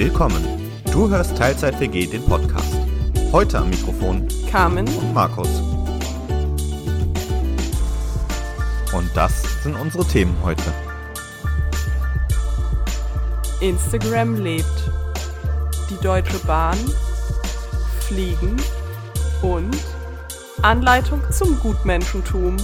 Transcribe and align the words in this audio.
Willkommen. 0.00 0.44
Du 0.92 1.08
hörst 1.10 1.36
Teilzeit 1.36 1.80
WG 1.80 2.06
den 2.06 2.24
Podcast. 2.24 2.72
Heute 3.32 3.58
am 3.58 3.68
Mikrofon 3.68 4.28
Carmen 4.48 4.86
und 4.86 5.12
Markus. 5.12 5.48
Und 8.92 9.10
das 9.16 9.42
sind 9.64 9.74
unsere 9.74 10.04
Themen 10.06 10.36
heute. 10.44 10.62
Instagram 13.60 14.36
lebt. 14.36 14.88
Die 15.90 16.00
Deutsche 16.00 16.38
Bahn, 16.46 16.78
Fliegen 18.06 18.56
und 19.42 19.76
Anleitung 20.62 21.20
zum 21.32 21.58
Gutmenschentum. 21.58 22.56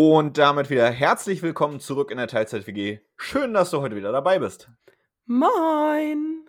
Und 0.00 0.38
damit 0.38 0.70
wieder 0.70 0.88
herzlich 0.88 1.42
willkommen 1.42 1.80
zurück 1.80 2.12
in 2.12 2.18
der 2.18 2.28
Teilzeit-WG. 2.28 3.00
Schön, 3.16 3.52
dass 3.52 3.72
du 3.72 3.80
heute 3.80 3.96
wieder 3.96 4.12
dabei 4.12 4.38
bist. 4.38 4.70
Moin! 5.26 6.48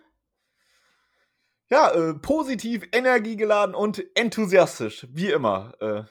Ja, 1.68 1.90
äh, 1.90 2.14
positiv, 2.14 2.86
energiegeladen 2.92 3.74
und 3.74 4.04
enthusiastisch, 4.16 5.08
wie 5.10 5.32
immer, 5.32 5.72
äh, 5.80 6.04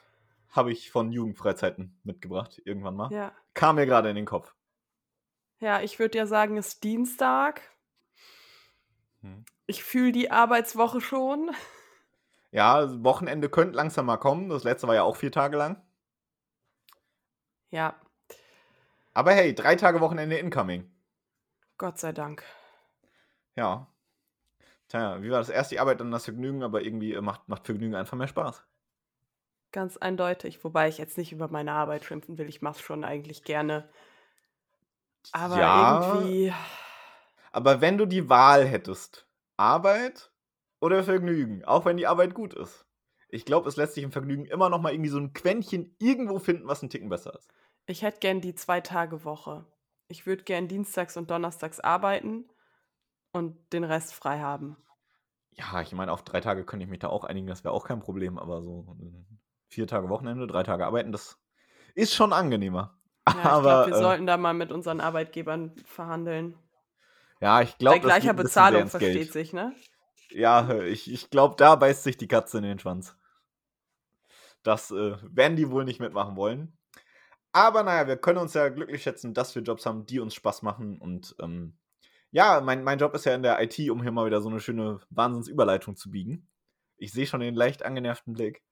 habe 0.50 0.70
ich 0.70 0.90
von 0.90 1.12
Jugendfreizeiten 1.12 1.98
mitgebracht, 2.04 2.60
irgendwann 2.66 2.96
mal. 2.96 3.10
Ja, 3.10 3.32
Kam 3.54 3.76
mir 3.76 3.86
gerade 3.86 4.10
in 4.10 4.16
den 4.16 4.26
Kopf. 4.26 4.52
ja 5.60 5.80
ich 5.80 5.98
würde 5.98 6.18
ja 6.18 6.26
sagen, 6.26 6.58
es 6.58 6.74
ist 6.74 6.84
Dienstag. 6.84 7.62
Hm. 9.22 9.46
Ich 9.64 9.82
fühle 9.82 10.12
die 10.12 10.30
Arbeitswoche 10.30 11.00
schon. 11.00 11.52
Ja, 12.50 12.82
das 12.82 13.02
Wochenende 13.02 13.48
könnte 13.48 13.76
langsam 13.76 14.04
mal 14.04 14.18
kommen. 14.18 14.50
Das 14.50 14.62
letzte 14.62 14.88
war 14.88 14.94
ja 14.94 15.04
auch 15.04 15.16
vier 15.16 15.32
Tage 15.32 15.56
lang. 15.56 15.82
Ja, 17.70 17.96
Aber 19.14 19.30
hey, 19.32 19.54
drei 19.54 19.76
Tage 19.76 20.00
Wochenende 20.00 20.36
incoming. 20.38 20.90
Gott 21.78 21.98
sei 21.98 22.12
Dank. 22.12 22.44
Ja. 23.56 23.86
Tja, 24.88 25.22
wie 25.22 25.30
war 25.30 25.38
das 25.38 25.48
erst 25.48 25.70
die 25.70 25.80
Arbeit, 25.80 26.00
dann 26.00 26.10
das 26.10 26.24
Vergnügen, 26.26 26.62
aber 26.62 26.82
irgendwie 26.82 27.14
äh, 27.14 27.20
macht, 27.22 27.48
macht 27.48 27.64
Vergnügen 27.66 27.94
einfach 27.94 28.16
mehr 28.18 28.28
Spaß. 28.28 28.62
Ganz 29.72 29.96
eindeutig. 29.96 30.62
Wobei 30.64 30.88
ich 30.88 30.98
jetzt 30.98 31.18
nicht 31.18 31.32
über 31.32 31.48
meine 31.48 31.72
Arbeit 31.72 32.04
schimpfen 32.04 32.38
will. 32.38 32.48
Ich 32.48 32.62
mache 32.62 32.74
es 32.76 32.80
schon 32.80 33.04
eigentlich 33.04 33.42
gerne. 33.44 33.88
Aber 35.32 35.56
Ja. 35.56 35.74
irgendwie. 35.74 36.52
Aber 37.52 37.80
wenn 37.80 37.98
du 37.98 38.06
die 38.06 38.28
Wahl 38.28 38.66
hättest, 38.66 39.26
Arbeit 39.56 40.30
oder 40.80 41.04
Vergnügen, 41.04 41.64
auch 41.64 41.84
wenn 41.84 41.96
die 41.96 42.06
Arbeit 42.06 42.34
gut 42.34 42.54
ist, 42.54 42.86
ich 43.28 43.44
glaube, 43.44 43.68
es 43.68 43.76
lässt 43.76 43.94
sich 43.94 44.04
im 44.04 44.12
Vergnügen 44.12 44.46
immer 44.46 44.68
noch 44.70 44.80
mal 44.80 44.92
irgendwie 44.92 45.10
so 45.10 45.18
ein 45.18 45.32
Quäntchen 45.32 45.94
irgendwo 45.98 46.38
finden, 46.40 46.66
was 46.66 46.82
ein 46.82 46.90
Ticken 46.90 47.08
besser 47.08 47.34
ist. 47.36 47.48
Ich 47.90 48.02
hätte 48.02 48.20
gern 48.20 48.40
die 48.40 48.54
Zwei-Tage-Woche. 48.54 49.66
Ich 50.06 50.24
würde 50.24 50.44
gern 50.44 50.68
dienstags 50.68 51.16
und 51.16 51.28
donnerstags 51.28 51.80
arbeiten 51.80 52.48
und 53.32 53.56
den 53.72 53.82
Rest 53.82 54.14
frei 54.14 54.38
haben. 54.38 54.76
Ja, 55.50 55.80
ich 55.82 55.92
meine, 55.92 56.12
auf 56.12 56.22
drei 56.22 56.40
Tage 56.40 56.64
könnte 56.64 56.84
ich 56.84 56.90
mich 56.90 57.00
da 57.00 57.08
auch 57.08 57.24
einigen, 57.24 57.48
das 57.48 57.64
wäre 57.64 57.74
auch 57.74 57.84
kein 57.84 57.98
Problem, 57.98 58.38
aber 58.38 58.62
so 58.62 58.96
äh, 59.00 59.34
vier 59.68 59.88
Tage 59.88 60.08
Wochenende, 60.08 60.46
drei 60.46 60.62
Tage 60.62 60.86
arbeiten, 60.86 61.10
das 61.10 61.38
ist 61.96 62.14
schon 62.14 62.32
angenehmer. 62.32 62.96
Ja, 63.26 63.34
ich 63.34 63.44
aber 63.44 63.62
glaube, 63.62 63.90
wir 63.90 63.96
äh, 63.96 64.02
sollten 64.02 64.26
da 64.26 64.36
mal 64.36 64.54
mit 64.54 64.70
unseren 64.70 65.00
Arbeitgebern 65.00 65.74
verhandeln. 65.84 66.56
ja, 67.40 67.60
ich 67.60 67.72
Bei 67.72 67.78
glaube, 67.78 68.00
das 68.00 68.06
gleicher 68.06 68.34
Bezahlung 68.34 68.86
versteht 68.88 69.14
Geld. 69.14 69.32
sich, 69.32 69.52
ne? 69.52 69.74
Ja, 70.30 70.78
ich, 70.82 71.10
ich 71.12 71.28
glaube, 71.30 71.56
da 71.56 71.74
beißt 71.74 72.04
sich 72.04 72.16
die 72.16 72.28
Katze 72.28 72.58
in 72.58 72.64
den 72.64 72.78
Schwanz. 72.78 73.16
Das 74.62 74.92
äh, 74.92 75.16
werden 75.22 75.56
die 75.56 75.70
wohl 75.70 75.84
nicht 75.84 75.98
mitmachen 75.98 76.36
wollen. 76.36 76.76
Aber 77.52 77.82
naja, 77.82 78.06
wir 78.06 78.16
können 78.16 78.38
uns 78.38 78.54
ja 78.54 78.68
glücklich 78.68 79.02
schätzen, 79.02 79.34
dass 79.34 79.54
wir 79.54 79.62
Jobs 79.62 79.86
haben, 79.86 80.06
die 80.06 80.20
uns 80.20 80.34
Spaß 80.34 80.62
machen. 80.62 80.98
Und 80.98 81.34
ähm, 81.40 81.76
ja, 82.30 82.60
mein, 82.60 82.84
mein 82.84 82.98
Job 82.98 83.14
ist 83.14 83.24
ja 83.24 83.34
in 83.34 83.42
der 83.42 83.60
IT, 83.60 83.78
um 83.90 84.02
hier 84.02 84.12
mal 84.12 84.26
wieder 84.26 84.40
so 84.40 84.48
eine 84.48 84.60
schöne 84.60 85.00
Wahnsinnsüberleitung 85.10 85.96
zu 85.96 86.10
biegen. 86.10 86.48
Ich 86.96 87.12
sehe 87.12 87.26
schon 87.26 87.40
den 87.40 87.54
leicht 87.54 87.84
angenervten 87.84 88.34
Blick. 88.34 88.62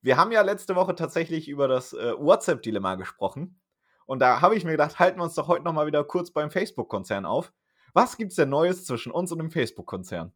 Wir 0.00 0.16
haben 0.16 0.30
ja 0.30 0.42
letzte 0.42 0.76
Woche 0.76 0.94
tatsächlich 0.94 1.48
über 1.48 1.66
das 1.66 1.92
äh, 1.92 2.14
WhatsApp-Dilemma 2.16 2.94
gesprochen. 2.94 3.60
Und 4.06 4.20
da 4.20 4.40
habe 4.40 4.56
ich 4.56 4.64
mir 4.64 4.70
gedacht, 4.72 4.98
halten 4.98 5.18
wir 5.18 5.24
uns 5.24 5.34
doch 5.34 5.48
heute 5.48 5.64
noch 5.64 5.72
mal 5.72 5.86
wieder 5.86 6.04
kurz 6.04 6.30
beim 6.30 6.50
Facebook-Konzern 6.50 7.26
auf. 7.26 7.52
Was 7.92 8.16
gibt's 8.16 8.36
denn 8.36 8.48
Neues 8.48 8.84
zwischen 8.84 9.10
uns 9.10 9.32
und 9.32 9.38
dem 9.38 9.50
Facebook-Konzern? 9.50 10.32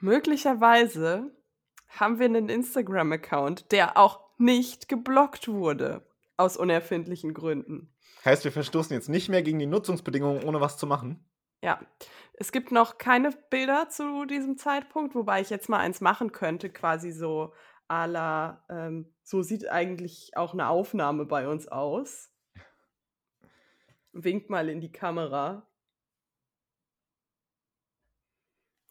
Möglicherweise 0.00 1.30
haben 1.88 2.18
wir 2.18 2.26
einen 2.26 2.48
Instagram-Account, 2.48 3.72
der 3.72 3.96
auch 3.96 4.20
nicht 4.36 4.88
geblockt 4.88 5.48
wurde. 5.48 6.06
Aus 6.36 6.56
unerfindlichen 6.56 7.32
Gründen. 7.34 7.94
Heißt, 8.24 8.44
wir 8.44 8.52
verstoßen 8.52 8.94
jetzt 8.94 9.08
nicht 9.08 9.28
mehr 9.28 9.42
gegen 9.42 9.58
die 9.58 9.66
Nutzungsbedingungen, 9.66 10.44
ohne 10.44 10.60
was 10.60 10.76
zu 10.76 10.86
machen? 10.86 11.24
Ja, 11.62 11.80
es 12.34 12.52
gibt 12.52 12.72
noch 12.72 12.98
keine 12.98 13.30
Bilder 13.50 13.88
zu 13.88 14.24
diesem 14.26 14.58
Zeitpunkt, 14.58 15.14
wobei 15.14 15.40
ich 15.40 15.50
jetzt 15.50 15.68
mal 15.68 15.78
eins 15.78 16.00
machen 16.00 16.32
könnte, 16.32 16.70
quasi 16.70 17.12
so 17.12 17.54
à 17.88 18.06
la, 18.06 18.64
ähm, 18.68 19.14
so 19.22 19.42
sieht 19.42 19.68
eigentlich 19.68 20.36
auch 20.36 20.52
eine 20.52 20.68
Aufnahme 20.68 21.24
bei 21.26 21.48
uns 21.48 21.68
aus. 21.68 22.30
Wink 24.12 24.50
mal 24.50 24.68
in 24.68 24.80
die 24.80 24.92
Kamera. 24.92 25.68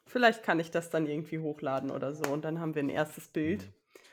Vielleicht 0.05 0.43
kann 0.43 0.59
ich 0.59 0.69
das 0.69 0.89
dann 0.89 1.07
irgendwie 1.07 1.39
hochladen 1.39 1.89
oder 1.89 2.13
so 2.13 2.31
und 2.31 2.45
dann 2.45 2.59
haben 2.59 2.75
wir 2.75 2.83
ein 2.83 2.89
erstes 2.89 3.27
Bild. 3.27 3.71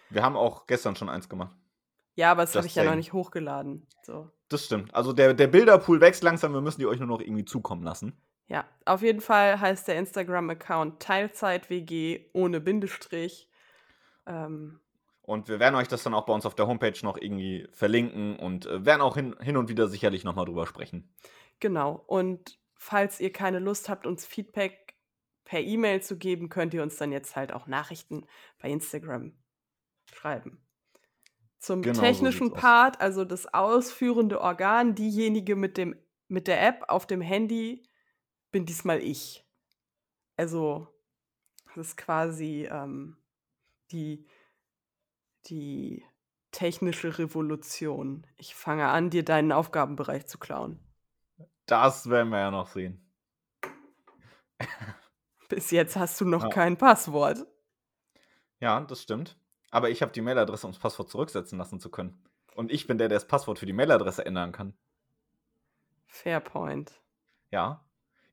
Wir 0.08 0.22
haben 0.22 0.36
auch 0.36 0.66
gestern 0.66 0.96
schon 0.96 1.08
eins 1.08 1.28
gemacht. 1.28 1.54
Ja, 2.20 2.32
aber 2.32 2.42
das 2.42 2.54
habe 2.54 2.66
Just 2.66 2.76
ich 2.76 2.82
ja 2.82 2.84
noch 2.84 2.96
nicht 2.96 3.14
hochgeladen. 3.14 3.86
So. 4.02 4.30
Das 4.50 4.66
stimmt. 4.66 4.94
Also 4.94 5.14
der, 5.14 5.32
der 5.32 5.46
Bilderpool 5.46 6.02
wächst 6.02 6.22
langsam, 6.22 6.52
wir 6.52 6.60
müssen 6.60 6.78
die 6.78 6.86
euch 6.86 6.98
nur 6.98 7.08
noch 7.08 7.22
irgendwie 7.22 7.46
zukommen 7.46 7.82
lassen. 7.82 8.20
Ja, 8.46 8.68
auf 8.84 9.00
jeden 9.00 9.22
Fall 9.22 9.58
heißt 9.58 9.88
der 9.88 9.96
Instagram-Account 9.96 11.00
TeilzeitWG 11.00 12.26
ohne 12.34 12.60
Bindestrich. 12.60 13.48
Ähm, 14.26 14.80
Und 15.22 15.48
wir 15.48 15.60
werden 15.60 15.76
euch 15.76 15.88
das 15.88 16.02
dann 16.02 16.12
auch 16.12 16.26
bei 16.26 16.34
uns 16.34 16.44
auf 16.44 16.54
der 16.54 16.66
Homepage 16.66 16.92
noch 17.02 17.16
irgendwie 17.16 17.66
verlinken 17.72 18.38
und 18.38 18.66
äh, 18.66 18.84
werden 18.84 19.00
auch 19.00 19.16
hin, 19.16 19.34
hin 19.40 19.56
und 19.56 19.70
wieder 19.70 19.88
sicherlich 19.88 20.22
nochmal 20.22 20.44
drüber 20.44 20.66
sprechen. 20.66 21.10
Genau. 21.58 22.04
Und 22.06 22.58
falls 22.74 23.18
ihr 23.18 23.32
keine 23.32 23.60
Lust 23.60 23.88
habt, 23.88 24.06
uns 24.06 24.26
Feedback 24.26 24.94
per 25.44 25.60
E-Mail 25.60 26.02
zu 26.02 26.18
geben, 26.18 26.50
könnt 26.50 26.74
ihr 26.74 26.82
uns 26.82 26.96
dann 26.98 27.12
jetzt 27.12 27.34
halt 27.34 27.54
auch 27.54 27.66
Nachrichten 27.66 28.26
bei 28.60 28.68
Instagram 28.68 29.32
schreiben. 30.12 30.62
Zum 31.60 31.82
Genau 31.82 31.94
so 31.94 32.00
technischen 32.00 32.52
aus. 32.52 32.58
Part, 32.58 33.00
also 33.00 33.24
das 33.24 33.46
ausführende 33.52 34.40
Organ, 34.40 34.94
diejenige 34.94 35.54
mit, 35.56 35.76
dem, 35.76 35.94
mit 36.26 36.48
der 36.48 36.66
App 36.66 36.84
auf 36.88 37.06
dem 37.06 37.20
Handy, 37.20 37.82
bin 38.50 38.64
diesmal 38.66 39.00
ich. 39.00 39.46
Also, 40.36 40.88
das 41.66 41.88
ist 41.88 41.96
quasi 41.98 42.66
ähm, 42.70 43.18
die, 43.92 44.26
die 45.46 46.02
technische 46.50 47.18
Revolution. 47.18 48.26
Ich 48.38 48.54
fange 48.54 48.88
an, 48.88 49.10
dir 49.10 49.24
deinen 49.24 49.52
Aufgabenbereich 49.52 50.26
zu 50.26 50.38
klauen. 50.38 50.80
Das 51.66 52.08
werden 52.08 52.30
wir 52.30 52.38
ja 52.40 52.50
noch 52.50 52.68
sehen. 52.68 53.06
Bis 55.48 55.70
jetzt 55.70 55.96
hast 55.96 56.20
du 56.20 56.24
noch 56.24 56.44
Ja. 56.44 56.48
kein 56.48 56.76
Passwort. 56.76 57.46
Ja, 58.60 58.80
das 58.80 59.02
stimmt. 59.02 59.38
Aber 59.70 59.90
ich 59.90 60.02
habe 60.02 60.12
die 60.12 60.20
Mailadresse, 60.20 60.66
um 60.66 60.72
das 60.72 60.80
Passwort 60.80 61.08
zurücksetzen 61.10 61.58
lassen 61.58 61.80
zu 61.80 61.90
können. 61.90 62.22
Und 62.54 62.72
ich 62.72 62.86
bin 62.86 62.98
der, 62.98 63.08
der 63.08 63.16
das 63.16 63.28
Passwort 63.28 63.58
für 63.58 63.66
die 63.66 63.72
Mailadresse 63.72 64.26
ändern 64.26 64.52
kann. 64.52 64.74
Fairpoint. 66.06 67.00
Ja. 67.50 67.84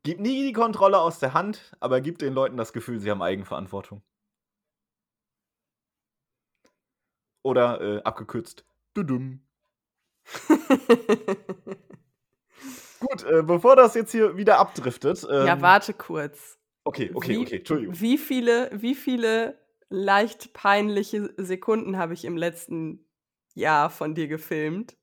Gib 0.03 0.19
nie 0.19 0.43
die 0.43 0.53
Kontrolle 0.53 0.99
aus 0.99 1.19
der 1.19 1.33
Hand, 1.33 1.75
aber 1.79 2.01
gib 2.01 2.17
den 2.17 2.33
Leuten 2.33 2.57
das 2.57 2.73
Gefühl, 2.73 2.99
sie 2.99 3.11
haben 3.11 3.21
Eigenverantwortung. 3.21 4.01
Oder 7.43 7.81
äh, 7.81 8.01
abgekürzt. 8.03 8.65
Dudum. 8.93 9.41
Gut, 12.99 13.23
äh, 13.23 13.43
bevor 13.43 13.75
das 13.75 13.93
jetzt 13.95 14.11
hier 14.11 14.35
wieder 14.37 14.57
abdriftet. 14.59 15.25
Ähm, 15.29 15.45
ja, 15.45 15.61
warte 15.61 15.93
kurz. 15.93 16.57
Okay, 16.83 17.11
okay, 17.13 17.29
wie, 17.29 17.37
okay, 17.37 17.57
Entschuldigung. 17.57 17.99
Wie 17.99 18.17
viele, 18.17 18.71
wie 18.73 18.95
viele 18.95 19.59
leicht 19.89 20.53
peinliche 20.53 21.33
Sekunden 21.37 21.97
habe 21.97 22.13
ich 22.13 22.25
im 22.25 22.37
letzten 22.37 23.05
Jahr 23.53 23.89
von 23.89 24.15
dir 24.15 24.27
gefilmt? 24.27 24.97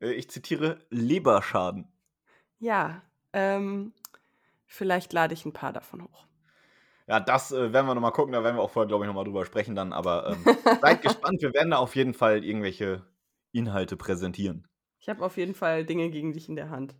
Äh, 0.00 0.12
ich 0.12 0.30
zitiere 0.30 0.78
Leberschaden. 0.90 1.92
Ja, 2.58 3.02
ähm, 3.32 3.92
vielleicht 4.66 5.12
lade 5.12 5.34
ich 5.34 5.44
ein 5.44 5.52
paar 5.52 5.72
davon 5.72 6.02
hoch. 6.02 6.26
Ja, 7.06 7.20
das 7.20 7.52
äh, 7.52 7.72
werden 7.72 7.86
wir 7.86 7.94
nochmal 7.94 8.12
gucken, 8.12 8.32
da 8.32 8.44
werden 8.44 8.56
wir 8.56 8.62
auch 8.62 8.70
vorher, 8.70 8.88
glaube 8.88 9.04
ich, 9.04 9.06
nochmal 9.06 9.24
drüber 9.24 9.46
sprechen 9.46 9.74
dann. 9.74 9.92
Aber 9.92 10.30
ähm, 10.30 10.56
seid 10.80 11.02
gespannt, 11.02 11.40
wir 11.40 11.54
werden 11.54 11.70
da 11.70 11.78
auf 11.78 11.96
jeden 11.96 12.12
Fall 12.12 12.44
irgendwelche 12.44 13.06
Inhalte 13.52 13.96
präsentieren. 13.96 14.66
Ich 15.00 15.08
habe 15.08 15.24
auf 15.24 15.36
jeden 15.36 15.54
Fall 15.54 15.86
Dinge 15.86 16.10
gegen 16.10 16.32
dich 16.32 16.48
in 16.48 16.56
der 16.56 16.68
Hand. 16.68 16.94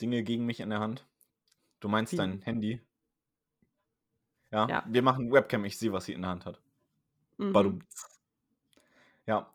Dinge 0.00 0.24
gegen 0.24 0.44
mich 0.46 0.60
in 0.60 0.70
der 0.70 0.80
Hand. 0.80 1.06
Du 1.78 1.88
meinst 1.88 2.12
Wie? 2.14 2.16
dein 2.16 2.40
Handy? 2.40 2.80
Ja, 4.50 4.66
Ja. 4.68 4.84
wir 4.86 5.02
machen 5.02 5.32
Webcam, 5.32 5.64
ich 5.64 5.78
sehe, 5.78 5.92
was 5.92 6.04
sie 6.06 6.12
in 6.12 6.22
der 6.22 6.30
Hand 6.30 6.46
hat. 6.46 6.60
Mhm. 7.38 7.52
Badumts. 7.52 8.20
Ja. 9.26 9.48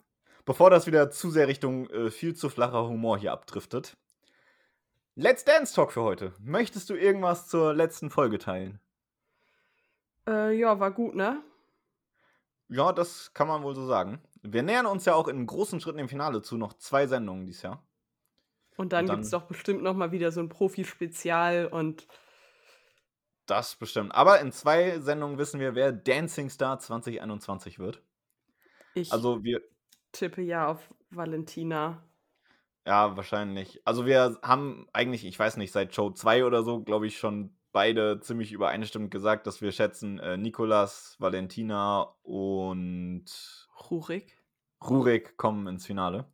Bevor 0.46 0.70
das 0.70 0.86
wieder 0.88 1.10
zu 1.12 1.32
sehr 1.32 1.48
Richtung 1.48 1.90
äh, 1.90 2.12
viel 2.12 2.36
zu 2.36 2.50
flacher 2.50 2.88
Humor 2.88 3.18
hier 3.18 3.32
abdriftet. 3.32 3.98
Let's 5.16 5.44
Dance 5.46 5.74
Talk 5.74 5.92
für 5.94 6.04
heute. 6.04 6.34
Möchtest 6.40 6.90
du 6.90 6.94
irgendwas 6.96 7.48
zur 7.48 7.74
letzten 7.74 8.10
Folge 8.10 8.38
teilen? 8.38 8.80
Äh, 10.28 10.58
ja, 10.58 10.80
war 10.80 10.92
gut, 10.92 11.16
ne? 11.16 11.42
Ja, 12.70 12.92
das 12.92 13.34
kann 13.34 13.48
man 13.48 13.64
wohl 13.64 13.76
so 13.76 13.86
sagen. 13.86 14.22
Wir 14.42 14.64
nähern 14.64 14.86
uns 14.86 15.06
ja 15.06 15.14
auch 15.16 15.28
in 15.28 15.46
großen 15.46 15.80
Schritten 15.80 15.98
dem 15.98 16.10
Finale 16.10 16.42
zu, 16.42 16.58
noch 16.58 16.74
zwei 16.74 17.08
Sendungen 17.08 17.46
dieses 17.46 17.62
Jahr. 17.62 17.82
Und 18.78 18.92
dann, 18.92 19.06
Und 19.06 19.12
gibt 19.12 19.24
es 19.24 19.30
dann- 19.30 19.42
doch 19.42 19.48
bestimmt 19.48 19.84
noch 19.84 19.96
mal 19.96 20.12
wieder 20.12 20.32
so 20.32 20.42
ein 20.42 20.50
Profi-Spezial 20.50 21.68
und 21.68 22.08
Das 23.46 23.76
bestimmt. 23.76 24.14
Aber 24.14 24.40
in 24.40 24.52
zwei 24.52 25.00
Sendungen 25.00 25.38
wissen 25.38 25.60
wir, 25.60 25.76
wer 25.76 25.92
Dancing 25.92 26.50
Star 26.50 26.80
2021 26.80 27.80
wird. 27.80 28.02
ich 28.94 29.12
Also 29.12 29.44
wir, 29.44 29.62
tippe 30.12 30.42
ja 30.42 30.68
auf 30.68 30.94
Valentina. 31.10 32.04
ja, 32.88 33.16
wahrscheinlich. 33.16 33.82
Also 33.86 34.06
wir 34.06 34.40
haben 34.42 34.88
eigentlich, 34.94 35.26
ich 35.26 35.38
weiß 35.38 35.58
nicht, 35.58 35.72
seit 35.72 35.94
Show 35.94 36.12
2 36.12 36.46
oder 36.46 36.64
so, 36.64 36.82
glaube 36.82 37.08
ich, 37.08 37.18
schon 37.18 37.56
beide 37.72 38.22
ziemlich 38.22 38.54
übereinstimmend 38.54 39.12
gesagt, 39.12 39.48
dass 39.48 39.62
wir 39.62 39.72
schätzen, 39.72 40.18
äh, 40.20 40.38
Nikolas, 40.38 41.18
Valentina 41.20 42.16
und 42.24 43.26
Rurik. 43.90 44.42
Rurik 44.82 45.38
kommen 45.38 45.68
ins 45.68 45.86
Finale. 45.86 46.26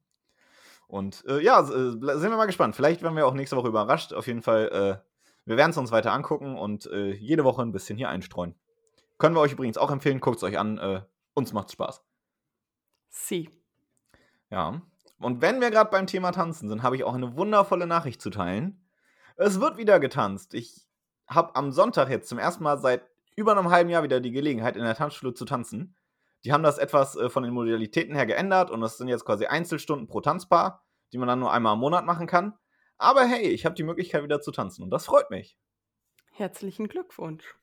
Und 0.88 1.26
äh, 1.26 1.40
ja, 1.42 1.62
äh, 1.62 1.64
sind 1.64 2.02
wir 2.04 2.38
mal 2.38 2.46
gespannt. 2.46 2.76
Vielleicht 2.76 3.02
werden 3.02 3.16
wir 3.16 3.26
auch 3.26 3.34
nächste 3.34 3.56
Woche 3.56 3.70
überrascht. 3.70 4.14
Auf 4.14 4.28
jeden 4.28 4.42
Fall, 4.42 5.02
äh, 5.02 5.11
wir 5.46 5.58
werden 5.58 5.72
es 5.72 5.78
uns 5.78 5.92
weiter 5.92 6.14
angucken 6.14 6.58
und 6.58 6.86
äh, 6.88 7.14
jede 7.14 7.44
Woche 7.44 7.62
ein 7.62 7.72
bisschen 7.72 7.98
hier 7.98 8.10
einstreuen. 8.10 8.56
Können 9.18 9.36
wir 9.36 9.42
euch 9.42 9.54
übrigens 9.54 9.78
auch 9.78 9.92
empfehlen, 9.92 10.20
guckt 10.20 10.38
es 10.38 10.44
euch 10.44 10.58
an. 10.58 10.78
Äh, 10.78 11.02
uns 11.34 11.54
macht's 11.54 11.74
Spaß. 11.74 12.04
Sie. 13.10 13.50
Ja. 14.50 14.82
Und 15.20 15.42
wenn 15.42 15.62
wir 15.62 15.70
gerade 15.70 15.92
beim 15.92 16.08
Thema 16.08 16.32
Tanzen 16.32 16.70
sind, 16.70 16.84
habe 16.84 16.96
ich 16.96 17.04
auch 17.04 17.14
eine 17.14 17.38
wundervolle 17.38 17.88
Nachricht 17.88 18.22
zu 18.22 18.30
teilen. 18.30 18.84
Es 19.36 19.60
wird 19.60 19.78
wieder 19.78 20.00
getanzt. 20.00 20.54
Ich 20.54 20.88
habe 21.28 21.56
am 21.56 21.72
Sonntag 21.72 22.10
jetzt 22.10 22.30
zum 22.30 22.40
ersten 22.40 22.64
Mal 22.64 22.80
seit 22.80 23.04
über 23.36 23.52
einem 23.52 23.70
halben 23.70 23.90
Jahr 23.90 24.04
wieder 24.04 24.20
die 24.20 24.32
Gelegenheit, 24.32 24.76
in 24.76 24.84
der 24.84 24.96
Tanzschule 24.96 25.34
zu 25.34 25.46
tanzen. 25.46 25.96
Die 26.44 26.52
haben 26.52 26.64
das 26.64 26.78
etwas 26.78 27.16
äh, 27.16 27.30
von 27.30 27.44
den 27.44 27.54
Modalitäten 27.54 28.16
her 28.16 28.26
geändert 28.26 28.72
und 28.72 28.82
das 28.82 28.98
sind 28.98 29.08
jetzt 29.08 29.26
quasi 29.26 29.46
Einzelstunden 29.46 30.08
pro 30.08 30.22
Tanzpaar, 30.22 30.84
die 31.14 31.18
man 31.18 31.28
dann 31.28 31.40
nur 31.40 31.52
einmal 31.52 31.76
im 31.76 31.80
Monat 31.80 32.06
machen 32.06 32.28
kann. 32.28 32.54
Aber 33.02 33.26
hey, 33.26 33.48
ich 33.48 33.66
habe 33.66 33.74
die 33.74 33.84
Möglichkeit 33.84 34.24
wieder 34.24 34.42
zu 34.42 34.52
tanzen 34.52 34.84
und 34.84 34.92
das 34.92 35.06
freut 35.06 35.32
mich. 35.32 35.58
Herzlichen 36.34 36.88
Glückwunsch. 36.88 37.56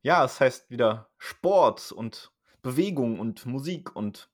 Ja, 0.00 0.24
es 0.24 0.40
heißt 0.40 0.70
wieder 0.70 1.10
Sport 1.18 1.90
und 1.90 2.30
Bewegung 2.62 3.18
und 3.18 3.46
Musik 3.46 3.96
und 3.96 4.30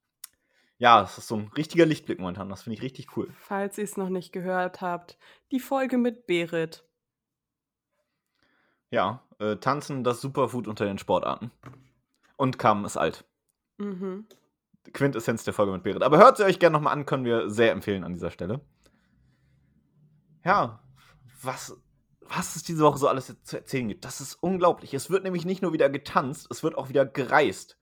ja, 0.77 1.03
es 1.03 1.17
ist 1.17 1.29
so 1.29 1.37
ein 1.37 1.51
richtiger 1.57 1.87
Lichtblick 1.87 2.19
momentan. 2.19 2.51
Das 2.51 2.65
finde 2.65 2.77
ich 2.77 2.83
richtig 2.83 3.17
cool. 3.17 3.33
Falls 3.39 3.79
ihr 3.79 3.85
es 3.85 3.97
noch 3.97 4.11
nicht 4.11 4.31
gehört 4.33 4.83
habt, 4.83 5.17
die 5.51 5.61
Folge 5.61 5.97
mit 5.97 6.27
Berit. 6.27 6.85
Ja, 8.91 9.23
äh, 9.39 9.57
Tanzen, 9.57 10.05
das 10.05 10.21
Superfood 10.21 10.69
unter 10.69 10.85
den 10.85 10.99
Sportarten. 10.99 11.51
Und 12.37 12.59
Carmen 12.59 12.85
ist 12.85 12.99
alt. 12.99 13.25
Mhm. 13.79 14.27
Quintessenz 14.93 15.45
der 15.45 15.55
Folge 15.55 15.73
mit 15.73 15.83
Berit. 15.83 16.03
Aber 16.03 16.19
hört 16.19 16.37
sie 16.37 16.45
euch 16.45 16.59
gerne 16.59 16.75
nochmal 16.75 16.93
an, 16.93 17.07
können 17.07 17.25
wir 17.25 17.49
sehr 17.49 17.73
empfehlen 17.73 18.05
an 18.05 18.13
dieser 18.13 18.31
Stelle. 18.31 18.61
Ja, 20.45 20.81
was, 21.43 21.77
was 22.21 22.57
es 22.57 22.63
diese 22.63 22.85
Woche 22.85 22.99
so 22.99 23.09
alles 23.09 23.35
zu 23.45 23.57
erzählen 23.57 23.89
gibt, 23.89 24.05
das 24.05 24.21
ist 24.21 24.35
unglaublich. 24.35 24.95
Es 24.95 25.11
wird 25.11 25.25
nämlich 25.25 25.45
nicht 25.45 25.63
nur 25.63 25.73
wieder 25.73 25.89
getanzt, 25.89 26.49
es 26.51 26.63
wird 26.63 26.77
auch 26.77 26.89
wieder 26.89 27.07
gereist. 27.07 27.79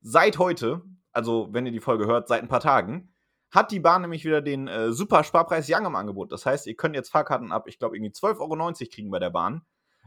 Seit 0.00 0.38
heute, 0.38 0.82
also 1.12 1.48
wenn 1.52 1.66
ihr 1.66 1.72
die 1.72 1.80
Folge 1.80 2.06
hört, 2.06 2.28
seit 2.28 2.42
ein 2.42 2.48
paar 2.48 2.60
Tagen, 2.60 3.12
hat 3.50 3.72
die 3.72 3.80
Bahn 3.80 4.02
nämlich 4.02 4.24
wieder 4.24 4.42
den 4.42 4.68
äh, 4.68 4.92
Super 4.92 5.24
Sparpreis 5.24 5.68
Young 5.68 5.86
im 5.86 5.96
Angebot. 5.96 6.30
Das 6.30 6.46
heißt, 6.46 6.66
ihr 6.66 6.76
könnt 6.76 6.94
jetzt 6.94 7.10
Fahrkarten 7.10 7.52
ab, 7.52 7.66
ich 7.66 7.78
glaube, 7.78 7.96
irgendwie 7.96 8.12
12,90 8.12 8.40
Euro 8.40 8.90
kriegen 8.90 9.10
bei 9.10 9.18
der 9.18 9.30
Bahn. 9.30 9.62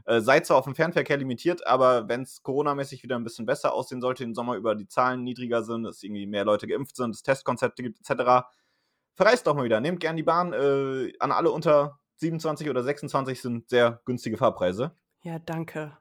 Äh, 0.06 0.22
seid 0.22 0.46
zwar 0.46 0.58
auf 0.58 0.66
dem 0.66 0.76
Fernverkehr 0.76 1.18
limitiert, 1.18 1.66
aber 1.68 2.10
wenn 2.10 2.24
es 2.24 2.42
coronamäßig 2.44 3.04
wieder 3.04 3.16
ein 3.16 3.24
bisschen 3.24 3.46
besser 3.46 3.74
aussehen 3.74 4.02
sollte, 4.02 4.24
den 4.24 4.34
Sommer 4.34 4.56
über 4.56 4.76
die 4.76 4.88
Zahlen 4.88 5.24
niedriger 5.24 5.64
sind, 5.64 5.84
dass 5.84 6.04
irgendwie 6.04 6.26
mehr 6.26 6.46
Leute 6.46 6.68
geimpft 6.68 6.96
sind, 6.96 7.16
es 7.16 7.24
Testkonzepte 7.24 7.84
gibt, 7.84 8.00
etc., 8.00 8.46
verreist 9.14 9.48
doch 9.48 9.56
mal 9.56 9.66
wieder. 9.66 9.80
Nehmt 9.80 10.00
gern 10.00 10.16
die 10.16 10.24
Bahn. 10.24 10.54
Äh, 10.54 11.14
an 11.20 11.32
alle 11.32 11.52
unter 11.52 12.00
27 12.18 12.70
oder 12.70 12.84
26 12.84 13.42
sind 13.42 13.70
sehr 13.70 14.02
günstige 14.06 14.38
Fahrpreise. 14.38 14.96
Ja, 15.22 15.40
danke. 15.40 15.98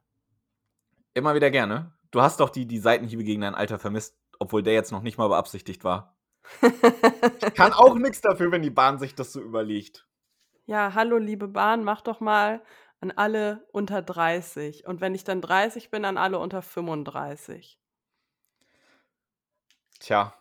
Immer 1.15 1.35
wieder 1.35 1.51
gerne. 1.51 1.93
Du 2.11 2.23
hast 2.23 2.41
doch 2.41 2.51
die, 2.51 2.67
die 2.67 2.79
Seitenhiebe 2.79 3.25
gegen 3.25 3.43
dein 3.43 3.55
Alter 3.55 3.79
vermisst, 3.79 4.17
obwohl 4.39 4.63
der 4.63 4.75
jetzt 4.75 4.93
noch 4.93 5.03
nicht 5.03 5.19
mal 5.19 5.29
beabsichtigt 5.29 5.85
war. 5.85 6.17
Kann 7.55 7.73
auch 7.73 7.95
nichts 7.95 8.21
dafür, 8.21 8.51
wenn 8.51 8.63
die 8.63 8.71
Bahn 8.71 8.99
sich 8.99 9.15
das 9.15 9.33
so 9.33 9.41
überlegt. 9.41 10.07
ja, 10.67 10.95
hallo 10.95 11.19
liebe 11.19 11.49
Bahn, 11.49 11.85
mach 11.85 12.01
doch 12.01 12.21
mal 12.21 12.63
an 13.01 13.11
alle 13.13 13.67
unter 13.73 14.03
30. 14.03 14.87
Und 14.87 15.01
wenn 15.01 15.15
ich 15.15 15.25
dann 15.25 15.41
30 15.41 15.91
bin, 15.91 16.05
an 16.05 16.19
alle 16.19 16.39
unter 16.39 16.63
35. 16.63 17.79
Tja, 19.99 20.35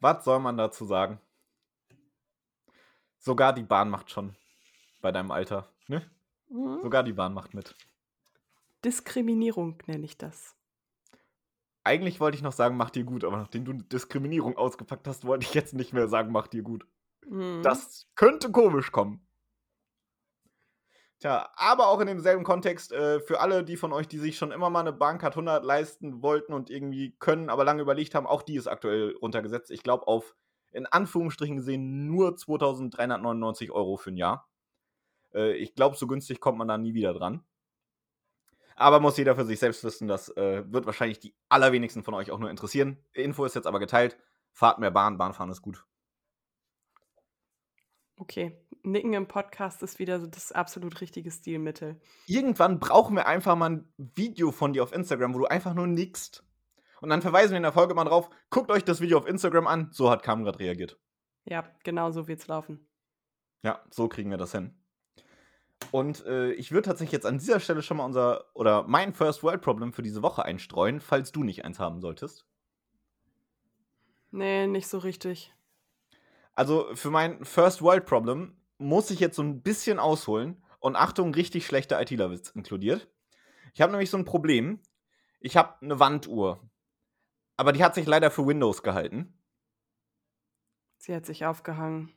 was 0.00 0.24
soll 0.24 0.40
man 0.40 0.56
dazu 0.56 0.84
sagen? 0.84 1.20
Sogar 3.26 3.52
die 3.52 3.64
Bahn 3.64 3.90
macht 3.90 4.12
schon 4.12 4.36
bei 5.00 5.10
deinem 5.10 5.32
Alter. 5.32 5.68
Ne? 5.88 6.08
Mhm. 6.48 6.78
Sogar 6.80 7.02
die 7.02 7.12
Bahn 7.12 7.34
macht 7.34 7.54
mit. 7.54 7.74
Diskriminierung 8.84 9.82
nenne 9.88 10.04
ich 10.04 10.16
das. 10.16 10.54
Eigentlich 11.82 12.20
wollte 12.20 12.36
ich 12.36 12.44
noch 12.44 12.52
sagen, 12.52 12.76
mach 12.76 12.90
dir 12.90 13.02
gut, 13.02 13.24
aber 13.24 13.36
nachdem 13.36 13.64
du 13.64 13.72
Diskriminierung 13.72 14.56
ausgepackt 14.56 15.08
hast, 15.08 15.24
wollte 15.24 15.44
ich 15.44 15.54
jetzt 15.54 15.74
nicht 15.74 15.92
mehr 15.92 16.06
sagen, 16.06 16.30
mach 16.30 16.46
dir 16.46 16.62
gut. 16.62 16.86
Mhm. 17.28 17.62
Das 17.64 18.06
könnte 18.14 18.52
komisch 18.52 18.92
kommen. 18.92 19.26
Tja, 21.18 21.50
aber 21.56 21.88
auch 21.88 21.98
in 21.98 22.06
demselben 22.06 22.44
Kontext, 22.44 22.92
äh, 22.92 23.18
für 23.18 23.40
alle 23.40 23.64
die 23.64 23.76
von 23.76 23.92
euch, 23.92 24.06
die 24.06 24.18
sich 24.18 24.38
schon 24.38 24.52
immer 24.52 24.70
mal 24.70 24.80
eine 24.80 24.92
Bahncard 24.92 25.34
100 25.34 25.64
leisten 25.64 26.22
wollten 26.22 26.52
und 26.52 26.70
irgendwie 26.70 27.16
können, 27.18 27.50
aber 27.50 27.64
lange 27.64 27.82
überlegt 27.82 28.14
haben, 28.14 28.28
auch 28.28 28.42
die 28.42 28.54
ist 28.54 28.68
aktuell 28.68 29.16
runtergesetzt. 29.16 29.72
Ich 29.72 29.82
glaube 29.82 30.06
auf, 30.06 30.36
in 30.76 30.86
Anführungsstrichen 30.86 31.56
gesehen, 31.56 32.06
nur 32.06 32.36
2399 32.36 33.70
Euro 33.70 33.96
für 33.96 34.10
ein 34.10 34.16
Jahr. 34.16 34.48
Äh, 35.34 35.54
ich 35.56 35.74
glaube, 35.74 35.96
so 35.96 36.06
günstig 36.06 36.40
kommt 36.40 36.58
man 36.58 36.68
da 36.68 36.76
nie 36.76 36.94
wieder 36.94 37.14
dran. 37.14 37.44
Aber 38.76 39.00
muss 39.00 39.16
jeder 39.16 39.34
für 39.34 39.46
sich 39.46 39.58
selbst 39.58 39.82
wissen, 39.84 40.06
das 40.06 40.28
äh, 40.36 40.70
wird 40.70 40.84
wahrscheinlich 40.84 41.18
die 41.18 41.34
allerwenigsten 41.48 42.04
von 42.04 42.12
euch 42.12 42.30
auch 42.30 42.38
nur 42.38 42.50
interessieren. 42.50 43.02
Info 43.14 43.46
ist 43.46 43.54
jetzt 43.54 43.66
aber 43.66 43.78
geteilt. 43.78 44.18
Fahrt 44.52 44.78
mehr 44.78 44.90
Bahn, 44.90 45.16
Bahnfahren 45.16 45.50
ist 45.50 45.62
gut. 45.62 45.86
Okay, 48.18 48.58
Nicken 48.82 49.14
im 49.14 49.28
Podcast 49.28 49.82
ist 49.82 49.98
wieder 49.98 50.20
so 50.20 50.26
das 50.26 50.52
absolut 50.52 51.00
richtige 51.00 51.30
Stilmittel. 51.30 52.00
irgendwann 52.26 52.78
brauchen 52.78 53.16
wir 53.16 53.26
einfach 53.26 53.56
mal 53.56 53.70
ein 53.70 53.92
Video 53.96 54.52
von 54.52 54.72
dir 54.72 54.82
auf 54.82 54.92
Instagram, 54.92 55.34
wo 55.34 55.40
du 55.40 55.46
einfach 55.46 55.74
nur 55.74 55.86
nickst. 55.86 56.45
Und 57.00 57.10
dann 57.10 57.22
verweisen 57.22 57.50
wir 57.50 57.58
in 57.58 57.62
der 57.62 57.72
Folge 57.72 57.94
mal 57.94 58.04
drauf, 58.04 58.30
guckt 58.50 58.70
euch 58.70 58.84
das 58.84 59.00
Video 59.00 59.18
auf 59.18 59.26
Instagram 59.26 59.66
an. 59.66 59.88
So 59.92 60.10
hat 60.10 60.22
Cam 60.22 60.44
gerade 60.44 60.58
reagiert. 60.58 60.98
Ja, 61.44 61.64
genau 61.84 62.10
so 62.10 62.26
wird's 62.28 62.46
laufen. 62.48 62.88
Ja, 63.62 63.82
so 63.90 64.08
kriegen 64.08 64.30
wir 64.30 64.38
das 64.38 64.52
hin. 64.52 64.74
Und 65.90 66.24
äh, 66.26 66.52
ich 66.52 66.72
würde 66.72 66.88
tatsächlich 66.88 67.12
jetzt 67.12 67.26
an 67.26 67.38
dieser 67.38 67.60
Stelle 67.60 67.82
schon 67.82 67.98
mal 67.98 68.04
unser 68.04 68.46
oder 68.54 68.84
mein 68.84 69.12
First 69.12 69.42
World 69.42 69.62
Problem 69.62 69.92
für 69.92 70.02
diese 70.02 70.22
Woche 70.22 70.44
einstreuen, 70.44 71.00
falls 71.00 71.32
du 71.32 71.44
nicht 71.44 71.64
eins 71.64 71.78
haben 71.78 72.00
solltest. 72.00 72.46
Nee, 74.30 74.66
nicht 74.66 74.88
so 74.88 74.98
richtig. 74.98 75.54
Also 76.54 76.88
für 76.94 77.10
mein 77.10 77.44
First 77.44 77.82
World 77.82 78.06
Problem 78.06 78.56
muss 78.78 79.10
ich 79.10 79.20
jetzt 79.20 79.36
so 79.36 79.42
ein 79.42 79.62
bisschen 79.62 79.98
ausholen 79.98 80.62
und 80.80 80.96
Achtung, 80.96 81.34
richtig 81.34 81.66
schlechter 81.66 82.00
ITler-Witz 82.00 82.50
inkludiert. 82.50 83.08
Ich 83.74 83.80
habe 83.80 83.92
nämlich 83.92 84.10
so 84.10 84.16
ein 84.16 84.24
Problem. 84.24 84.80
Ich 85.40 85.56
habe 85.56 85.74
eine 85.82 86.00
Wanduhr, 86.00 86.60
aber 87.56 87.72
die 87.72 87.82
hat 87.82 87.94
sich 87.94 88.06
leider 88.06 88.30
für 88.30 88.46
Windows 88.46 88.82
gehalten. 88.82 89.32
Sie 90.98 91.14
hat 91.14 91.26
sich 91.26 91.44
aufgehangen. 91.44 92.12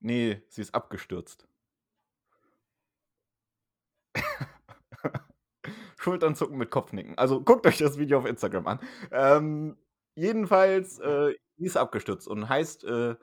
Nee, 0.00 0.42
sie 0.48 0.62
ist 0.62 0.74
abgestürzt. 0.74 1.48
Schultern 5.98 6.34
zucken 6.34 6.58
mit 6.58 6.70
Kopfnicken. 6.70 7.16
Also 7.18 7.42
guckt 7.42 7.66
euch 7.66 7.78
das 7.78 7.98
Video 7.98 8.18
auf 8.18 8.26
Instagram 8.26 8.66
an. 8.66 8.80
Ähm, 9.10 9.76
jedenfalls, 10.14 10.98
äh, 11.00 11.34
ist 11.56 11.76
abgestürzt 11.76 12.28
und 12.28 12.48
heißt, 12.48 12.84
äh, 12.84 13.16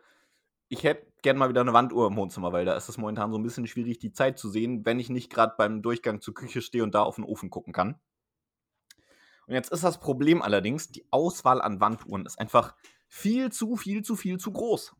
ich 0.68 0.84
hätte 0.84 1.08
gern 1.22 1.38
mal 1.38 1.50
wieder 1.50 1.62
eine 1.62 1.74
Wanduhr 1.74 2.08
im 2.08 2.18
Wohnzimmer, 2.18 2.52
weil 2.52 2.66
da 2.66 2.76
ist 2.76 2.90
es 2.90 2.98
momentan 2.98 3.32
so 3.32 3.38
ein 3.38 3.44
bisschen 3.44 3.68
schwierig, 3.68 4.00
die 4.00 4.12
Zeit 4.12 4.38
zu 4.38 4.50
sehen, 4.50 4.86
wenn 4.86 5.00
ich 5.00 5.10
nicht 5.10 5.32
gerade 5.32 5.56
beim 5.58 5.82
Durchgang 5.82 6.22
zur 6.22 6.34
Küche 6.34 6.62
stehe 6.62 6.84
und 6.84 6.94
da 6.96 7.04
auf 7.04 7.16
den 7.16 7.24
Ofen 7.24 7.50
gucken 7.50 7.72
kann. 7.74 8.00
Und 9.48 9.54
jetzt 9.54 9.72
ist 9.72 9.84
das 9.84 10.00
Problem 10.00 10.42
allerdings, 10.42 10.90
die 10.90 11.06
Auswahl 11.12 11.62
an 11.62 11.80
Wanduhren 11.80 12.26
ist 12.26 12.40
einfach 12.40 12.76
viel 13.08 13.52
zu, 13.52 13.76
viel 13.76 14.04
zu, 14.04 14.16
viel 14.16 14.38
zu 14.38 14.52
groß. 14.52 14.96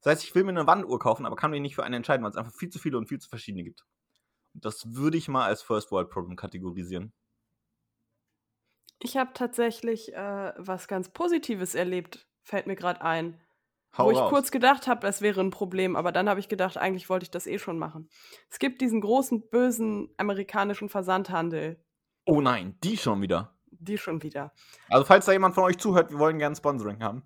Das 0.00 0.12
heißt, 0.12 0.24
ich 0.24 0.34
will 0.34 0.44
mir 0.44 0.50
eine 0.50 0.66
Wanduhr 0.66 0.98
kaufen, 0.98 1.26
aber 1.26 1.36
kann 1.36 1.50
mich 1.50 1.60
nicht 1.60 1.74
für 1.74 1.84
eine 1.84 1.96
entscheiden, 1.96 2.24
weil 2.24 2.30
es 2.30 2.36
einfach 2.36 2.52
viel 2.52 2.70
zu 2.70 2.78
viele 2.78 2.98
und 2.98 3.08
viel 3.08 3.18
zu 3.18 3.28
verschiedene 3.28 3.64
gibt. 3.64 3.86
Das 4.52 4.94
würde 4.94 5.16
ich 5.16 5.28
mal 5.28 5.46
als 5.46 5.62
First 5.62 5.90
World 5.90 6.10
Problem 6.10 6.36
kategorisieren. 6.36 7.12
Ich 9.00 9.16
habe 9.16 9.32
tatsächlich 9.34 10.14
äh, 10.14 10.52
was 10.56 10.88
ganz 10.88 11.08
Positives 11.08 11.74
erlebt, 11.74 12.26
fällt 12.42 12.66
mir 12.66 12.76
gerade 12.76 13.02
ein. 13.02 13.40
Hau 13.96 14.06
wo 14.06 14.10
ich 14.10 14.18
raus. 14.18 14.30
kurz 14.30 14.50
gedacht 14.50 14.86
habe, 14.88 15.06
es 15.06 15.20
wäre 15.20 15.40
ein 15.40 15.50
Problem, 15.50 15.94
aber 15.94 16.10
dann 16.10 16.28
habe 16.28 16.40
ich 16.40 16.48
gedacht, 16.48 16.76
eigentlich 16.76 17.08
wollte 17.08 17.24
ich 17.24 17.30
das 17.30 17.46
eh 17.46 17.58
schon 17.58 17.78
machen. 17.78 18.08
Es 18.50 18.58
gibt 18.58 18.80
diesen 18.80 19.00
großen, 19.00 19.48
bösen 19.50 20.12
amerikanischen 20.16 20.88
Versandhandel. 20.88 21.82
Oh 22.24 22.40
nein, 22.40 22.76
die 22.82 22.96
schon 22.96 23.22
wieder. 23.22 23.53
Die 23.84 23.98
schon 23.98 24.22
wieder. 24.22 24.52
Also, 24.88 25.04
falls 25.04 25.26
da 25.26 25.32
jemand 25.32 25.54
von 25.54 25.64
euch 25.64 25.78
zuhört, 25.78 26.10
wir 26.10 26.18
wollen 26.18 26.38
gerne 26.38 26.56
Sponsoring 26.56 27.02
haben. 27.02 27.22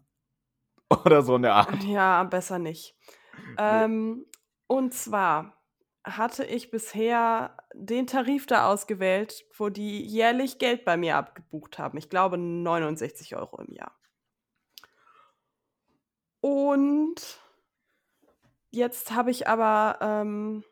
Oder 1.04 1.22
so 1.22 1.36
in 1.36 1.42
der 1.42 1.54
Art. 1.54 1.82
Ja, 1.84 2.22
besser 2.24 2.58
nicht. 2.58 2.96
Ähm, 3.56 4.26
und 4.66 4.92
zwar 4.94 5.58
hatte 6.04 6.44
ich 6.44 6.70
bisher 6.70 7.56
den 7.72 8.06
Tarif 8.06 8.46
da 8.46 8.68
ausgewählt, 8.68 9.46
wo 9.56 9.68
die 9.68 10.02
jährlich 10.02 10.58
Geld 10.58 10.84
bei 10.84 10.96
mir 10.96 11.16
abgebucht 11.16 11.78
haben. 11.78 11.98
Ich 11.98 12.08
glaube 12.08 12.36
69 12.36 13.36
Euro 13.36 13.62
im 13.62 13.72
Jahr. 13.72 13.92
Und 16.40 17.40
jetzt 18.70 19.12
habe 19.12 19.30
ich 19.30 19.48
aber 19.48 19.98
ähm, 20.00 20.64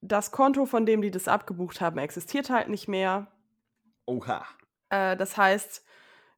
das 0.00 0.30
Konto, 0.30 0.66
von 0.66 0.86
dem 0.86 1.02
die 1.02 1.10
das 1.10 1.28
abgebucht 1.28 1.80
haben, 1.80 1.98
existiert 1.98 2.50
halt 2.50 2.68
nicht 2.68 2.88
mehr. 2.88 3.32
Oha. 4.06 4.46
Äh, 4.88 5.16
das 5.16 5.36
heißt, 5.36 5.84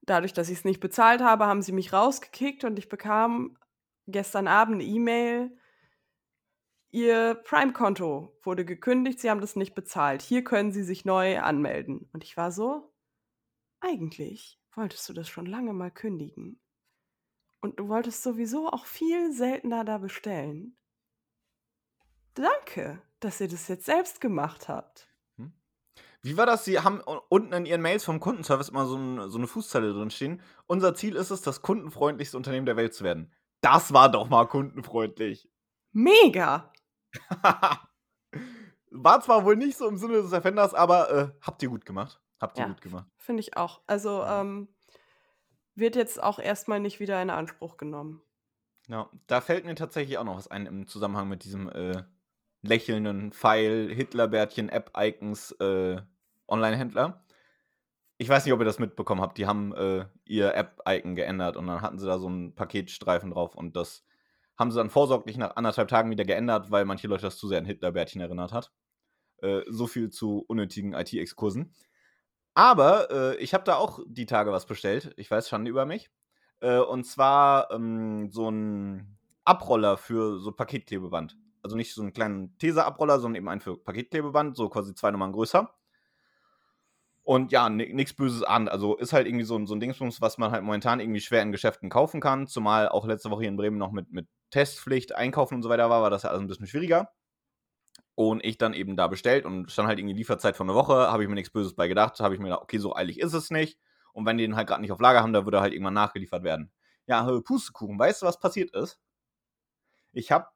dadurch, 0.03 0.33
dass 0.33 0.49
ich 0.49 0.59
es 0.59 0.65
nicht 0.65 0.81
bezahlt 0.81 1.23
habe, 1.23 1.47
haben 1.47 1.63
sie 1.63 1.73
mich 1.73 1.93
rausgekickt 1.93 2.65
und 2.65 2.79
ich 2.79 2.89
bekam 2.89 3.57
gestern 4.07 4.49
Abend 4.49 4.77
eine 4.77 4.85
E-Mail. 4.85 5.57
Ihr 6.91 7.35
Prime-Konto 7.35 8.35
wurde 8.43 8.65
gekündigt, 8.65 9.21
sie 9.21 9.31
haben 9.31 9.43
das 9.43 9.57
nicht 9.57 9.75
bezahlt. 9.75 10.23
Hier 10.23 10.43
können 10.43 10.73
sie 10.73 10.83
sich 10.83 11.05
neu 11.05 11.39
anmelden. 11.41 12.09
Und 12.13 12.25
ich 12.25 12.37
war 12.37 12.51
so, 12.51 12.93
eigentlich 13.81 14.59
wolltest 14.73 15.09
du 15.09 15.13
das 15.13 15.29
schon 15.29 15.47
lange 15.47 15.75
mal 15.75 15.91
kündigen. 15.91 16.61
Und 17.61 17.79
du 17.79 17.89
wolltest 17.89 18.23
sowieso 18.23 18.71
auch 18.71 18.87
viel 18.87 19.33
seltener 19.33 19.85
da 19.85 19.99
bestellen. 19.99 20.77
Danke, 22.35 23.03
dass 23.21 23.41
ihr 23.41 23.49
das 23.49 23.69
jetzt 23.69 23.85
selbst 23.85 24.21
gemacht 24.21 24.69
habt. 24.69 25.08
Wie 26.23 26.37
war 26.37 26.47
das? 26.47 26.65
Sie 26.65 26.81
haben 26.81 27.01
unten 27.29 27.53
in 27.53 27.67
ihren 27.67 27.81
Mails 27.81 28.05
vom 28.05 28.19
Kundenservice 28.21 28.69
immer 28.71 28.87
so, 28.87 28.97
ein, 28.97 29.31
so 29.31 29.39
eine 29.39 29.47
Fußzeile 29.47 29.93
drin 29.93 30.11
stehen. 30.11 30.43
Unser 30.67 30.95
Ziel 30.95 31.15
ist 31.15 31.31
es, 31.31 31.43
das 31.43 31.63
kundenfreundlichste 31.63 32.37
Unternehmen 32.37 32.67
der 32.67 32.77
Welt 32.77 32.93
zu 32.95 33.05
werden. 33.05 33.33
Das 33.61 33.93
war 33.93 34.11
doch 34.11 34.29
mal 34.29 34.47
kundenfreundlich. 34.47 35.49
Mega! 35.93 36.73
War 38.91 39.21
zwar 39.21 39.45
wohl 39.45 39.57
nicht 39.57 39.77
so 39.77 39.87
im 39.87 39.99
Sinne 39.99 40.23
des 40.23 40.33
Erfinders, 40.33 40.75
aber 40.75 41.11
äh, 41.11 41.29
habt 41.43 41.63
ihr 41.63 41.69
gut 41.69 41.85
gemacht. 41.85 42.21
Habt 42.41 42.57
ihr 42.59 42.63
Ja. 42.63 42.69
gut 42.69 42.81
gemacht. 42.81 43.07
Finde 43.17 43.41
ich 43.41 43.57
auch. 43.57 43.83
Also 43.87 44.23
ähm, 44.25 44.69
wird 45.75 45.95
jetzt 45.97 46.23
auch 46.23 46.39
erstmal 46.39 46.81
nicht 46.81 46.99
wieder 47.01 47.21
in 47.21 47.31
Anspruch 47.31 47.77
genommen. 47.77 48.23
Ja, 48.89 49.11
da 49.27 49.41
fällt 49.43 49.67
mir 49.67 49.75
tatsächlich 49.75 50.17
auch 50.19 50.25
noch 50.25 50.37
was 50.37 50.49
ein 50.49 50.65
im 50.67 50.87
Zusammenhang 50.87 51.29
mit 51.29 51.45
diesem 51.45 51.69
äh, 51.69 52.03
lächelnden 52.62 53.33
Pfeil, 53.33 53.93
Hitlerbärtchen, 53.93 54.69
App-Icons, 54.69 55.53
äh, 55.61 56.00
Online-Händler. 56.49 57.25
Ich 58.19 58.29
weiß 58.29 58.45
nicht, 58.45 58.53
ob 58.53 58.61
ihr 58.61 58.65
das 58.65 58.79
mitbekommen 58.79 59.21
habt. 59.21 59.38
Die 59.38 59.47
haben 59.47 59.73
äh, 59.75 60.07
ihr 60.25 60.55
App-Icon 60.55 61.15
geändert 61.15 61.57
und 61.57 61.67
dann 61.67 61.83
hatten 61.83 61.99
sie 61.99 62.07
da 62.07 62.19
so 62.19 62.27
einen 62.27 62.55
Paketstreifen 62.55 63.31
drauf 63.31 63.55
und 63.55 63.77
das 63.77 64.05
haben 64.59 64.73
sie 64.73 64.79
dann 64.79 64.91
vorsorglich 64.91 65.37
nach 65.37 65.55
anderthalb 65.57 65.88
Tagen 65.88 66.11
wieder 66.11 66.25
geändert, 66.25 66.71
weil 66.71 66.85
manche 66.85 67.07
Leute 67.07 67.23
das 67.23 67.38
zu 67.38 67.47
sehr 67.47 67.59
an 67.59 67.65
Hitlerbärtchen 67.65 68.21
erinnert 68.21 68.53
hat. 68.53 68.73
Äh, 69.41 69.62
so 69.69 69.87
viel 69.87 70.11
zu 70.11 70.45
unnötigen 70.49 70.95
IT-Exkursen. 70.95 71.73
Aber 72.55 73.09
äh, 73.12 73.37
ich 73.37 73.55
habe 73.55 73.62
da 73.62 73.77
auch 73.77 74.00
die 74.09 74.27
Tage 74.27 74.50
was 74.50 74.67
bestellt. 74.67 75.12
Ich 75.17 75.31
weiß, 75.31 75.49
Schande 75.49 75.71
über 75.71 75.87
mich. 75.87 76.11
Äh, 76.61 76.79
und 76.79 77.05
zwar 77.05 77.71
ähm, 77.71 78.31
so 78.33 78.50
ein 78.50 79.17
Abroller 79.45 79.97
für 79.97 80.41
so 80.41 80.50
Paketklebeband. 80.50 81.37
Also 81.69 81.77
nicht 81.77 81.93
so 81.95 82.01
einen 82.01 82.15
kleinen 82.15 82.57
Tesa-Abroller, 82.57 83.21
sondern 83.21 83.37
eben 83.37 83.49
einen 83.51 83.61
für 83.61 83.77
Paketklebeband, 83.77 84.57
so 84.57 84.71
quasi 84.71 84.95
zwei 84.95 85.11
Nummern 85.11 85.33
größer. 85.33 85.71
Und 87.23 87.53
ja, 87.53 87.69
nichts 87.69 88.15
Böses 88.15 88.43
an. 88.43 88.69
Also 88.69 88.97
ist 88.97 89.13
halt 89.13 89.27
irgendwie 89.27 89.45
so, 89.45 89.55
ein- 89.55 89.67
so 89.67 89.75
ein 89.75 89.81
Dingsbums, 89.81 90.23
was 90.23 90.39
man 90.39 90.51
halt 90.51 90.63
momentan 90.65 90.99
irgendwie 90.99 91.21
schwer 91.21 91.43
in 91.43 91.53
Geschäften 91.53 91.91
kaufen 91.91 92.23
kann. 92.23 92.47
Zumal 92.47 92.89
auch 92.89 93.05
letzte 93.07 93.31
Woche 93.31 93.41
hier 93.43 93.51
in 93.51 93.57
Bremen 93.59 93.77
noch 93.77 93.93
mit, 93.93 94.11
mit 94.11 94.27
Testpflicht, 94.51 95.15
Einkaufen 95.15 95.57
und 95.57 95.63
so 95.63 95.69
weiter 95.69 95.91
war, 95.91 96.01
war 96.01 96.09
das 96.09 96.23
ja 96.23 96.31
alles 96.31 96.41
ein 96.41 96.47
bisschen 96.47 96.67
schwieriger. 96.67 97.13
Und 98.15 98.45
ich 98.45 98.59
dann 98.59 98.73
eben 98.73 98.97
da 98.97 99.07
bestellt 99.09 99.45
und 99.45 99.71
stand 99.71 99.89
halt 99.89 99.99
irgendwie 99.99 100.17
Lieferzeit 100.17 100.57
von 100.57 100.69
einer 100.69 100.77
Woche, 100.79 100.95
habe 101.13 101.23
ich 101.23 101.29
mir 101.29 101.35
nichts 101.35 101.53
Böses 101.53 101.75
bei 101.75 101.87
gedacht, 101.87 102.19
habe 102.19 102.35
ich 102.35 102.41
mir 102.41 102.47
gedacht, 102.49 102.63
okay, 102.63 102.79
so 102.79 102.97
eilig 102.97 103.21
ist 103.21 103.35
es 103.35 103.51
nicht. 103.51 103.79
Und 104.13 104.27
wenn 104.27 104.39
die 104.39 104.45
den 104.45 104.57
halt 104.57 104.67
gerade 104.67 104.81
nicht 104.81 104.91
auf 104.91 105.01
Lager 105.01 105.21
haben, 105.23 105.33
dann 105.33 105.45
würde 105.45 105.61
halt 105.61 105.73
irgendwann 105.73 105.95
nachgeliefert 105.95 106.43
werden. 106.43 106.73
Ja, 107.07 107.25
Pustekuchen, 107.43 107.99
weißt 107.99 108.23
du, 108.23 108.27
was 108.27 108.41
passiert 108.41 108.71
ist? 108.75 108.99
Ich 110.13 110.31
habe 110.33 110.49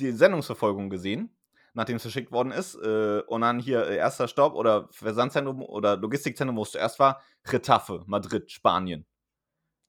die 0.00 0.12
Sendungsverfolgung 0.12 0.90
gesehen, 0.90 1.36
nachdem 1.74 1.96
es 1.96 2.02
verschickt 2.02 2.32
worden 2.32 2.52
ist. 2.52 2.74
Äh, 2.74 3.22
und 3.26 3.42
dann 3.42 3.58
hier 3.58 3.86
äh, 3.86 3.96
erster 3.96 4.28
Stopp 4.28 4.54
oder 4.54 4.88
Versandzentrum 4.90 5.62
oder 5.62 5.96
Logistikzentrum, 5.96 6.56
wo 6.56 6.62
es 6.62 6.72
zuerst 6.72 6.98
war, 6.98 7.22
Retafe, 7.46 8.02
Madrid, 8.06 8.50
Spanien. 8.50 9.06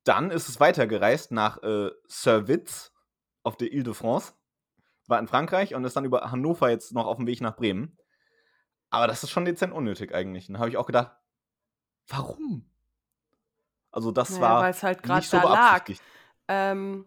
Dann 0.04 0.32
ist 0.32 0.50
es 0.50 0.60
weitergereist 0.60 1.32
nach 1.32 1.62
äh, 1.64 1.92
Servitz 2.08 2.92
auf 3.44 3.58
der 3.58 3.72
Ile 3.72 3.84
de 3.84 3.94
France, 3.94 4.34
war 5.08 5.20
in 5.20 5.28
Frankreich 5.28 5.76
und 5.76 5.84
ist 5.84 5.96
dann 5.96 6.06
über 6.06 6.32
Hannover 6.32 6.70
jetzt 6.70 6.94
noch 6.94 7.06
auf 7.06 7.18
dem 7.18 7.28
Weg 7.28 7.42
nach 7.42 7.56
Bremen. 7.56 7.98
Aber 8.90 9.08
das 9.08 9.24
ist 9.24 9.30
schon 9.30 9.46
dezent 9.46 9.74
unnötig 9.74 10.14
eigentlich. 10.14 10.50
Und 10.50 10.54
da 10.54 10.60
habe 10.60 10.70
ich 10.70 10.78
auch 10.78 10.86
gedacht, 10.86 11.12
warum? 12.08 12.70
Also 13.92 14.12
das 14.12 14.32
Naja, 14.32 14.42
war 14.42 14.74
halt 14.74 15.04
gerade 15.04 15.20
nicht 15.20 15.30
so 15.30 15.38
da 15.38 15.54
lag. 15.54 15.86
Ähm, 16.48 17.06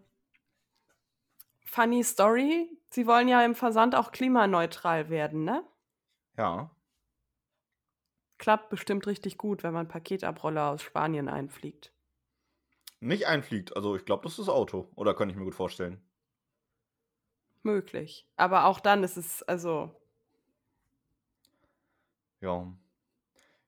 funny 1.65 2.03
Story, 2.03 2.69
sie 2.95 3.05
wollen 3.05 3.27
ja 3.27 3.43
im 3.45 3.55
Versand 3.55 3.95
auch 3.95 4.11
klimaneutral 4.11 5.09
werden, 5.09 5.43
ne? 5.43 5.63
Ja. 6.37 6.71
Klappt 8.37 8.69
bestimmt 8.69 9.05
richtig 9.07 9.37
gut, 9.37 9.63
wenn 9.63 9.73
man 9.73 9.87
Paketabroller 9.87 10.71
aus 10.71 10.81
Spanien 10.81 11.29
einfliegt. 11.29 11.91
Nicht 12.99 13.27
einfliegt. 13.27 13.75
Also 13.75 13.95
ich 13.95 14.05
glaube, 14.05 14.23
das 14.23 14.39
ist 14.39 14.49
Auto. 14.49 14.89
Oder 14.95 15.13
kann 15.13 15.29
ich 15.29 15.35
mir 15.35 15.43
gut 15.43 15.55
vorstellen. 15.55 16.01
Möglich. 17.63 18.27
Aber 18.35 18.65
auch 18.65 18.79
dann 18.79 19.03
ist 19.03 19.17
es, 19.17 19.43
also, 19.43 19.95
Ja. 22.41 22.71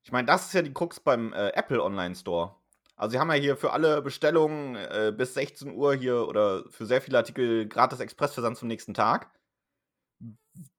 Ich 0.03 0.11
meine, 0.11 0.27
das 0.27 0.47
ist 0.47 0.53
ja 0.53 0.61
die 0.61 0.73
Krux 0.73 0.99
beim 0.99 1.33
äh, 1.33 1.49
Apple 1.49 1.83
Online 1.83 2.15
Store. 2.15 2.55
Also 2.97 3.11
sie 3.11 3.19
haben 3.19 3.29
ja 3.29 3.35
hier 3.35 3.55
für 3.55 3.71
alle 3.71 4.01
Bestellungen 4.01 4.75
äh, 4.75 5.13
bis 5.15 5.35
16 5.35 5.71
Uhr 5.71 5.93
hier 5.93 6.27
oder 6.27 6.63
für 6.71 6.87
sehr 6.87 6.99
viele 6.99 7.19
Artikel 7.19 7.67
gratis 7.67 7.99
Expressversand 7.99 8.57
zum 8.57 8.67
nächsten 8.67 8.95
Tag. 8.95 9.31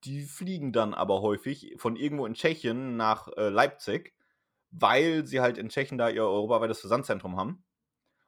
Die 0.03 0.25
fliegen 0.25 0.73
dann 0.73 0.95
aber 0.95 1.23
häufig 1.23 1.75
von 1.77 1.95
irgendwo 1.95 2.27
in 2.27 2.35
Tschechien 2.35 2.97
nach 2.97 3.29
äh, 3.37 3.49
Leipzig, 3.51 4.15
weil 4.73 5.27
sie 5.27 5.41
halt 5.41 5.59
in 5.59 5.69
Tschechien 5.69 5.97
da 5.97 6.09
ihr 6.09 6.25
europaweites 6.25 6.81
Versandzentrum 6.81 7.37
haben. 7.37 7.65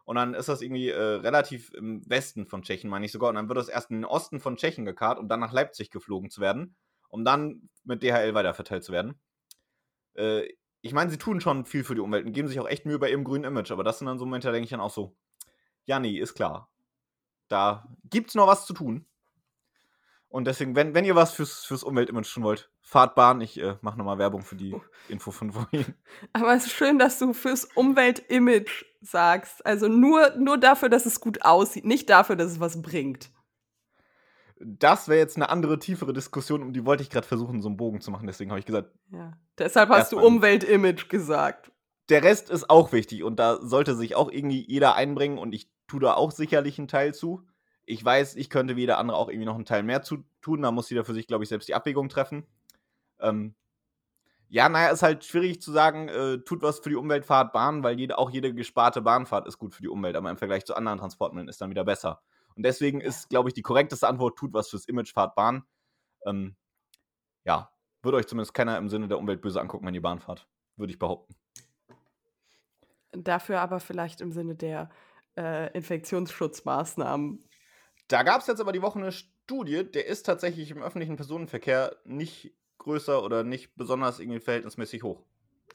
Und 0.04 0.16
dann 0.16 0.34
ist 0.34 0.48
das 0.48 0.62
irgendwie 0.62 0.90
äh, 0.90 0.96
relativ 0.96 1.74
im 1.74 2.08
Westen 2.08 2.46
von 2.46 2.62
Tschechien, 2.62 2.90
meine 2.90 3.06
ich 3.06 3.12
sogar. 3.12 3.30
Und 3.30 3.34
dann 3.34 3.48
wird 3.48 3.58
das 3.58 3.68
erst 3.68 3.90
in 3.90 3.96
den 3.96 4.04
Osten 4.04 4.38
von 4.38 4.56
Tschechien 4.56 4.84
gekarrt, 4.84 5.18
um 5.18 5.28
dann 5.28 5.40
nach 5.40 5.52
Leipzig 5.52 5.90
geflogen 5.90 6.30
zu 6.30 6.40
werden, 6.40 6.76
um 7.08 7.24
dann 7.24 7.68
mit 7.82 8.04
DHL 8.04 8.34
weiterverteilt 8.34 8.84
zu 8.84 8.92
werden. 8.92 9.20
Äh, 10.14 10.48
ich 10.82 10.92
meine, 10.92 11.10
sie 11.10 11.18
tun 11.18 11.40
schon 11.40 11.66
viel 11.66 11.84
für 11.84 11.94
die 11.94 12.00
Umwelt 12.00 12.26
und 12.26 12.32
geben 12.32 12.48
sich 12.48 12.60
auch 12.60 12.68
echt 12.68 12.86
Mühe 12.86 12.98
bei 12.98 13.10
ihrem 13.10 13.24
grünen 13.24 13.44
Image, 13.44 13.70
aber 13.70 13.84
das 13.84 13.98
sind 13.98 14.06
dann 14.06 14.18
so 14.18 14.24
Momente, 14.24 14.48
da 14.48 14.52
denke 14.52 14.64
ich 14.64 14.70
dann 14.70 14.80
auch 14.80 14.90
so, 14.90 15.16
ja, 15.84 15.98
nee, 15.98 16.18
ist 16.18 16.34
klar. 16.34 16.70
Da 17.48 17.88
gibt's 18.04 18.34
noch 18.34 18.46
was 18.46 18.64
zu 18.66 18.72
tun. 18.72 19.06
Und 20.28 20.46
deswegen, 20.46 20.76
wenn, 20.76 20.94
wenn 20.94 21.04
ihr 21.04 21.16
was 21.16 21.32
fürs, 21.32 21.64
fürs 21.64 21.82
Umweltimage 21.82 22.32
tun 22.32 22.44
wollt, 22.44 22.70
fahrt 22.82 23.16
Bahn. 23.16 23.40
Ich 23.40 23.60
äh, 23.60 23.76
mache 23.80 23.98
nochmal 23.98 24.18
Werbung 24.18 24.42
für 24.42 24.54
die 24.54 24.76
Info 25.08 25.32
von 25.32 25.50
vorhin. 25.52 25.96
aber 26.32 26.54
es 26.54 26.66
ist 26.66 26.72
schön, 26.72 27.00
dass 27.00 27.18
du 27.18 27.32
fürs 27.32 27.64
Umweltimage 27.64 28.84
sagst. 29.00 29.66
Also 29.66 29.88
nur, 29.88 30.36
nur 30.36 30.56
dafür, 30.56 30.88
dass 30.88 31.04
es 31.04 31.20
gut 31.20 31.42
aussieht, 31.42 31.84
nicht 31.84 32.08
dafür, 32.08 32.36
dass 32.36 32.52
es 32.52 32.60
was 32.60 32.80
bringt. 32.80 33.32
Das 34.62 35.08
wäre 35.08 35.18
jetzt 35.18 35.36
eine 35.36 35.48
andere, 35.48 35.78
tiefere 35.78 36.12
Diskussion, 36.12 36.62
um 36.62 36.72
die 36.72 36.84
wollte 36.84 37.02
ich 37.02 37.10
gerade 37.10 37.26
versuchen, 37.26 37.62
so 37.62 37.68
einen 37.68 37.76
Bogen 37.76 38.00
zu 38.00 38.10
machen. 38.10 38.26
Deswegen 38.26 38.50
habe 38.50 38.60
ich 38.60 38.66
gesagt, 38.66 38.90
Ja. 39.10 39.32
Deshalb 39.58 39.88
hast 39.90 40.12
du. 40.12 40.20
Umweltimage 40.20 41.06
gesagt. 41.08 41.72
der 42.10 42.22
Rest 42.22 42.50
ist 42.50 42.68
auch 42.68 42.92
wichtig 42.92 43.22
und 43.22 43.36
da 43.36 43.58
sollte 43.62 43.94
sich 43.94 44.16
auch 44.16 44.30
irgendwie 44.30 44.64
jeder 44.68 44.96
einbringen 44.96 45.38
und 45.38 45.54
ich 45.54 45.70
tue 45.86 46.00
da 46.00 46.14
auch 46.14 46.32
sicherlich 46.32 46.78
einen 46.78 46.88
Teil 46.88 47.14
zu. 47.14 47.46
Ich 47.86 48.04
weiß, 48.04 48.36
ich 48.36 48.50
könnte 48.50 48.76
wie 48.76 48.80
jeder 48.80 48.98
andere 48.98 49.16
auch 49.16 49.28
irgendwie 49.28 49.46
noch 49.46 49.54
einen 49.54 49.64
Teil 49.64 49.82
mehr 49.82 50.02
zu 50.02 50.24
tun, 50.42 50.62
da 50.62 50.70
muss 50.70 50.90
jeder 50.90 51.04
für 51.04 51.14
sich, 51.14 51.26
glaube 51.26 51.44
ich, 51.44 51.48
selbst 51.48 51.68
die 51.68 51.74
Abwägung 51.74 52.08
treffen. 52.08 52.46
Ähm, 53.20 53.54
ja, 54.48 54.68
naja, 54.68 54.88
ist 54.90 55.02
halt 55.02 55.24
schwierig 55.24 55.62
zu 55.62 55.70
sagen, 55.70 56.08
äh, 56.08 56.38
tut 56.38 56.62
was 56.62 56.80
für 56.80 56.88
die 56.88 56.96
Umwelt, 56.96 57.24
fahrt 57.24 57.52
Bahn, 57.52 57.84
weil 57.84 57.98
jede, 57.98 58.18
auch 58.18 58.30
jede 58.30 58.52
gesparte 58.52 59.00
Bahnfahrt 59.00 59.46
ist 59.46 59.58
gut 59.58 59.74
für 59.74 59.82
die 59.82 59.88
Umwelt, 59.88 60.16
aber 60.16 60.30
im 60.30 60.36
Vergleich 60.36 60.64
zu 60.64 60.74
anderen 60.74 60.98
Transportmitteln 60.98 61.48
ist 61.48 61.60
dann 61.60 61.70
wieder 61.70 61.84
besser. 61.84 62.20
Und 62.60 62.64
deswegen 62.64 63.00
ist, 63.00 63.30
glaube 63.30 63.48
ich, 63.48 63.54
die 63.54 63.62
korrekteste 63.62 64.06
Antwort, 64.06 64.36
tut 64.36 64.52
was 64.52 64.68
fürs 64.68 64.84
Image, 64.86 65.14
fahrt 65.14 65.34
Bahn. 65.34 65.64
Ähm, 66.26 66.56
ja, 67.42 67.72
Würde 68.02 68.18
euch 68.18 68.26
zumindest 68.26 68.52
keiner 68.52 68.76
im 68.76 68.90
Sinne 68.90 69.08
der 69.08 69.16
Umwelt 69.16 69.40
böse 69.40 69.62
angucken, 69.62 69.86
wenn 69.86 69.94
ihr 69.94 70.02
Bahn 70.02 70.18
fahrt. 70.18 70.46
Würde 70.76 70.92
ich 70.92 70.98
behaupten. 70.98 71.34
Dafür 73.12 73.62
aber 73.62 73.80
vielleicht 73.80 74.20
im 74.20 74.30
Sinne 74.30 74.56
der 74.56 74.90
äh, 75.38 75.72
Infektionsschutzmaßnahmen. 75.72 77.42
Da 78.08 78.24
gab 78.24 78.42
es 78.42 78.46
jetzt 78.46 78.60
aber 78.60 78.72
die 78.72 78.82
Woche 78.82 78.98
eine 78.98 79.12
Studie, 79.12 79.90
der 79.90 80.04
ist 80.04 80.26
tatsächlich 80.26 80.70
im 80.70 80.82
öffentlichen 80.82 81.16
Personenverkehr 81.16 81.96
nicht 82.04 82.54
größer 82.76 83.24
oder 83.24 83.42
nicht 83.42 83.74
besonders 83.74 84.20
irgendwie 84.20 84.40
verhältnismäßig 84.40 85.02
hoch. 85.02 85.24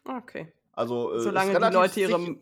Okay. 0.04 0.54
Also 0.74 1.16
äh, 1.16 1.20
Solange 1.20 1.60
die, 1.60 1.74
Leute 1.74 2.00
ihre, 2.00 2.38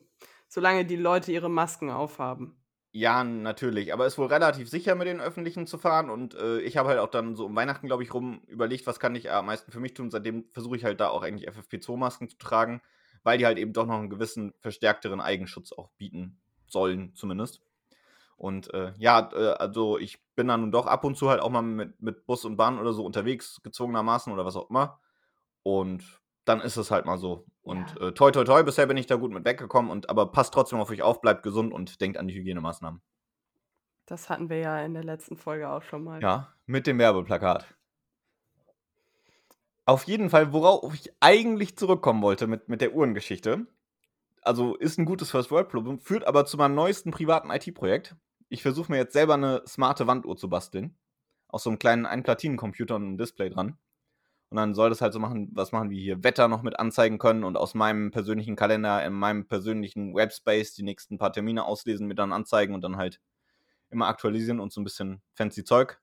solange 0.50 0.84
die 0.84 0.98
Leute 0.98 1.32
ihre 1.32 1.50
Masken 1.50 1.90
aufhaben. 1.90 2.58
Ja, 2.96 3.24
natürlich. 3.24 3.92
Aber 3.92 4.06
ist 4.06 4.20
wohl 4.20 4.28
relativ 4.28 4.70
sicher, 4.70 4.94
mit 4.94 5.08
den 5.08 5.20
Öffentlichen 5.20 5.66
zu 5.66 5.80
fahren. 5.80 6.12
Und 6.12 6.36
äh, 6.36 6.60
ich 6.60 6.78
habe 6.78 6.90
halt 6.90 7.00
auch 7.00 7.10
dann 7.10 7.36
so 7.36 7.46
um 7.48 7.56
Weihnachten, 7.56 7.88
glaube 7.88 8.04
ich, 8.04 8.14
rum 8.14 8.42
überlegt, 8.48 8.86
was 8.86 9.00
kann 9.00 9.16
ich 9.16 9.32
am 9.32 9.48
meisten 9.48 9.72
für 9.72 9.80
mich 9.80 9.96
tun. 9.96 10.12
Seitdem 10.12 10.46
versuche 10.52 10.76
ich 10.78 10.84
halt 10.84 11.00
da 11.00 11.08
auch 11.10 11.24
eigentlich 11.24 11.50
FFP2-Masken 11.50 12.30
zu 12.30 12.38
tragen, 12.38 12.82
weil 13.24 13.40
die 13.40 13.48
halt 13.48 13.58
eben 13.58 13.74
doch 13.74 13.88
noch 13.88 13.98
einen 13.98 14.12
gewissen 14.12 14.54
verstärkteren 14.60 15.22
Eigenschutz 15.22 15.72
auch 15.74 15.90
bieten 15.98 16.40
sollen, 16.68 17.16
zumindest. 17.16 17.62
Und 18.38 18.74
äh, 18.74 18.94
ja, 18.98 19.32
äh, 19.34 19.54
also 19.54 19.98
ich 19.98 20.24
bin 20.36 20.48
dann 20.48 20.62
nun 20.62 20.72
doch 20.72 20.86
ab 20.86 21.04
und 21.04 21.18
zu 21.18 21.30
halt 21.30 21.42
auch 21.42 21.50
mal 21.50 21.64
mit, 21.64 22.00
mit 22.02 22.28
Bus 22.28 22.46
und 22.46 22.58
Bahn 22.58 22.80
oder 22.80 22.94
so 22.94 23.04
unterwegs, 23.06 23.62
gezwungenermaßen 23.64 24.32
oder 24.32 24.46
was 24.46 24.56
auch 24.56 24.70
immer. 24.70 25.00
Und 25.64 26.22
dann 26.46 26.62
ist 26.62 26.78
es 26.78 26.92
halt 26.92 27.06
mal 27.06 27.18
so. 27.18 27.46
Und 27.62 27.96
Ja. 28.00 28.08
äh, 28.08 28.12
toi, 28.14 28.32
toi, 28.32 28.44
toi, 28.44 28.64
bisher 28.64 28.86
bin 28.86 28.98
ich 28.98 29.08
da 29.08 29.16
gut 29.16 29.32
mit 29.32 29.46
weggekommen. 29.46 29.90
Und, 29.92 30.10
aber 30.10 30.32
passt 30.32 30.54
trotzdem 30.54 30.80
auf 30.80 30.90
euch 30.90 31.02
auf, 31.02 31.22
bleibt 31.22 31.44
gesund 31.44 31.74
und 31.74 32.02
denkt 32.02 32.18
an 32.18 32.28
die 32.28 32.34
Hygienemaßnahmen. 32.36 33.02
Das 34.06 34.30
hatten 34.30 34.50
wir 34.50 34.58
ja 34.58 34.80
in 34.82 34.94
der 34.94 35.04
letzten 35.04 35.38
Folge 35.38 35.70
auch 35.70 35.82
schon 35.82 36.04
mal. 36.04 36.22
Ja, 36.22 36.54
mit 36.66 36.88
dem 36.88 37.00
Werbeplakat. 37.00 37.66
Auf 39.86 40.04
jeden 40.04 40.30
Fall, 40.30 40.54
worauf 40.54 40.94
ich 40.94 41.12
eigentlich 41.20 41.78
zurückkommen 41.78 42.22
wollte 42.22 42.48
mit, 42.48 42.70
mit 42.70 42.82
der 42.82 42.94
Uhrengeschichte. 42.94 43.68
Also 44.42 44.76
ist 44.76 44.98
ein 44.98 45.06
gutes 45.06 45.32
First 45.32 45.52
World 45.52 45.70
Problem, 45.70 46.00
führt 46.00 46.26
aber 46.26 46.46
zu 46.46 46.58
meinem 46.58 46.76
neuesten 46.76 47.12
privaten 47.12 47.50
IT-Projekt. 47.50 48.16
Ich 48.50 48.62
versuche 48.62 48.92
mir 48.92 48.98
jetzt 48.98 49.14
selber 49.14 49.34
eine 49.36 49.64
smarte 49.66 50.06
Wanduhr 50.08 50.36
zu 50.38 50.50
basteln. 50.50 50.98
Aus 51.48 51.64
so 51.64 51.70
einem 51.70 51.80
kleinen 51.80 52.06
Einplatinencomputer 52.06 52.96
und 52.96 53.04
einem 53.04 53.18
Display 53.18 53.50
dran. 53.50 53.78
Und 54.54 54.58
dann 54.58 54.76
soll 54.76 54.90
das 54.90 55.02
halt 55.02 55.14
so 55.14 55.20
machen, 55.20 55.50
was 55.54 55.72
machen 55.72 55.90
wir 55.90 56.00
hier, 56.00 56.24
Wetter 56.24 56.48
noch 56.48 56.62
mit 56.62 56.78
anzeigen 56.78 57.18
können 57.18 57.44
und 57.44 57.58
aus 57.58 57.74
meinem 57.74 58.12
persönlichen 58.12 58.56
Kalender, 58.56 59.04
in 59.04 59.12
meinem 59.12 59.48
persönlichen 59.48 60.14
Webspace 60.14 60.76
die 60.76 60.84
nächsten 60.84 61.18
paar 61.18 61.34
Termine 61.34 61.66
auslesen, 61.66 62.06
mir 62.06 62.14
dann 62.14 62.32
anzeigen 62.32 62.76
und 62.76 62.82
dann 62.82 62.96
halt 62.96 63.20
immer 63.90 64.06
aktualisieren 64.06 64.60
und 64.60 64.72
so 64.72 64.80
ein 64.80 64.84
bisschen 64.84 65.24
fancy 65.34 65.64
Zeug. 65.64 66.00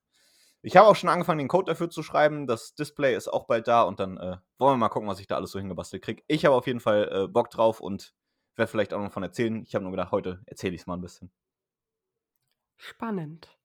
Ich 0.62 0.76
habe 0.76 0.88
auch 0.88 0.96
schon 0.96 1.08
angefangen, 1.08 1.38
den 1.38 1.46
Code 1.46 1.70
dafür 1.70 1.90
zu 1.90 2.02
schreiben. 2.02 2.48
Das 2.48 2.74
Display 2.74 3.14
ist 3.14 3.28
auch 3.28 3.46
bald 3.46 3.68
da 3.68 3.82
und 3.82 4.00
dann 4.00 4.16
äh, 4.16 4.38
wollen 4.58 4.72
wir 4.72 4.78
mal 4.78 4.88
gucken, 4.88 5.08
was 5.08 5.20
ich 5.20 5.28
da 5.28 5.36
alles 5.36 5.52
so 5.52 5.60
hingebastelt 5.60 6.02
kriege. 6.02 6.24
Ich 6.26 6.44
habe 6.44 6.56
auf 6.56 6.66
jeden 6.66 6.80
Fall 6.80 7.08
äh, 7.12 7.28
Bock 7.28 7.50
drauf 7.50 7.80
und 7.80 8.14
werde 8.56 8.68
vielleicht 8.68 8.92
auch 8.92 9.00
noch 9.00 9.12
von 9.12 9.22
erzählen. 9.22 9.62
Ich 9.62 9.76
habe 9.76 9.84
nur 9.84 9.92
gedacht, 9.92 10.10
heute 10.10 10.42
erzähle 10.46 10.74
ich 10.74 10.80
es 10.80 10.86
mal 10.88 10.94
ein 10.94 11.02
bisschen. 11.02 11.30
Spannend. 12.78 13.59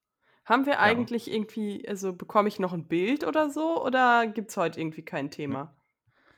Haben 0.45 0.65
wir 0.65 0.79
eigentlich 0.79 1.31
irgendwie, 1.31 1.87
also 1.87 2.13
bekomme 2.13 2.47
ich 2.47 2.59
noch 2.59 2.73
ein 2.73 2.87
Bild 2.87 3.25
oder 3.25 3.49
so? 3.49 3.83
Oder 3.83 4.27
gibt 4.27 4.51
es 4.51 4.57
heute 4.57 4.79
irgendwie 4.79 5.03
kein 5.03 5.31
Thema? 5.31 5.75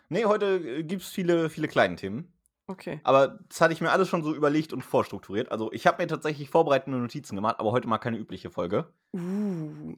Nee, 0.09 0.25
heute 0.25 0.57
äh, 0.57 0.83
gibt 0.83 1.01
es 1.03 1.09
viele, 1.09 1.49
viele 1.49 1.67
kleine 1.67 1.95
Themen. 1.95 2.33
Okay. 2.67 2.99
Aber 3.03 3.39
das 3.49 3.61
hatte 3.61 3.73
ich 3.73 3.81
mir 3.81 3.91
alles 3.91 4.09
schon 4.09 4.23
so 4.23 4.33
überlegt 4.35 4.73
und 4.73 4.81
vorstrukturiert. 4.83 5.51
Also 5.51 5.71
ich 5.71 5.87
habe 5.87 6.01
mir 6.01 6.07
tatsächlich 6.07 6.49
vorbereitende 6.49 6.97
Notizen 6.99 7.35
gemacht, 7.35 7.57
aber 7.59 7.71
heute 7.71 7.87
mal 7.87 7.97
keine 7.97 8.17
übliche 8.17 8.49
Folge. 8.49 8.93
Uh, 9.13 9.95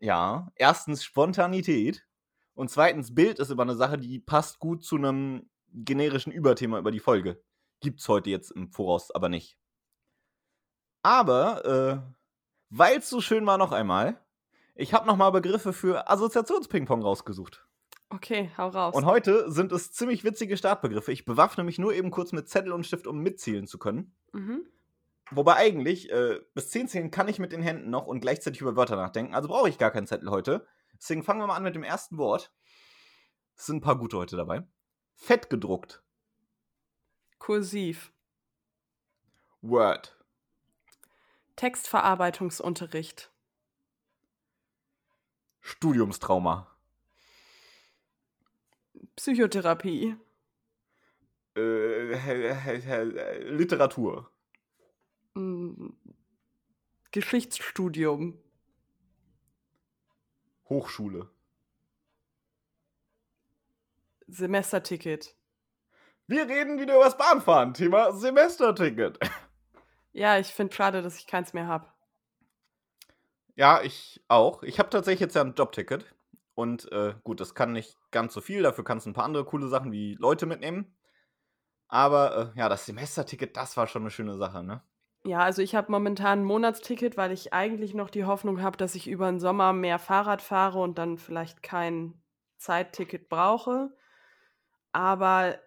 Ja, 0.00 0.52
erstens 0.54 1.04
Spontanität 1.04 2.06
und 2.54 2.70
zweitens 2.70 3.14
Bild 3.14 3.38
ist 3.38 3.50
immer 3.50 3.62
eine 3.62 3.76
Sache, 3.76 3.98
die 3.98 4.18
passt 4.20 4.58
gut 4.58 4.84
zu 4.84 4.96
einem 4.96 5.50
generischen 5.72 6.32
Überthema 6.32 6.78
über 6.78 6.90
die 6.90 7.00
Folge. 7.00 7.42
Gibt's 7.80 8.08
heute 8.08 8.30
jetzt 8.30 8.50
im 8.52 8.70
Voraus 8.70 9.10
aber 9.10 9.28
nicht. 9.28 9.58
Aber, 11.02 11.64
äh, 11.64 12.19
weil 12.70 12.98
es 12.98 13.08
so 13.10 13.20
schön 13.20 13.44
war 13.46 13.58
noch 13.58 13.72
einmal, 13.72 14.20
ich 14.74 14.94
habe 14.94 15.06
nochmal 15.06 15.32
Begriffe 15.32 15.72
für 15.72 16.08
Assoziationspingpong 16.08 17.02
rausgesucht. 17.02 17.66
okay, 18.08 18.50
hau 18.56 18.68
raus. 18.68 18.94
Und 18.94 19.04
heute 19.04 19.50
sind 19.50 19.72
es 19.72 19.92
ziemlich 19.92 20.24
witzige 20.24 20.56
Startbegriffe. 20.56 21.12
Ich 21.12 21.24
bewaffne 21.24 21.64
mich 21.64 21.78
nur 21.78 21.92
eben 21.92 22.10
kurz 22.10 22.32
mit 22.32 22.48
Zettel 22.48 22.72
und 22.72 22.86
Stift, 22.86 23.06
um 23.06 23.18
mitzielen 23.18 23.66
zu 23.66 23.78
können. 23.78 24.14
mhm. 24.32 24.66
Wobei 25.32 25.54
eigentlich, 25.54 26.10
äh, 26.10 26.40
bis 26.54 26.70
10 26.70 26.88
zählen 26.88 27.10
kann 27.12 27.28
ich 27.28 27.38
mit 27.38 27.52
den 27.52 27.62
Händen 27.62 27.88
noch 27.88 28.08
und 28.08 28.20
gleichzeitig 28.20 28.60
über 28.62 28.74
Wörter 28.74 28.96
nachdenken. 28.96 29.32
Also 29.32 29.48
brauche 29.48 29.68
ich 29.68 29.78
gar 29.78 29.92
keinen 29.92 30.08
Zettel 30.08 30.28
heute. 30.28 30.66
Deswegen 30.94 31.22
fangen 31.22 31.40
wir 31.40 31.46
mal 31.46 31.54
an 31.54 31.62
mit 31.62 31.76
dem 31.76 31.84
ersten 31.84 32.18
Wort. 32.18 32.52
Es 33.56 33.66
sind 33.66 33.76
ein 33.76 33.80
paar 33.80 33.96
gute 33.96 34.16
heute 34.16 34.36
dabei. 34.36 34.66
Fett 35.14 35.48
gedruckt. 35.48 36.02
Kursiv. 37.38 38.12
Word. 39.62 40.19
Textverarbeitungsunterricht. 41.60 43.30
Studiumstrauma. 45.60 46.74
Psychotherapie. 49.14 50.16
Äh, 51.54 52.14
Literatur. 53.50 54.30
Mm, 55.34 55.90
Geschichtsstudium. 57.10 58.38
Hochschule. 60.70 61.28
Semesterticket. 64.28 65.36
Wir 66.26 66.48
reden 66.48 66.80
wieder 66.80 66.94
über 66.94 67.04
das 67.04 67.18
Bahnfahren. 67.18 67.74
Thema 67.74 68.12
Semesterticket. 68.14 69.18
Ja, 70.12 70.38
ich 70.38 70.48
finde 70.48 70.74
schade, 70.74 71.02
dass 71.02 71.18
ich 71.18 71.26
keins 71.26 71.52
mehr 71.52 71.66
habe. 71.66 71.86
Ja, 73.56 73.82
ich 73.82 74.22
auch. 74.28 74.62
Ich 74.62 74.78
habe 74.78 74.90
tatsächlich 74.90 75.20
jetzt 75.20 75.34
ja 75.36 75.42
ein 75.42 75.54
Jobticket. 75.54 76.04
Und 76.54 76.90
äh, 76.92 77.14
gut, 77.24 77.40
das 77.40 77.54
kann 77.54 77.72
nicht 77.72 77.96
ganz 78.10 78.34
so 78.34 78.40
viel. 78.40 78.62
Dafür 78.62 78.84
kannst 78.84 79.06
du 79.06 79.10
ein 79.10 79.14
paar 79.14 79.24
andere 79.24 79.44
coole 79.44 79.68
Sachen 79.68 79.92
wie 79.92 80.14
Leute 80.14 80.46
mitnehmen. 80.46 80.96
Aber 81.88 82.52
äh, 82.54 82.58
ja, 82.58 82.68
das 82.68 82.86
Semesterticket, 82.86 83.56
das 83.56 83.76
war 83.76 83.86
schon 83.86 84.02
eine 84.02 84.10
schöne 84.10 84.36
Sache, 84.36 84.62
ne? 84.62 84.82
Ja, 85.24 85.40
also 85.40 85.60
ich 85.60 85.74
habe 85.74 85.92
momentan 85.92 86.40
ein 86.40 86.44
Monatsticket, 86.44 87.16
weil 87.18 87.30
ich 87.32 87.52
eigentlich 87.52 87.92
noch 87.94 88.08
die 88.08 88.24
Hoffnung 88.24 88.62
habe, 88.62 88.78
dass 88.78 88.94
ich 88.94 89.06
über 89.06 89.26
den 89.30 89.38
Sommer 89.38 89.72
mehr 89.74 89.98
Fahrrad 89.98 90.40
fahre 90.40 90.80
und 90.80 90.96
dann 90.96 91.18
vielleicht 91.18 91.62
kein 91.62 92.22
Zeitticket 92.56 93.28
brauche. 93.28 93.90
Aber 94.92 95.58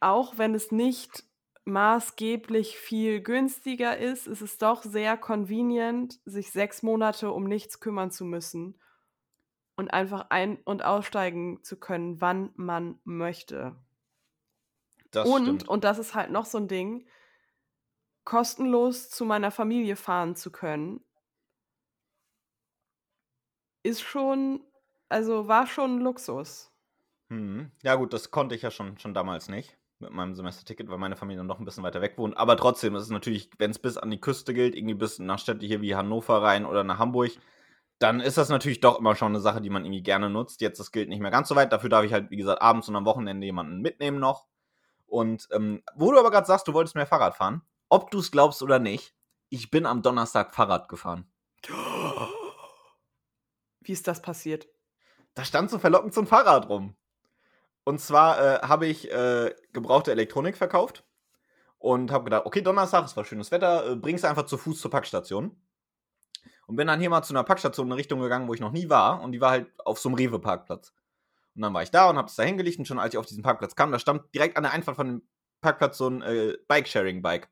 auch 0.00 0.38
wenn 0.38 0.54
es 0.54 0.72
nicht 0.72 1.24
maßgeblich 1.64 2.78
viel 2.78 3.22
günstiger 3.22 3.96
ist, 3.96 4.26
ist 4.26 4.42
es 4.42 4.58
doch 4.58 4.82
sehr 4.82 5.16
convenient, 5.16 6.20
sich 6.24 6.52
sechs 6.52 6.82
Monate 6.82 7.32
um 7.32 7.44
nichts 7.44 7.80
kümmern 7.80 8.10
zu 8.10 8.24
müssen 8.24 8.78
und 9.76 9.92
einfach 9.92 10.26
ein- 10.30 10.62
und 10.64 10.84
aussteigen 10.84 11.62
zu 11.62 11.78
können, 11.78 12.20
wann 12.20 12.50
man 12.54 13.00
möchte. 13.04 13.76
Das 15.10 15.28
und, 15.28 15.42
stimmt. 15.42 15.68
und 15.68 15.84
das 15.84 15.98
ist 15.98 16.14
halt 16.14 16.30
noch 16.30 16.44
so 16.44 16.58
ein 16.58 16.68
Ding, 16.68 17.06
kostenlos 18.24 19.10
zu 19.10 19.24
meiner 19.24 19.50
Familie 19.50 19.96
fahren 19.96 20.34
zu 20.36 20.50
können, 20.50 21.04
ist 23.82 24.00
schon, 24.02 24.64
also 25.08 25.46
war 25.48 25.66
schon 25.66 25.96
ein 25.96 26.00
Luxus. 26.00 26.72
Hm. 27.30 27.70
Ja, 27.82 27.94
gut, 27.96 28.12
das 28.12 28.30
konnte 28.30 28.54
ich 28.54 28.62
ja 28.62 28.70
schon, 28.70 28.98
schon 28.98 29.14
damals 29.14 29.48
nicht 29.48 29.76
mit 29.98 30.10
meinem 30.10 30.34
Semesterticket, 30.34 30.88
weil 30.88 30.98
meine 30.98 31.16
Familie 31.16 31.38
dann 31.38 31.46
noch 31.46 31.58
ein 31.58 31.64
bisschen 31.64 31.84
weiter 31.84 32.00
weg 32.00 32.18
wohnt. 32.18 32.36
Aber 32.36 32.56
trotzdem 32.56 32.94
ist 32.94 33.02
es 33.02 33.10
natürlich, 33.10 33.50
wenn 33.58 33.70
es 33.70 33.78
bis 33.78 33.96
an 33.96 34.10
die 34.10 34.20
Küste 34.20 34.54
gilt, 34.54 34.74
irgendwie 34.74 34.94
bis 34.94 35.18
nach 35.18 35.38
Städte 35.38 35.66
hier 35.66 35.80
wie 35.80 35.94
Hannover 35.94 36.42
rein 36.42 36.66
oder 36.66 36.84
nach 36.84 36.98
Hamburg, 36.98 37.30
dann 37.98 38.20
ist 38.20 38.36
das 38.36 38.48
natürlich 38.48 38.80
doch 38.80 38.98
immer 38.98 39.14
schon 39.14 39.28
eine 39.28 39.40
Sache, 39.40 39.60
die 39.60 39.70
man 39.70 39.84
irgendwie 39.84 40.02
gerne 40.02 40.28
nutzt. 40.28 40.60
Jetzt, 40.60 40.80
das 40.80 40.92
gilt 40.92 41.08
nicht 41.08 41.20
mehr 41.20 41.30
ganz 41.30 41.48
so 41.48 41.56
weit. 41.56 41.72
Dafür 41.72 41.90
darf 41.90 42.04
ich 42.04 42.12
halt, 42.12 42.30
wie 42.30 42.36
gesagt, 42.36 42.60
abends 42.60 42.88
und 42.88 42.96
am 42.96 43.06
Wochenende 43.06 43.46
jemanden 43.46 43.80
mitnehmen 43.80 44.18
noch. 44.18 44.46
Und 45.06 45.48
ähm, 45.52 45.82
wo 45.94 46.10
du 46.10 46.18
aber 46.18 46.30
gerade 46.30 46.46
sagst, 46.46 46.66
du 46.66 46.74
wolltest 46.74 46.96
mehr 46.96 47.06
Fahrrad 47.06 47.36
fahren, 47.36 47.62
ob 47.88 48.10
du 48.10 48.18
es 48.18 48.32
glaubst 48.32 48.62
oder 48.62 48.78
nicht, 48.78 49.14
ich 49.48 49.70
bin 49.70 49.86
am 49.86 50.02
Donnerstag 50.02 50.54
Fahrrad 50.54 50.88
gefahren. 50.88 51.30
Wie 53.80 53.92
ist 53.92 54.08
das 54.08 54.20
passiert? 54.22 54.66
Da 55.34 55.44
stand 55.44 55.70
so 55.70 55.78
verlockend 55.78 56.14
so 56.14 56.20
ein 56.20 56.26
Fahrrad 56.26 56.68
rum. 56.68 56.96
Und 57.84 58.00
zwar 58.00 58.38
äh, 58.40 58.58
habe 58.66 58.86
ich 58.86 59.10
äh, 59.12 59.54
gebrauchte 59.72 60.10
Elektronik 60.10 60.56
verkauft 60.56 61.04
und 61.78 62.10
habe 62.10 62.24
gedacht, 62.24 62.46
okay, 62.46 62.62
Donnerstag, 62.62 63.04
es 63.04 63.16
war 63.16 63.24
schönes 63.26 63.50
Wetter, 63.50 63.92
äh, 63.92 63.96
bring's 63.96 64.24
einfach 64.24 64.46
zu 64.46 64.56
Fuß 64.56 64.80
zur 64.80 64.90
Packstation. 64.90 65.54
Und 66.66 66.76
bin 66.76 66.86
dann 66.86 66.98
hier 66.98 67.10
mal 67.10 67.22
zu 67.22 67.34
einer 67.34 67.44
Packstation 67.44 67.86
in 67.86 67.92
eine 67.92 67.98
Richtung 67.98 68.20
gegangen, 68.20 68.48
wo 68.48 68.54
ich 68.54 68.60
noch 68.60 68.72
nie 68.72 68.88
war. 68.88 69.20
Und 69.20 69.32
die 69.32 69.40
war 69.42 69.50
halt 69.50 69.70
auf 69.84 69.98
so 69.98 70.08
einem 70.08 70.16
Rewe-Parkplatz. 70.16 70.94
Und 71.54 71.60
dann 71.60 71.74
war 71.74 71.82
ich 71.82 71.90
da 71.90 72.08
und 72.08 72.16
habe 72.16 72.28
es 72.28 72.36
da 72.36 72.42
hingelegt. 72.42 72.78
Und 72.78 72.86
schon 72.86 72.98
als 72.98 73.12
ich 73.12 73.18
auf 73.18 73.26
diesen 73.26 73.42
Parkplatz 73.42 73.76
kam, 73.76 73.92
da 73.92 73.98
stand 73.98 74.34
direkt 74.34 74.56
an 74.56 74.62
der 74.62 74.72
Einfahrt 74.72 74.96
von 74.96 75.06
dem 75.06 75.22
Parkplatz 75.60 75.98
so 75.98 76.08
ein 76.08 76.22
äh, 76.22 76.56
Bike-Sharing-Bike. 76.66 77.50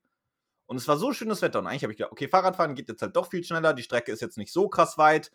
Und 0.64 0.76
es 0.78 0.88
war 0.88 0.96
so 0.96 1.12
schönes 1.12 1.42
Wetter. 1.42 1.58
Und 1.58 1.66
eigentlich 1.66 1.82
habe 1.82 1.92
ich 1.92 1.98
gedacht, 1.98 2.12
okay, 2.12 2.26
Fahrradfahren 2.26 2.74
geht 2.74 2.88
jetzt 2.88 3.02
halt 3.02 3.14
doch 3.14 3.28
viel 3.28 3.44
schneller. 3.44 3.74
Die 3.74 3.82
Strecke 3.82 4.12
ist 4.12 4.22
jetzt 4.22 4.38
nicht 4.38 4.52
so 4.52 4.68
krass 4.70 4.96
weit. 4.96 5.30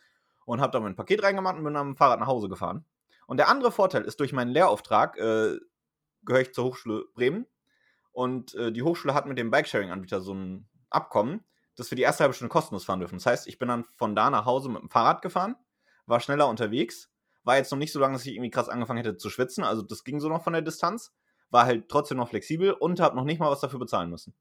Und 0.45 0.59
habe 0.59 0.71
da 0.71 0.79
mein 0.79 0.95
Paket 0.95 1.21
reingemacht 1.21 1.57
und 1.57 1.63
bin 1.63 1.75
dann 1.75 1.89
mit 1.89 1.95
dem 1.95 1.97
Fahrrad 1.97 2.19
nach 2.19 2.27
Hause 2.27 2.49
gefahren. 2.49 2.83
Und 3.27 3.37
der 3.37 3.49
andere 3.49 3.71
Vorteil 3.71 4.03
ist, 4.03 4.19
durch 4.19 4.33
meinen 4.33 4.49
Lehrauftrag 4.49 5.17
äh, 5.17 5.59
gehöre 6.23 6.41
ich 6.41 6.53
zur 6.53 6.65
Hochschule 6.65 7.05
Bremen. 7.13 7.45
Und 8.11 8.55
äh, 8.55 8.71
die 8.71 8.81
Hochschule 8.81 9.13
hat 9.13 9.27
mit 9.27 9.37
dem 9.37 9.51
Bikesharing-Anbieter 9.51 10.21
so 10.21 10.33
ein 10.33 10.67
Abkommen, 10.89 11.43
dass 11.75 11.91
wir 11.91 11.95
die 11.95 12.01
erste 12.01 12.23
halbe 12.23 12.33
Stunde 12.33 12.51
kostenlos 12.51 12.85
fahren 12.85 12.99
dürfen. 12.99 13.17
Das 13.17 13.27
heißt, 13.27 13.47
ich 13.47 13.59
bin 13.59 13.67
dann 13.67 13.83
von 13.95 14.15
da 14.15 14.31
nach 14.31 14.45
Hause 14.45 14.69
mit 14.69 14.81
dem 14.81 14.89
Fahrrad 14.89 15.21
gefahren, 15.21 15.55
war 16.07 16.19
schneller 16.19 16.47
unterwegs, 16.47 17.11
war 17.43 17.57
jetzt 17.57 17.71
noch 17.71 17.77
nicht 17.77 17.91
so 17.91 17.99
lange, 17.99 18.13
dass 18.13 18.25
ich 18.25 18.33
irgendwie 18.33 18.49
krass 18.49 18.69
angefangen 18.69 18.97
hätte 18.97 19.17
zu 19.17 19.29
schwitzen. 19.29 19.63
Also 19.63 19.83
das 19.83 20.03
ging 20.03 20.19
so 20.19 20.29
noch 20.29 20.43
von 20.43 20.53
der 20.53 20.63
Distanz, 20.63 21.13
war 21.51 21.65
halt 21.65 21.89
trotzdem 21.89 22.17
noch 22.17 22.29
flexibel 22.29 22.71
und 22.71 22.99
habe 22.99 23.15
noch 23.15 23.25
nicht 23.25 23.39
mal 23.39 23.51
was 23.51 23.59
dafür 23.59 23.79
bezahlen 23.79 24.09
müssen. 24.09 24.33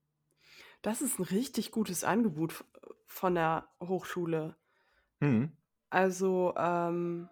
Das 0.82 1.02
ist 1.02 1.18
ein 1.18 1.24
richtig 1.24 1.72
gutes 1.72 2.04
Angebot 2.04 2.52
f- 2.52 2.64
von 3.06 3.34
der 3.34 3.68
Hochschule. 3.80 4.56
Hm. 5.20 5.56
Also 5.90 6.54
ähm, 6.56 7.28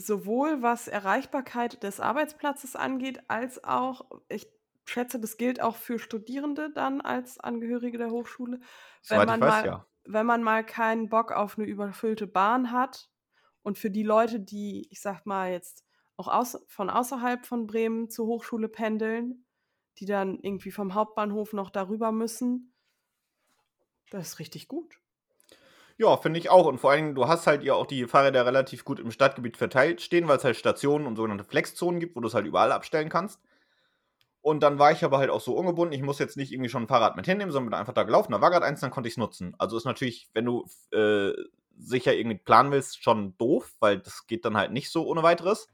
sowohl 0.00 0.62
was 0.62 0.88
Erreichbarkeit 0.88 1.82
des 1.82 2.00
Arbeitsplatzes 2.00 2.76
angeht, 2.76 3.22
als 3.28 3.62
auch, 3.64 4.10
ich 4.28 4.48
schätze, 4.84 5.20
das 5.20 5.36
gilt 5.36 5.60
auch 5.60 5.76
für 5.76 5.98
Studierende 5.98 6.70
dann 6.70 7.00
als 7.00 7.38
Angehörige 7.38 7.98
der 7.98 8.10
Hochschule. 8.10 8.60
Wenn 9.08 9.26
man, 9.26 9.40
weiß, 9.40 9.48
mal, 9.48 9.66
ja. 9.66 9.86
wenn 10.04 10.26
man 10.26 10.42
mal 10.42 10.64
keinen 10.64 11.08
Bock 11.08 11.32
auf 11.32 11.58
eine 11.58 11.66
überfüllte 11.66 12.26
Bahn 12.26 12.72
hat 12.72 13.08
und 13.62 13.78
für 13.78 13.90
die 13.90 14.02
Leute, 14.02 14.40
die, 14.40 14.88
ich 14.90 15.00
sag 15.00 15.26
mal, 15.26 15.52
jetzt 15.52 15.84
auch 16.16 16.28
aus, 16.28 16.62
von 16.66 16.90
außerhalb 16.90 17.46
von 17.46 17.66
Bremen 17.66 18.10
zur 18.10 18.26
Hochschule 18.26 18.68
pendeln, 18.68 19.46
die 19.98 20.06
dann 20.06 20.38
irgendwie 20.40 20.70
vom 20.70 20.94
Hauptbahnhof 20.94 21.52
noch 21.52 21.70
darüber 21.70 22.12
müssen, 22.12 22.74
das 24.10 24.28
ist 24.28 24.38
richtig 24.40 24.68
gut. 24.68 24.99
Ja, 26.00 26.16
finde 26.16 26.38
ich 26.40 26.48
auch. 26.50 26.64
Und 26.66 26.78
vor 26.78 26.90
allen 26.90 27.02
Dingen, 27.04 27.14
du 27.14 27.28
hast 27.28 27.46
halt 27.46 27.62
ja 27.62 27.74
auch 27.74 27.84
die 27.86 28.06
Fahrräder 28.06 28.44
relativ 28.46 28.84
gut 28.84 28.98
im 28.98 29.10
Stadtgebiet 29.12 29.56
verteilt 29.58 30.00
stehen, 30.00 30.26
weil 30.28 30.38
es 30.38 30.44
halt 30.44 30.56
Stationen 30.56 31.06
und 31.06 31.14
sogenannte 31.16 31.44
Flexzonen 31.44 32.00
gibt, 32.00 32.16
wo 32.16 32.20
du 32.20 32.26
es 32.28 32.34
halt 32.34 32.46
überall 32.46 32.72
abstellen 32.72 33.08
kannst. 33.10 33.38
Und 34.42 34.62
dann 34.62 34.78
war 34.78 34.90
ich 34.92 35.04
aber 35.04 35.18
halt 35.18 35.28
auch 35.30 35.40
so 35.40 35.54
ungebunden, 35.54 35.92
ich 35.92 36.02
muss 36.02 36.18
jetzt 36.18 36.36
nicht 36.36 36.52
irgendwie 36.52 36.70
schon 36.70 36.84
ein 36.84 36.88
Fahrrad 36.88 37.16
mit 37.16 37.26
hinnehmen, 37.26 37.52
sondern 37.52 37.70
bin 37.70 37.78
einfach 37.78 37.92
da 37.92 38.04
gelaufen, 38.04 38.32
da 38.32 38.40
war 38.40 38.50
gerade 38.50 38.64
eins, 38.64 38.80
dann 38.80 38.90
konnte 38.90 39.08
ich 39.08 39.14
es 39.14 39.18
nutzen. 39.18 39.54
Also 39.58 39.76
ist 39.76 39.84
natürlich, 39.84 40.30
wenn 40.32 40.46
du 40.46 40.66
äh, 40.92 41.32
sicher 41.76 42.14
irgendwie 42.14 42.38
planen 42.38 42.70
willst, 42.72 43.02
schon 43.02 43.36
doof, 43.36 43.74
weil 43.80 43.98
das 43.98 44.26
geht 44.26 44.44
dann 44.46 44.56
halt 44.56 44.72
nicht 44.72 44.90
so 44.90 45.06
ohne 45.06 45.22
weiteres, 45.22 45.68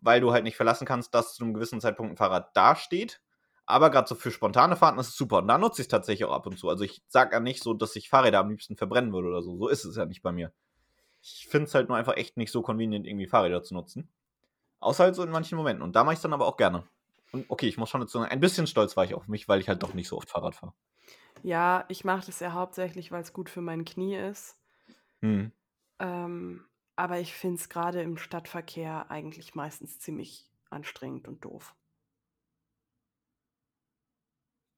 weil 0.00 0.20
du 0.20 0.32
halt 0.32 0.44
nicht 0.44 0.56
verlassen 0.56 0.86
kannst, 0.86 1.14
dass 1.14 1.34
zu 1.34 1.44
einem 1.44 1.54
gewissen 1.54 1.80
Zeitpunkt 1.80 2.12
ein 2.14 2.16
Fahrrad 2.18 2.50
da 2.56 2.76
steht. 2.76 3.20
Aber 3.66 3.90
gerade 3.90 4.06
so 4.08 4.14
für 4.14 4.30
spontane 4.30 4.76
Fahrten 4.76 4.98
ist 5.00 5.08
es 5.08 5.16
super. 5.16 5.38
Und 5.38 5.48
da 5.48 5.58
nutze 5.58 5.82
ich 5.82 5.86
es 5.86 5.90
tatsächlich 5.90 6.24
auch 6.24 6.32
ab 6.32 6.46
und 6.46 6.56
zu. 6.58 6.68
Also 6.68 6.84
ich 6.84 7.02
sage 7.08 7.32
ja 7.32 7.40
nicht 7.40 7.62
so, 7.62 7.74
dass 7.74 7.96
ich 7.96 8.08
Fahrräder 8.08 8.38
am 8.38 8.48
liebsten 8.48 8.76
verbrennen 8.76 9.12
würde 9.12 9.28
oder 9.28 9.42
so. 9.42 9.56
So 9.56 9.68
ist 9.68 9.84
es 9.84 9.96
ja 9.96 10.06
nicht 10.06 10.22
bei 10.22 10.30
mir. 10.30 10.52
Ich 11.20 11.48
finde 11.48 11.66
es 11.66 11.74
halt 11.74 11.88
nur 11.88 11.98
einfach 11.98 12.16
echt 12.16 12.36
nicht 12.36 12.52
so 12.52 12.62
convenient, 12.62 13.06
irgendwie 13.06 13.26
Fahrräder 13.26 13.64
zu 13.64 13.74
nutzen. 13.74 14.08
Außer 14.78 15.04
halt 15.04 15.16
so 15.16 15.24
in 15.24 15.30
manchen 15.30 15.56
Momenten. 15.56 15.82
Und 15.82 15.96
da 15.96 16.04
mache 16.04 16.12
ich 16.12 16.18
es 16.18 16.22
dann 16.22 16.32
aber 16.32 16.46
auch 16.46 16.56
gerne. 16.56 16.84
Und 17.32 17.46
okay, 17.48 17.66
ich 17.66 17.76
muss 17.76 17.90
schon 17.90 18.00
dazu 18.00 18.18
sagen, 18.18 18.30
ein 18.30 18.40
bisschen 18.40 18.68
stolz 18.68 18.96
war 18.96 19.04
ich 19.04 19.14
auf 19.14 19.26
mich, 19.26 19.48
weil 19.48 19.60
ich 19.60 19.68
halt 19.68 19.82
doch 19.82 19.94
nicht 19.94 20.08
so 20.08 20.16
oft 20.16 20.30
Fahrrad 20.30 20.54
fahre. 20.54 20.72
Ja, 21.42 21.84
ich 21.88 22.04
mache 22.04 22.26
das 22.26 22.38
ja 22.38 22.52
hauptsächlich, 22.52 23.10
weil 23.10 23.22
es 23.22 23.32
gut 23.32 23.50
für 23.50 23.60
mein 23.60 23.84
Knie 23.84 24.16
ist. 24.16 24.56
Hm. 25.22 25.50
Ähm, 25.98 26.64
aber 26.94 27.18
ich 27.18 27.34
finde 27.34 27.56
es 27.56 27.68
gerade 27.68 28.00
im 28.00 28.16
Stadtverkehr 28.16 29.10
eigentlich 29.10 29.54
meistens 29.54 29.98
ziemlich 29.98 30.48
anstrengend 30.70 31.26
und 31.26 31.44
doof. 31.44 31.74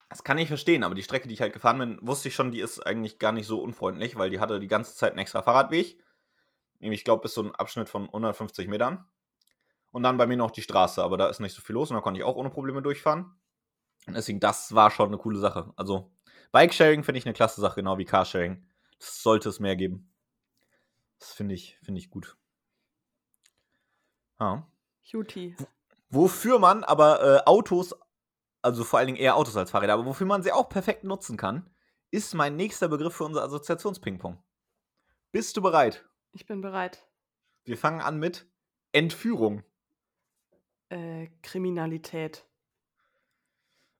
Das 0.09 0.25
kann 0.25 0.39
ich 0.39 0.49
verstehen, 0.49 0.85
aber 0.85 0.95
die 0.95 1.03
Strecke, 1.03 1.29
die 1.29 1.35
ich 1.35 1.43
halt 1.43 1.53
gefahren 1.53 1.79
bin, 1.79 1.99
wusste 2.01 2.29
ich 2.29 2.35
schon, 2.35 2.51
die 2.51 2.61
ist 2.61 2.81
eigentlich 2.81 3.19
gar 3.19 3.33
nicht 3.33 3.47
so 3.47 3.61
unfreundlich, 3.61 4.17
weil 4.17 4.31
die 4.31 4.41
hatte 4.41 4.59
die 4.59 4.67
ganze 4.67 4.95
Zeit 4.95 5.11
einen 5.11 5.19
extra 5.19 5.43
Fahrradweg. 5.43 6.03
Nämlich, 6.81 7.01
ich 7.01 7.05
glaube, 7.05 7.23
bis 7.23 7.35
so 7.35 7.43
ein 7.43 7.55
Abschnitt 7.55 7.89
von 7.89 8.07
150 8.07 8.69
Metern. 8.69 9.05
Und 9.91 10.03
dann 10.03 10.17
bei 10.17 10.27
mir 10.27 10.37
noch 10.37 10.51
die 10.51 10.63
Straße, 10.63 11.03
aber 11.03 11.17
da 11.17 11.29
ist 11.29 11.41
nicht 11.41 11.55
so 11.55 11.61
viel 11.61 11.75
los 11.75 11.91
und 11.91 11.97
da 11.97 12.01
konnte 12.01 12.21
ich 12.21 12.25
auch 12.25 12.37
ohne 12.37 12.51
Probleme 12.51 12.83
durchfahren. 12.83 13.35
Und 14.07 14.15
deswegen, 14.15 14.41
das 14.41 14.75
war 14.75 14.91
schon 14.91 15.09
eine 15.09 15.19
coole 15.19 15.39
Sache. 15.39 15.73
Also, 15.77 16.11
Bikesharing 16.53 17.05
finde 17.05 17.19
ich 17.19 17.27
eine 17.27 17.35
klasse 17.35 17.61
Sache, 17.61 17.77
genau 17.77 17.99
wie 17.99 18.05
Carsharing. 18.05 18.65
Das 18.99 19.23
sollte 19.23 19.49
es 19.49 19.61
mehr 19.61 19.77
geben. 19.77 20.11
Das 21.19 21.33
finde 21.33 21.55
ich, 21.55 21.79
finde 21.83 22.01
ich 22.01 22.11
gut. 22.11 22.37
Ja. 24.41 24.67
Juti. 25.03 25.57
Wofür 26.11 26.59
man 26.59 26.85
aber 26.85 27.23
äh, 27.23 27.41
Autos, 27.45 27.95
also 28.69 28.85
vor 28.85 28.99
allen 28.99 29.07
Dingen 29.07 29.19
eher 29.19 29.37
Autos 29.37 29.57
als 29.57 29.71
Fahrräder, 29.71 29.95
aber 29.95 30.05
wofür 30.07 30.27
man 30.27 30.43
sie 30.43 30.53
auch 30.53 30.69
perfekt 30.69 31.05
nutzen 31.05 31.37
kann, 31.37 31.69
ist 32.11 32.35
mein 32.35 32.57
nächster 32.57 32.89
Begriff 32.89 33.17
für 33.17 33.25
unser 33.25 33.43
Assoziationspingpong. 33.43 34.43
Bist 35.33 35.57
du 35.57 35.63
bereit? 35.63 36.05
Ich 36.33 36.47
bin 36.47 36.61
bereit. 36.61 37.07
Wir 37.65 37.77
fangen 37.79 38.01
an 38.01 38.19
mit 38.19 38.47
Entführung, 38.93 39.63
Äh, 40.91 41.29
Kriminalität, 41.43 42.47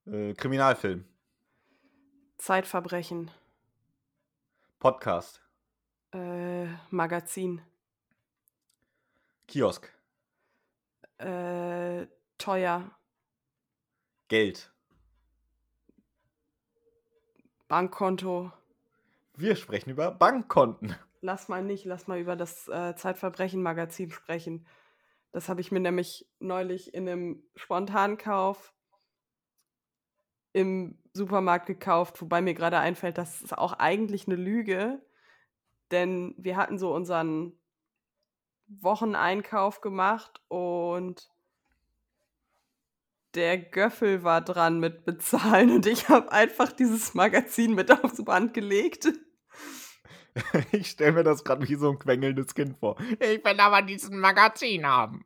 äh, 0.07 0.33
Kriminalfilm, 0.35 1.05
Zeitverbrechen, 2.39 3.31
Podcast, 4.79 5.43
äh, 6.13 6.67
Magazin, 6.91 7.61
Kiosk, 9.47 9.93
äh, 11.19 12.07
teuer, 12.39 12.98
Geld. 14.29 14.73
Bankkonto. 17.67 18.53
Wir 19.35 19.57
sprechen 19.57 19.91
über 19.91 20.11
Bankkonten. 20.11 20.95
Lass 21.21 21.49
mal 21.49 21.63
nicht, 21.63 21.85
lass 21.85 22.07
mal 22.07 22.19
über 22.19 22.37
das 22.37 22.69
äh, 22.69 22.95
Zeitverbrechen-Magazin 22.95 24.11
sprechen. 24.11 24.67
Das 25.33 25.49
habe 25.49 25.61
ich 25.61 25.73
mir 25.73 25.81
nämlich 25.81 26.27
neulich 26.39 26.95
in 26.95 27.09
einem 27.09 27.43
Spontankauf 27.57 28.73
im 30.53 30.99
Supermarkt 31.13 31.67
gekauft, 31.67 32.21
wobei 32.23 32.41
mir 32.41 32.55
gerade 32.55 32.79
einfällt, 32.79 33.19
das 33.19 33.43
ist 33.43 33.57
auch 33.57 33.75
eigentlich 33.75 34.27
eine 34.27 34.37
Lüge, 34.37 35.01
denn 35.91 36.35
wir 36.39 36.57
hatten 36.57 36.79
so 36.79 36.95
unseren 36.95 37.53
Wocheneinkauf 38.67 39.81
gemacht 39.81 40.41
und 40.49 41.31
der 43.35 43.59
Göffel 43.59 44.23
war 44.23 44.41
dran 44.41 44.81
mit 44.81 45.05
bezahlen 45.05 45.71
und 45.71 45.87
ich 45.87 46.09
habe 46.09 46.33
einfach 46.33 46.73
dieses 46.73 47.15
Magazin 47.15 47.75
mit 47.75 47.91
aufs 47.91 48.25
Band 48.25 48.55
gelegt. 48.55 49.09
Ich 50.71 50.91
stelle 50.91 51.13
mir 51.13 51.25
das 51.25 51.43
gerade 51.43 51.69
wie 51.69 51.75
so 51.75 51.91
ein 51.91 51.99
quengelndes 51.99 52.55
Kind 52.55 52.79
vor. 52.79 52.97
Ich 53.19 53.45
will 53.45 53.59
aber 53.59 53.83
diesen 53.83 54.21
Magazin 54.21 54.87
haben. 54.87 55.25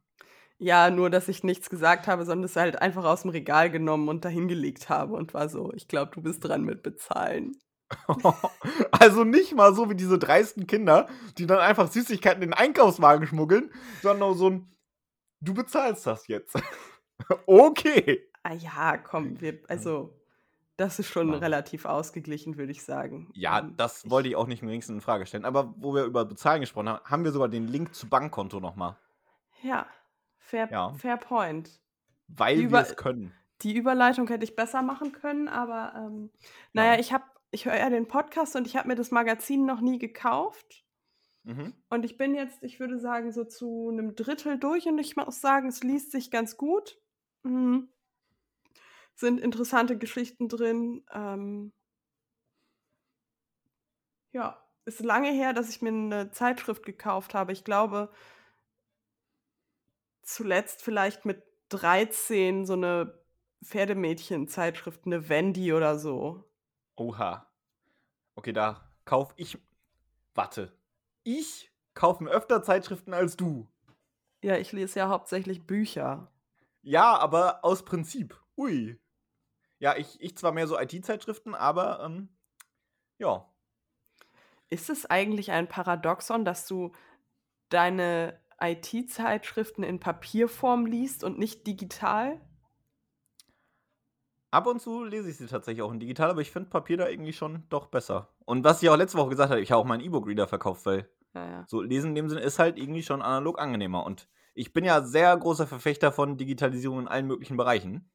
Ja, 0.56 0.90
nur 0.90 1.10
dass 1.10 1.28
ich 1.28 1.42
nichts 1.42 1.68
gesagt 1.68 2.06
habe, 2.06 2.24
sondern 2.24 2.44
es 2.44 2.56
halt 2.56 2.80
einfach 2.80 3.04
aus 3.04 3.22
dem 3.22 3.30
Regal 3.30 3.70
genommen 3.70 4.08
und 4.08 4.24
dahingelegt 4.24 4.88
habe 4.88 5.14
und 5.14 5.34
war 5.34 5.50
so, 5.50 5.72
ich 5.74 5.88
glaube, 5.88 6.12
du 6.14 6.22
bist 6.22 6.44
dran 6.44 6.62
mit 6.62 6.82
bezahlen. 6.82 7.56
Also 8.92 9.24
nicht 9.24 9.54
mal 9.54 9.74
so 9.74 9.90
wie 9.90 9.96
diese 9.96 10.18
dreisten 10.18 10.66
Kinder, 10.66 11.08
die 11.36 11.46
dann 11.46 11.58
einfach 11.58 11.90
Süßigkeiten 11.90 12.42
in 12.42 12.50
den 12.50 12.58
Einkaufswagen 12.58 13.26
schmuggeln, 13.26 13.72
sondern 14.00 14.34
so 14.34 14.50
ein, 14.50 14.76
du 15.40 15.54
bezahlst 15.54 16.06
das 16.06 16.28
jetzt. 16.28 16.54
okay. 17.46 18.22
Ah 18.42 18.54
ja, 18.54 18.96
komm, 18.98 19.40
wir, 19.40 19.60
also 19.68 20.12
das 20.76 20.98
ist 20.98 21.08
schon 21.08 21.32
Ja. 21.32 21.38
relativ 21.38 21.84
ausgeglichen, 21.84 22.56
würde 22.56 22.72
ich 22.72 22.82
sagen. 22.82 23.30
Ja, 23.34 23.60
Ähm, 23.60 23.74
das 23.76 24.04
ich- 24.04 24.10
wollte 24.10 24.28
ich 24.28 24.36
auch 24.36 24.46
nicht 24.46 24.62
im 24.62 24.68
geringsten 24.68 24.94
in 24.94 25.00
Frage 25.00 25.26
stellen. 25.26 25.44
Aber 25.44 25.74
wo 25.76 25.94
wir 25.94 26.04
über 26.04 26.24
Bezahlen 26.24 26.60
gesprochen 26.60 26.88
haben, 26.88 27.04
haben 27.04 27.24
wir 27.24 27.32
sogar 27.32 27.48
den 27.48 27.68
Link 27.68 27.94
zu 27.94 28.08
Bankkonto 28.08 28.58
nochmal. 28.58 28.96
Ja, 29.62 29.86
fair, 30.38 30.68
Ja. 30.72 30.92
fair 30.94 31.16
point. 31.18 31.80
Weil 32.26 32.56
Die 32.56 32.70
wir 32.72 32.80
es 32.80 32.96
können. 32.96 33.32
Die 33.60 33.76
Überleitung 33.76 34.26
hätte 34.26 34.44
ich 34.44 34.56
besser 34.56 34.82
machen 34.82 35.12
können, 35.12 35.46
aber 35.48 35.92
ähm, 35.96 36.30
naja, 36.72 36.94
Ja. 36.94 36.98
ich 37.00 37.12
habe, 37.12 37.24
ich 37.52 37.66
höre 37.66 37.76
ja 37.76 37.90
den 37.90 38.08
Podcast 38.08 38.56
und 38.56 38.66
ich 38.66 38.76
habe 38.76 38.88
mir 38.88 38.96
das 38.96 39.10
Magazin 39.12 39.66
noch 39.66 39.80
nie 39.80 39.98
gekauft. 39.98 40.84
Mhm. 41.44 41.74
Und 41.90 42.04
ich 42.04 42.16
bin 42.16 42.34
jetzt, 42.34 42.62
ich 42.64 42.80
würde 42.80 42.98
sagen, 42.98 43.30
so 43.30 43.44
zu 43.44 43.88
einem 43.92 44.16
Drittel 44.16 44.58
durch 44.58 44.86
und 44.86 44.98
ich 44.98 45.14
muss 45.16 45.40
sagen, 45.40 45.68
es 45.68 45.82
liest 45.84 46.10
sich 46.10 46.30
ganz 46.30 46.56
gut. 46.56 46.98
Mhm. 47.44 47.88
Sind 49.14 49.40
interessante 49.40 49.98
Geschichten 49.98 50.48
drin. 50.48 51.04
Ähm, 51.12 51.72
ja, 54.32 54.62
ist 54.84 55.00
lange 55.00 55.30
her, 55.30 55.52
dass 55.52 55.68
ich 55.68 55.82
mir 55.82 55.90
eine 55.90 56.30
Zeitschrift 56.30 56.84
gekauft 56.84 57.34
habe. 57.34 57.52
Ich 57.52 57.64
glaube, 57.64 58.10
zuletzt 60.22 60.82
vielleicht 60.82 61.24
mit 61.24 61.42
13 61.68 62.66
so 62.66 62.74
eine 62.74 63.22
Pferdemädchen-Zeitschrift, 63.64 65.06
eine 65.06 65.28
Wendy 65.28 65.72
oder 65.72 65.98
so. 65.98 66.44
Oha. 66.96 67.46
Okay, 68.34 68.52
da 68.52 68.90
kauf 69.04 69.34
ich. 69.36 69.58
Warte. 70.34 70.72
Ich 71.22 71.70
kaufe 71.94 72.24
mir 72.24 72.30
öfter 72.30 72.62
Zeitschriften 72.62 73.14
als 73.14 73.36
du. 73.36 73.68
Ja, 74.42 74.56
ich 74.56 74.72
lese 74.72 74.98
ja 74.98 75.08
hauptsächlich 75.08 75.66
Bücher. 75.66 76.32
Ja, 76.82 77.18
aber 77.18 77.64
aus 77.64 77.84
Prinzip. 77.84 78.38
Ui. 78.56 79.00
Ja, 79.78 79.96
ich, 79.96 80.20
ich 80.20 80.36
zwar 80.36 80.52
mehr 80.52 80.66
so 80.66 80.78
IT-Zeitschriften, 80.78 81.54
aber 81.54 82.00
ähm, 82.04 82.28
ja. 83.18 83.48
Ist 84.68 84.90
es 84.90 85.06
eigentlich 85.06 85.50
ein 85.50 85.68
Paradoxon, 85.68 86.44
dass 86.44 86.66
du 86.66 86.92
deine 87.68 88.40
IT-Zeitschriften 88.60 89.82
in 89.82 89.98
Papierform 90.00 90.86
liest 90.86 91.24
und 91.24 91.38
nicht 91.38 91.66
digital? 91.66 92.40
Ab 94.50 94.66
und 94.66 94.80
zu 94.80 95.04
lese 95.04 95.30
ich 95.30 95.38
sie 95.38 95.46
tatsächlich 95.46 95.82
auch 95.82 95.92
in 95.92 95.98
digital, 96.00 96.30
aber 96.30 96.42
ich 96.42 96.50
finde 96.50 96.68
Papier 96.68 96.98
da 96.98 97.08
irgendwie 97.08 97.32
schon 97.32 97.64
doch 97.70 97.86
besser. 97.86 98.34
Und 98.44 98.64
was 98.64 98.82
ich 98.82 98.90
auch 98.90 98.96
letzte 98.96 99.16
Woche 99.18 99.30
gesagt 99.30 99.50
habe, 99.50 99.62
ich 99.62 99.72
habe 99.72 99.80
auch 99.80 99.86
meinen 99.86 100.02
E-Book-Reader 100.02 100.46
verkauft, 100.46 100.84
weil 100.84 101.08
Ja, 101.34 101.48
ja. 101.48 101.64
so 101.66 101.80
lesen 101.80 102.10
in 102.10 102.14
dem 102.14 102.28
Sinne 102.28 102.42
ist 102.42 102.58
halt 102.58 102.78
irgendwie 102.78 103.02
schon 103.02 103.22
analog 103.22 103.58
angenehmer. 103.58 104.04
Und 104.04 104.28
ich 104.54 104.72
bin 104.72 104.84
ja 104.84 105.02
sehr 105.02 105.36
großer 105.36 105.66
Verfechter 105.66 106.12
von 106.12 106.36
Digitalisierung 106.36 107.00
in 107.00 107.08
allen 107.08 107.26
möglichen 107.26 107.56
Bereichen. 107.56 108.10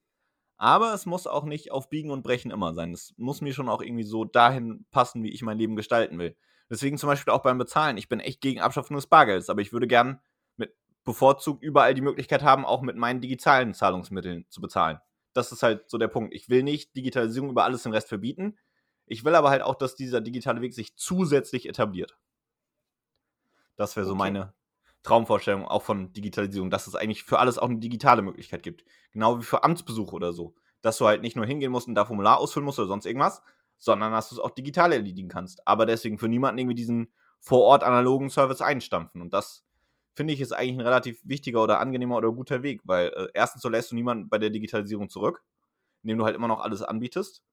Aber 0.57 0.93
es 0.93 1.05
muss 1.05 1.27
auch 1.27 1.45
nicht 1.45 1.71
auf 1.71 1.89
Biegen 1.89 2.11
und 2.11 2.23
Brechen 2.23 2.51
immer 2.51 2.73
sein. 2.73 2.93
Es 2.93 3.13
muss 3.17 3.41
mir 3.41 3.53
schon 3.53 3.69
auch 3.69 3.81
irgendwie 3.81 4.03
so 4.03 4.25
dahin 4.25 4.85
passen, 4.91 5.23
wie 5.23 5.31
ich 5.31 5.43
mein 5.43 5.57
Leben 5.57 5.75
gestalten 5.75 6.17
will. 6.19 6.35
Deswegen 6.69 6.97
zum 6.97 7.07
Beispiel 7.07 7.31
auch 7.33 7.43
beim 7.43 7.57
Bezahlen. 7.59 7.97
Ich 7.97 8.09
bin 8.09 8.19
echt 8.19 8.41
gegen 8.41 8.61
Abschaffung 8.61 8.95
des 8.95 9.07
Bargelds, 9.07 9.49
aber 9.49 9.61
ich 9.61 9.71
würde 9.71 9.87
gern 9.87 10.19
mit 10.57 10.75
bevorzugt 11.03 11.63
überall 11.63 11.93
die 11.93 12.01
Möglichkeit 12.01 12.43
haben, 12.43 12.65
auch 12.65 12.81
mit 12.81 12.97
meinen 12.97 13.21
digitalen 13.21 13.73
Zahlungsmitteln 13.73 14.45
zu 14.49 14.61
bezahlen. 14.61 14.99
Das 15.33 15.51
ist 15.51 15.63
halt 15.63 15.89
so 15.89 15.97
der 15.97 16.07
Punkt. 16.07 16.33
Ich 16.33 16.49
will 16.49 16.63
nicht 16.63 16.95
Digitalisierung 16.95 17.49
über 17.51 17.63
alles 17.63 17.83
den 17.83 17.93
Rest 17.93 18.09
verbieten. 18.09 18.57
Ich 19.05 19.23
will 19.23 19.35
aber 19.35 19.49
halt 19.51 19.61
auch, 19.61 19.75
dass 19.75 19.95
dieser 19.95 20.21
digitale 20.21 20.61
Weg 20.61 20.73
sich 20.73 20.95
zusätzlich 20.97 21.69
etabliert. 21.69 22.17
Das 23.77 23.95
wäre 23.95 24.05
so 24.05 24.13
Okay. 24.13 24.15
meine 24.15 24.53
Traumvorstellung 25.07 25.65
auch 25.65 25.83
von 25.83 26.11
Digitalisierung, 26.13 26.69
dass 26.69 26.87
es 26.87 26.95
eigentlich 26.95 27.23
für 27.23 27.39
alles 27.39 27.57
auch 27.57 27.69
eine 27.69 27.79
digitale 27.79 28.21
Möglichkeit 28.21 28.63
gibt. 28.63 28.83
Genau 29.11 29.39
wie 29.39 29.43
für 29.43 29.63
Amtsbesuche 29.63 30.15
oder 30.15 30.33
so. 30.33 30.55
Dass 30.81 30.97
du 30.97 31.07
halt 31.07 31.21
nicht 31.21 31.35
nur 31.35 31.45
hingehen 31.45 31.71
musst 31.71 31.87
und 31.87 31.95
da 31.95 32.05
Formular 32.05 32.37
ausfüllen 32.37 32.65
musst 32.65 32.79
oder 32.79 32.87
sonst 32.87 33.05
irgendwas, 33.05 33.41
sondern 33.77 34.11
dass 34.11 34.29
du 34.29 34.35
es 34.35 34.39
auch 34.39 34.51
digital 34.51 34.91
erledigen 34.91 35.29
kannst. 35.29 35.65
Aber 35.67 35.85
deswegen 35.85 36.17
für 36.17 36.27
niemanden 36.27 36.59
irgendwie 36.59 36.75
diesen 36.75 37.13
vor 37.39 37.61
Ort 37.61 37.83
analogen 37.83 38.29
Service 38.29 38.61
einstampfen. 38.61 39.21
Und 39.21 39.33
das 39.33 39.65
finde 40.13 40.33
ich 40.33 40.41
ist 40.41 40.51
eigentlich 40.51 40.77
ein 40.77 40.81
relativ 40.81 41.21
wichtiger 41.23 41.63
oder 41.63 41.79
angenehmer 41.79 42.17
oder 42.17 42.31
guter 42.31 42.63
Weg, 42.63 42.81
weil 42.83 43.09
äh, 43.09 43.27
erstens 43.33 43.61
so 43.61 43.69
lässt 43.69 43.91
du 43.91 43.95
niemanden 43.95 44.29
bei 44.29 44.39
der 44.39 44.49
Digitalisierung 44.49 45.09
zurück, 45.09 45.43
indem 46.03 46.17
du 46.17 46.25
halt 46.25 46.35
immer 46.35 46.47
noch 46.47 46.59
alles 46.59 46.81
anbietest. 46.81 47.43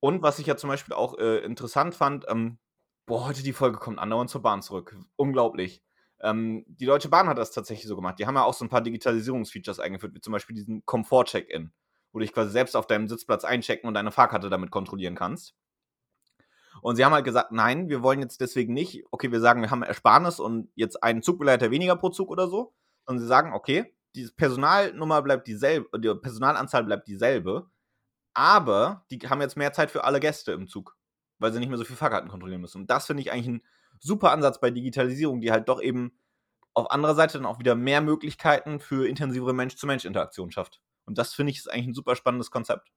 Und 0.00 0.22
was 0.22 0.38
ich 0.38 0.46
ja 0.46 0.56
zum 0.56 0.68
Beispiel 0.68 0.94
auch 0.94 1.18
äh, 1.18 1.38
interessant 1.38 1.94
fand, 1.94 2.26
ähm, 2.28 2.58
boah, 3.06 3.26
heute 3.26 3.42
die 3.42 3.52
Folge 3.52 3.78
kommt 3.78 3.98
andauernd 3.98 4.30
zur 4.30 4.42
Bahn 4.42 4.62
zurück. 4.62 4.96
Unglaublich. 5.16 5.82
Ähm, 6.20 6.64
die 6.66 6.86
Deutsche 6.86 7.08
Bahn 7.08 7.28
hat 7.28 7.38
das 7.38 7.52
tatsächlich 7.52 7.86
so 7.86 7.96
gemacht. 7.96 8.18
Die 8.18 8.26
haben 8.26 8.34
ja 8.34 8.44
auch 8.44 8.54
so 8.54 8.64
ein 8.64 8.68
paar 8.68 8.80
Digitalisierungsfeatures 8.80 9.80
eingeführt, 9.80 10.14
wie 10.14 10.20
zum 10.20 10.32
Beispiel 10.32 10.56
diesen 10.56 10.84
Komfort-Check-In, 10.84 11.72
wo 12.12 12.18
du 12.18 12.24
dich 12.24 12.32
quasi 12.32 12.50
selbst 12.50 12.76
auf 12.76 12.86
deinem 12.86 13.08
Sitzplatz 13.08 13.44
einchecken 13.44 13.86
und 13.86 13.94
deine 13.94 14.10
Fahrkarte 14.10 14.50
damit 14.50 14.70
kontrollieren 14.70 15.14
kannst. 15.14 15.54
Und 16.82 16.96
sie 16.96 17.04
haben 17.04 17.12
halt 17.12 17.24
gesagt, 17.24 17.52
nein, 17.52 17.88
wir 17.88 18.02
wollen 18.02 18.20
jetzt 18.20 18.40
deswegen 18.40 18.72
nicht, 18.72 19.04
okay, 19.10 19.32
wir 19.32 19.40
sagen, 19.40 19.62
wir 19.62 19.70
haben 19.70 19.82
Ersparnis 19.82 20.40
und 20.40 20.70
jetzt 20.74 21.02
einen 21.02 21.22
Zugbegleiter 21.22 21.70
weniger 21.70 21.96
pro 21.96 22.10
Zug 22.10 22.30
oder 22.30 22.48
so, 22.48 22.74
sondern 23.06 23.20
sie 23.22 23.28
sagen, 23.28 23.52
okay, 23.52 23.94
die 24.14 24.28
Personalnummer 24.36 25.22
bleibt 25.22 25.46
dieselbe, 25.46 25.98
die 25.98 26.14
Personalanzahl 26.14 26.84
bleibt 26.84 27.08
dieselbe, 27.08 27.70
aber 28.34 29.04
die 29.10 29.18
haben 29.18 29.40
jetzt 29.40 29.56
mehr 29.56 29.72
Zeit 29.72 29.90
für 29.90 30.04
alle 30.04 30.20
Gäste 30.20 30.52
im 30.52 30.68
Zug, 30.68 30.96
weil 31.38 31.52
sie 31.52 31.58
nicht 31.58 31.68
mehr 31.68 31.78
so 31.78 31.84
viel 31.84 31.96
Fahrkarten 31.96 32.30
kontrollieren 32.30 32.60
müssen. 32.60 32.82
Und 32.82 32.90
das 32.90 33.06
finde 33.06 33.22
ich 33.22 33.32
eigentlich 33.32 33.48
ein 33.48 33.62
super 34.00 34.32
Ansatz 34.32 34.60
bei 34.60 34.70
Digitalisierung, 34.70 35.40
die 35.40 35.50
halt 35.50 35.68
doch 35.68 35.80
eben 35.80 36.12
auf 36.74 36.90
anderer 36.90 37.14
Seite 37.14 37.38
dann 37.38 37.46
auch 37.46 37.58
wieder 37.58 37.74
mehr 37.74 38.00
Möglichkeiten 38.00 38.80
für 38.80 39.08
intensivere 39.08 39.52
Mensch-zu-Mensch-Interaktion 39.52 40.50
schafft. 40.50 40.80
Und 41.04 41.18
das 41.18 41.34
finde 41.34 41.50
ich 41.50 41.58
ist 41.58 41.70
eigentlich 41.70 41.88
ein 41.88 41.94
super 41.94 42.14
spannendes 42.14 42.50
Konzept. 42.50 42.92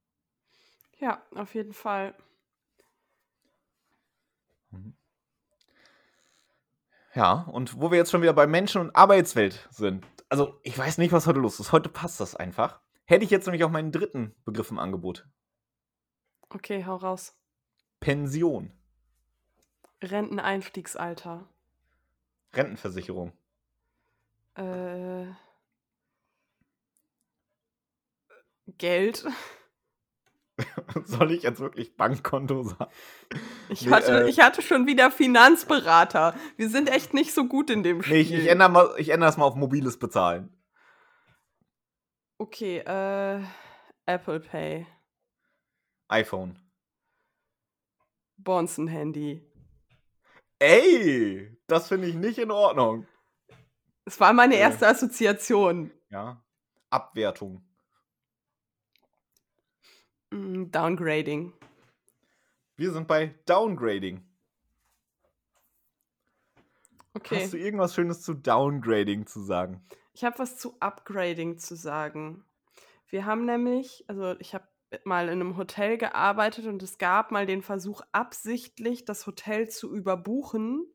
Ja, 1.00 1.22
auf 1.36 1.56
jeden 1.56 1.74
Fall. 1.74 2.14
Ja, 7.14 7.34
und 7.52 7.82
wo 7.82 7.92
wir 7.92 7.98
jetzt 7.98 8.12
schon 8.12 8.22
wieder 8.22 8.34
bei 8.34 8.48
Menschen 8.48 8.82
und 8.82 8.96
Arbeitswelt 8.96 9.68
sind. 9.72 10.06
Also, 10.30 10.60
ich 10.64 10.78
weiß 10.78 10.98
nicht, 10.98 11.12
was 11.12 11.28
heute 11.28 11.40
los 11.40 11.60
ist. 11.60 11.72
Heute 11.72 11.90
passt 11.90 12.20
das 12.20 12.36
einfach. 12.36 12.80
Hätte 13.06 13.26
ich 13.26 13.32
jetzt 13.32 13.46
nämlich 13.48 13.64
auch 13.66 13.72
meinen 13.72 13.92
dritten 13.92 14.34
Begriff 14.46 14.72
im 14.72 14.80
Angebot. 14.80 15.28
Okay, 16.50 16.86
hau 16.86 16.96
raus. 16.96 17.36
Pension, 18.00 18.72
Renteneinstiegsalter. 20.02 21.48
Rentenversicherung. 22.54 23.34
Äh, 24.56 25.28
Geld. 28.78 29.26
Soll 31.06 31.32
ich 31.32 31.44
jetzt 31.44 31.60
wirklich 31.60 31.96
Bankkonto 31.96 32.64
sagen? 32.64 32.92
Ich, 33.70 33.86
Nee, 33.86 33.92
hatte, 33.92 34.26
äh, 34.26 34.30
ich 34.30 34.40
hatte 34.40 34.62
schon 34.62 34.86
wieder 34.88 35.12
Finanzberater. 35.12 36.36
Wir 36.58 36.70
sind 36.70 36.90
echt 36.90 37.14
nicht 37.14 37.34
so 37.34 37.46
gut 37.46 37.70
in 37.70 37.84
dem 37.84 38.02
Spiel. 38.04 38.18
Nee, 38.18 38.22
ich, 38.22 38.34
ich, 38.34 38.48
ändere 38.48 38.70
mal, 38.70 38.94
ich 38.98 39.10
ändere 39.10 39.30
das 39.30 39.38
mal 39.38 39.46
auf 39.46 39.56
mobiles 39.56 39.98
Bezahlen. 39.98 40.56
Okay, 42.38 42.80
äh, 42.80 43.42
Apple 44.06 44.40
Pay. 44.40 44.88
iPhone. 46.08 46.60
Bonzen-Handy. 48.38 49.51
Ey, 50.62 51.58
das 51.66 51.88
finde 51.88 52.06
ich 52.08 52.14
nicht 52.14 52.38
in 52.38 52.52
Ordnung. 52.52 53.08
Es 54.06 54.20
war 54.20 54.32
meine 54.32 54.54
Äh. 54.56 54.60
erste 54.60 54.88
Assoziation. 54.88 55.90
Ja. 56.10 56.40
Abwertung. 56.92 57.64
Mm, 60.30 60.66
Downgrading. 60.70 61.52
Wir 62.76 62.92
sind 62.92 63.08
bei 63.08 63.34
Downgrading. 63.48 64.24
Okay. 67.16 67.42
Hast 67.44 67.54
du 67.54 67.58
irgendwas 67.58 67.96
Schönes 67.96 68.22
zu 68.22 68.36
Downgrading 68.36 69.26
zu 69.26 69.42
sagen? 69.42 69.84
Ich 70.14 70.24
habe 70.24 70.38
was 70.38 70.60
zu 70.60 70.76
Upgrading 70.80 71.58
zu 71.58 71.76
sagen. 71.76 72.46
Wir 73.08 73.26
haben 73.26 73.46
nämlich, 73.46 74.06
also 74.08 74.40
ich 74.40 74.54
habe 74.54 74.68
mal 75.04 75.26
in 75.26 75.42
einem 75.42 75.58
Hotel 75.58 75.98
gearbeitet 75.98 76.66
und 76.66 76.84
es 76.84 76.98
gab 76.98 77.32
mal 77.32 77.46
den 77.46 77.62
Versuch, 77.62 78.02
absichtlich 78.12 79.06
das 79.06 79.26
Hotel 79.28 79.70
zu 79.70 79.94
überbuchen. 79.94 80.86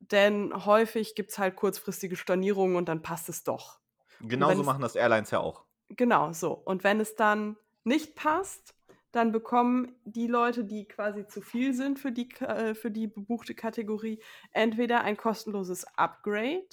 Denn 0.00 0.52
häufig 0.64 1.14
gibt 1.14 1.30
es 1.30 1.38
halt 1.38 1.56
kurzfristige 1.56 2.16
Stornierungen 2.16 2.76
und 2.76 2.88
dann 2.88 3.02
passt 3.02 3.28
es 3.28 3.42
doch. 3.42 3.80
Genauso 4.20 4.62
machen 4.62 4.82
das 4.82 4.96
Airlines 4.96 5.30
ja 5.30 5.40
auch. 5.40 5.64
Genau 5.88 6.32
so. 6.32 6.52
Und 6.52 6.84
wenn 6.84 7.00
es 7.00 7.14
dann 7.16 7.56
nicht 7.84 8.14
passt, 8.14 8.74
dann 9.12 9.30
bekommen 9.30 9.94
die 10.04 10.26
Leute, 10.26 10.64
die 10.64 10.86
quasi 10.86 11.26
zu 11.26 11.40
viel 11.40 11.72
sind 11.72 11.98
für 11.98 12.10
die, 12.10 12.28
äh, 12.40 12.74
für 12.74 12.90
die 12.90 13.06
bebuchte 13.06 13.54
Kategorie, 13.54 14.20
entweder 14.50 15.02
ein 15.02 15.16
kostenloses 15.16 15.84
Upgrade 15.96 16.66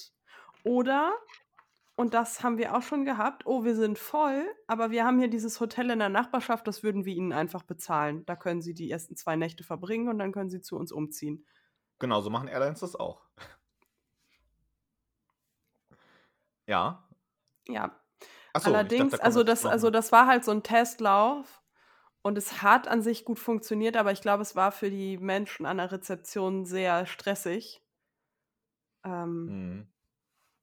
oder, 0.64 1.14
und 2.02 2.16
das 2.16 2.44
haben 2.44 2.58
wir 2.58 2.76
auch 2.76 2.82
schon 2.82 3.06
gehabt, 3.06 3.46
oh, 3.46 3.64
wir 3.64 3.76
sind 3.76 4.00
voll, 4.00 4.46
aber 4.68 4.90
wir 4.90 5.06
haben 5.06 5.20
hier 5.20 5.30
dieses 5.30 5.60
Hotel 5.60 5.92
in 5.92 6.00
der 6.00 6.10
Nachbarschaft, 6.10 6.68
das 6.68 6.82
würden 6.82 7.06
wir 7.06 7.14
ihnen 7.14 7.32
einfach 7.32 7.62
bezahlen. 7.62 8.26
Da 8.26 8.36
können 8.36 8.62
sie 8.62 8.74
die 8.74 8.90
ersten 8.90 9.16
zwei 9.16 9.36
Nächte 9.36 9.64
verbringen 9.64 10.10
und 10.10 10.18
dann 10.18 10.32
können 10.32 10.50
sie 10.50 10.62
zu 10.62 10.78
uns 10.78 10.92
umziehen. 10.92 11.46
Genauso 12.00 12.32
machen 12.32 12.48
Airlines 12.48 12.80
das 12.80 12.96
auch. 12.96 13.22
Ja. 16.68 17.08
Ja, 17.68 18.02
ich 18.58 18.66
Allerdings, 18.66 19.12
dachte, 19.12 19.18
da 19.18 19.26
also 19.26 19.44
das, 19.44 19.66
also 19.66 19.90
das 19.92 20.12
war 20.12 20.26
halt 20.28 20.44
so 20.44 20.52
ein 20.52 20.64
Testlauf 20.64 21.62
und 22.24 22.38
es 22.38 22.62
hat 22.64 22.88
an 22.88 23.02
sich 23.02 23.26
gut 23.26 23.40
funktioniert, 23.40 23.96
aber 23.96 24.12
ich 24.12 24.22
glaube, 24.22 24.42
es 24.42 24.56
war 24.56 24.72
für 24.72 24.90
die 24.90 25.18
Menschen 25.18 25.66
an 25.66 25.78
der 25.78 25.92
Rezeption 25.92 26.66
sehr 26.66 27.06
stressig. 27.06 27.84
Ähm, 29.04 29.46
Mhm. 29.46 29.91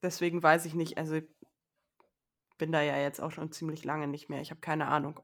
Deswegen 0.02 0.42
weiß 0.42 0.64
ich 0.64 0.74
nicht, 0.74 0.98
also 0.98 1.20
bin 2.58 2.72
da 2.72 2.82
ja 2.82 2.98
jetzt 2.98 3.20
auch 3.20 3.30
schon 3.30 3.52
ziemlich 3.52 3.84
lange 3.84 4.08
nicht 4.08 4.28
mehr. 4.28 4.40
Ich 4.40 4.50
habe 4.50 4.61
keine 4.61 4.88
Ahnung, 4.88 5.20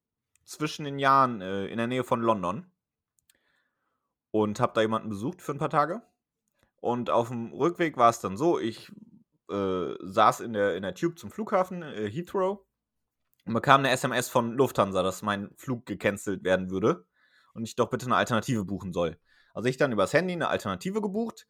zwischen 0.45 0.85
den 0.85 1.01
Jahren 1.01 1.41
äh, 1.41 1.67
in 1.67 1.79
der 1.79 1.89
Nähe 1.89 2.05
von 2.05 2.21
London 2.21 2.71
und 4.31 4.61
habe 4.61 4.75
da 4.75 4.83
jemanden 4.83 5.09
besucht 5.09 5.43
für 5.43 5.51
ein 5.53 5.59
paar 5.59 5.71
Tage. 5.71 6.03
Und 6.81 7.11
auf 7.11 7.29
dem 7.29 7.53
Rückweg 7.53 7.97
war 7.97 8.11
es 8.11 8.21
dann 8.21 8.37
so, 8.37 8.59
ich 8.59 8.93
äh, 9.51 9.95
saß 10.01 10.41
in 10.41 10.53
der, 10.53 10.77
in 10.77 10.83
der 10.83 10.95
Tube 10.95 11.19
zum 11.19 11.31
Flughafen 11.31 11.83
äh, 11.83 12.11
Heathrow 12.11 12.61
und 13.45 13.55
bekam 13.55 13.81
eine 13.81 13.91
SMS 13.91 14.29
von 14.29 14.53
Lufthansa, 14.53 15.03
dass 15.03 15.23
mein 15.23 15.51
Flug 15.57 15.87
gecancelt 15.87 16.45
werden 16.45 16.71
würde 16.71 17.07
und 17.55 17.65
ich 17.65 17.77
doch 17.77 17.91
bitte 17.91 18.07
eine 18.07 18.17
Alternative 18.17 18.65
buchen 18.65 18.93
soll. 18.93 19.19
Also 19.55 19.69
ich 19.69 19.77
dann 19.77 19.93
übers 19.93 20.13
Handy 20.13 20.35
eine 20.35 20.49
Alternative 20.49 21.01
gebucht, 21.01 21.47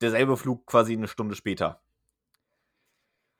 derselbe 0.00 0.36
Flug 0.36 0.66
quasi 0.66 0.94
eine 0.94 1.08
Stunde 1.08 1.36
später. 1.36 1.80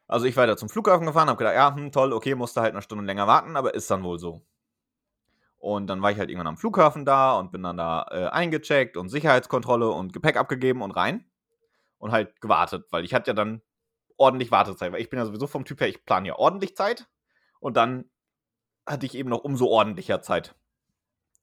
Also 0.07 0.27
ich 0.27 0.37
weiter 0.37 0.57
zum 0.57 0.69
Flughafen 0.69 1.07
gefahren, 1.07 1.29
habe 1.29 1.39
gedacht, 1.39 1.57
ja, 1.57 1.75
hm, 1.75 1.91
toll, 1.91 2.13
okay, 2.13 2.35
musste 2.37 2.61
halt 2.61 2.73
eine 2.73 2.83
Stunde 2.83 3.05
länger 3.05 3.27
warten, 3.27 3.57
aber 3.57 3.75
ist 3.75 3.91
dann 3.91 4.05
wohl 4.05 4.19
so. 4.19 4.47
Und 5.59 5.89
dann 5.89 6.03
war 6.03 6.11
ich 6.11 6.19
halt 6.19 6.31
irgendwann 6.31 6.49
am 6.49 6.57
Flughafen 6.57 7.05
da 7.05 7.39
und 7.39 7.51
bin 7.51 7.63
dann 7.63 7.77
da 7.77 8.07
äh, 8.11 8.27
eingecheckt 8.27 8.97
und 8.97 9.09
Sicherheitskontrolle 9.09 9.89
und 9.91 10.13
Gepäck 10.13 10.37
abgegeben 10.37 10.83
und 10.83 10.93
rein. 10.93 11.25
Und 11.99 12.13
halt 12.13 12.41
gewartet, 12.41 12.87
weil 12.91 13.05
ich 13.05 13.15
hatte 13.15 13.31
ja 13.31 13.35
dann 13.35 13.63
ordentlich 14.19 14.51
Wartezeit, 14.51 14.93
weil 14.93 15.01
ich 15.01 15.09
bin 15.09 15.19
ja 15.19 15.25
sowieso 15.25 15.47
vom 15.47 15.65
Typ 15.65 15.81
her, 15.81 15.89
ich 15.89 16.05
plane 16.05 16.29
ja 16.29 16.37
ordentlich 16.37 16.77
Zeit. 16.77 17.09
Und 17.59 17.77
dann 17.77 18.11
hatte 18.87 19.07
ich 19.07 19.15
eben 19.15 19.31
noch 19.31 19.45
umso 19.45 19.67
ordentlicher 19.67 20.21
Zeit. 20.21 20.55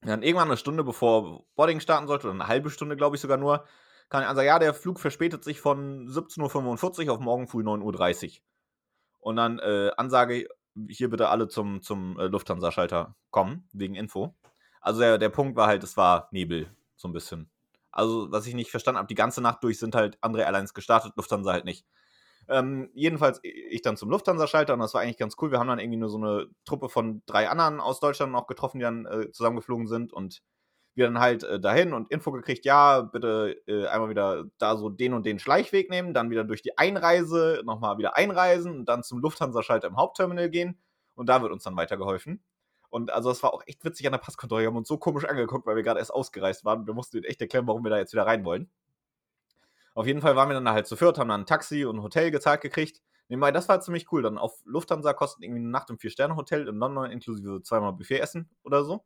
Und 0.02 0.10
dann 0.10 0.24
irgendwann 0.24 0.50
eine 0.50 0.58
Stunde 0.58 0.84
bevor 0.84 1.46
Boarding 1.56 1.80
starten 1.80 2.08
sollte, 2.08 2.28
oder 2.28 2.36
eine 2.36 2.48
halbe 2.48 2.70
Stunde, 2.70 2.96
glaube 2.96 3.16
ich 3.16 3.22
sogar 3.22 3.38
nur, 3.38 3.66
kann 4.10 4.22
ich 4.22 4.28
sagen, 4.30 4.46
ja, 4.46 4.60
der 4.60 4.74
Flug 4.74 5.00
verspätet 5.00 5.44
sich 5.44 5.60
von 5.60 6.08
17.45 6.08 7.08
Uhr 7.08 7.14
auf 7.14 7.20
morgen 7.20 7.48
früh 7.48 7.64
9.30 7.64 8.26
Uhr. 8.26 8.44
Und 9.20 9.38
dann 9.38 9.60
äh, 9.60 9.92
Ansage, 9.98 10.48
hier 10.88 11.10
bitte 11.10 11.30
alle 11.30 11.48
zum, 11.48 11.82
zum 11.82 12.20
äh, 12.20 12.26
Lufthansa-Schalter 12.28 13.16
kommen, 13.32 13.68
wegen 13.74 13.96
Info. 13.96 14.36
Also 14.82 15.02
der, 15.02 15.18
der 15.18 15.30
Punkt 15.30 15.56
war 15.56 15.68
halt, 15.68 15.84
es 15.84 15.98
war 15.98 16.28
Nebel, 16.32 16.68
so 16.96 17.08
ein 17.08 17.14
bisschen. 17.14 17.50
Also, 17.92 18.32
was 18.32 18.48
ich 18.48 18.56
nicht 18.56 18.72
verstanden 18.72 18.98
habe, 18.98 19.08
die 19.08 19.16
ganze 19.16 19.42
Nacht 19.42 19.64
durch 19.64 19.78
sind 19.78 19.96
halt 19.96 20.18
andere 20.22 20.44
Airlines 20.44 20.74
gestartet, 20.74 21.14
Lufthansa 21.16 21.54
halt 21.54 21.66
nicht. 21.66 21.86
Ähm, 22.50 22.90
jedenfalls, 22.94 23.40
ich 23.44 23.82
dann 23.82 23.98
zum 23.98 24.10
Lufthansa-Schalter 24.10 24.74
und 24.74 24.80
das 24.80 24.94
war 24.94 25.02
eigentlich 25.02 25.18
ganz 25.18 25.36
cool. 25.42 25.52
Wir 25.52 25.60
haben 25.60 25.68
dann 25.68 25.80
irgendwie 25.80 26.00
nur 26.00 26.10
so 26.10 26.18
eine 26.18 26.48
Truppe 26.66 26.90
von 26.90 27.22
drei 27.26 27.50
anderen 27.50 27.80
aus 27.80 28.00
Deutschland 28.00 28.32
noch 28.32 28.48
getroffen, 28.48 28.80
die 28.80 28.84
dann 28.84 29.06
äh, 29.06 29.32
zusammengeflogen 29.32 29.88
sind 29.88 30.12
und 30.12 30.42
wir 30.96 31.06
dann 31.06 31.20
halt 31.20 31.44
äh, 31.44 31.60
dahin 31.60 31.94
und 31.94 32.12
Info 32.12 32.32
gekriegt, 32.32 32.66
ja, 32.66 33.02
bitte 33.02 33.58
äh, 33.68 33.88
einmal 33.88 34.10
wieder 34.10 34.46
da 34.58 34.78
so 34.78 34.90
den 34.90 35.14
und 35.14 35.26
den 35.26 35.40
Schleichweg 35.40 35.90
nehmen, 35.90 36.14
dann 36.14 36.30
wieder 36.30 36.44
durch 36.44 36.62
die 36.62 36.78
Einreise, 36.78 37.62
nochmal 37.66 37.98
wieder 37.98 38.16
einreisen 38.16 38.80
und 38.80 38.86
dann 38.86 39.04
zum 39.04 39.20
Lufthansa-Schalter 39.20 39.88
im 39.88 39.98
Hauptterminal 39.98 40.50
gehen 40.50 40.80
und 41.16 41.30
da 41.30 41.42
wird 41.42 41.52
uns 41.52 41.64
dann 41.64 41.76
weitergeholfen. 41.76 42.44
Und 42.90 43.12
also 43.12 43.32
es 43.32 43.42
war 43.42 43.54
auch 43.54 43.64
echt 43.66 43.84
witzig 43.84 44.06
an 44.06 44.12
der 44.12 44.20
Passkontrolle. 44.20 44.64
Wir 44.64 44.68
haben 44.68 44.78
uns 44.78 44.88
so 44.88 45.00
komisch 45.00 45.26
angeguckt, 45.26 45.66
weil 45.66 45.76
wir 45.76 45.82
gerade 45.82 46.00
erst 46.00 46.14
ausgereist 46.14 46.64
waren. 46.64 46.86
Wir 46.86 46.94
mussten 46.94 47.24
echt 47.24 47.42
erklären, 47.42 47.66
warum 47.66 47.84
wir 47.84 47.90
da 47.90 47.98
jetzt 47.98 48.14
wieder 48.14 48.28
rein 48.28 48.46
wollen. 48.46 48.70
Auf 49.96 50.06
jeden 50.06 50.22
Fall 50.22 50.36
waren 50.36 50.50
wir 50.50 50.54
dann 50.54 50.70
halt 50.70 50.86
zu 50.86 50.96
viert, 50.96 51.18
haben 51.18 51.30
dann 51.30 51.42
ein 51.42 51.46
Taxi 51.48 51.86
und 51.86 51.98
ein 51.98 52.04
Hotel 52.04 52.30
gezahlt 52.30 52.62
gekriegt. 52.62 53.02
Nebenbei, 53.30 53.52
das 53.52 53.68
war 53.68 53.82
ziemlich 53.82 54.12
cool. 54.12 54.22
Dann 54.22 54.38
auf 54.38 54.62
Lufthansa 54.66 55.14
kostet 55.14 55.44
irgendwie 55.44 55.62
eine 55.62 55.70
Nacht 55.70 55.90
im 55.90 55.98
Vier-Sterne-Hotel 55.98 56.68
in 56.68 56.76
London 56.76 57.10
inklusive 57.10 57.64
zweimal 57.64 57.94
Buffet 57.94 58.20
essen 58.20 58.50
oder 58.64 58.84
so. 58.84 59.04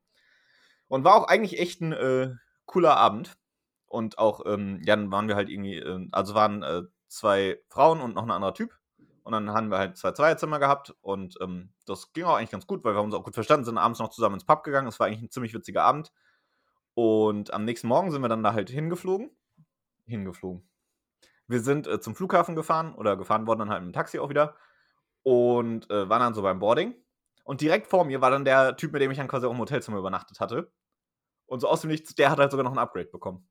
Und 0.88 1.04
war 1.04 1.16
auch 1.16 1.28
eigentlich 1.28 1.60
echt 1.60 1.82
ein 1.82 1.94
äh, 1.94 2.34
cooler 2.66 2.98
Abend. 2.98 3.38
Und 3.88 4.18
auch, 4.18 4.46
ähm, 4.46 4.82
ja, 4.84 4.96
dann 4.96 5.12
waren 5.12 5.28
wir 5.28 5.36
halt 5.36 5.50
irgendwie, 5.50 5.78
äh, 5.78 6.08
also 6.12 6.36
waren 6.36 6.64
äh, 6.64 6.84
zwei 7.08 7.60
Frauen 7.70 8.02
und 8.02 8.16
noch 8.16 8.24
ein 8.24 8.32
anderer 8.32 8.54
Typ. 8.54 8.78
Und 9.24 9.34
dann 9.34 9.52
haben 9.52 9.70
wir 9.70 9.78
halt 9.78 9.98
zwei 9.98 10.14
Zweierzimmer 10.14 10.58
gehabt 10.58 10.96
und 11.02 11.36
ähm, 11.42 11.74
das 11.86 12.14
ging 12.14 12.24
auch 12.24 12.38
eigentlich 12.38 12.52
ganz 12.52 12.66
gut, 12.66 12.86
weil 12.86 12.96
wir 12.96 13.02
uns 13.02 13.14
auch 13.14 13.26
gut 13.26 13.34
verstanden, 13.34 13.66
sind 13.66 13.78
abends 13.78 14.00
noch 14.00 14.10
zusammen 14.10 14.36
ins 14.36 14.46
Pub 14.46 14.64
gegangen. 14.64 14.88
Es 14.88 15.02
war 15.02 15.08
eigentlich 15.08 15.22
ein 15.22 15.30
ziemlich 15.30 15.54
witziger 15.54 15.84
Abend. 15.84 16.14
Und 16.94 17.54
am 17.54 17.66
nächsten 17.66 17.90
Morgen 17.90 18.10
sind 18.12 18.22
wir 18.22 18.30
dann 18.30 18.42
da 18.42 18.54
halt 18.54 18.70
hingeflogen. 18.70 19.30
Hingeflogen. 20.06 20.68
Wir 21.48 21.60
sind 21.60 21.88
äh, 21.88 22.00
zum 22.00 22.16
Flughafen 22.16 22.56
gefahren 22.56 22.96
oder 22.96 23.18
gefahren 23.18 23.48
worden 23.48 23.60
dann 23.60 23.70
halt 23.70 23.84
mit 23.84 23.94
dem 23.94 23.94
Taxi 23.94 24.20
auch 24.20 24.30
wieder 24.30 24.56
und 25.24 25.90
äh, 25.92 26.08
waren 26.08 26.22
dann 26.22 26.34
so 26.34 26.42
beim 26.42 26.60
Boarding. 26.60 26.96
Und 27.48 27.62
direkt 27.62 27.88
vor 27.88 28.04
mir 28.04 28.20
war 28.20 28.30
dann 28.30 28.44
der 28.44 28.76
Typ, 28.76 28.92
mit 28.92 29.02
dem 29.02 29.10
ich 29.10 29.18
dann 29.18 29.30
quasi 29.30 29.46
auch 29.46 29.52
im 29.52 29.60
Hotelzimmer 29.60 30.00
übernachtet 30.00 30.42
hatte. 30.42 30.70
Und 31.46 31.62
so 31.62 31.70
aus 31.70 31.80
dem 31.80 31.90
Nichts, 31.90 32.14
der 32.14 32.30
hat 32.30 32.40
halt 32.40 32.52
sogar 32.52 32.66
noch 32.66 32.74
ein 32.74 32.78
Upgrade 32.78 33.08
bekommen. 33.08 33.48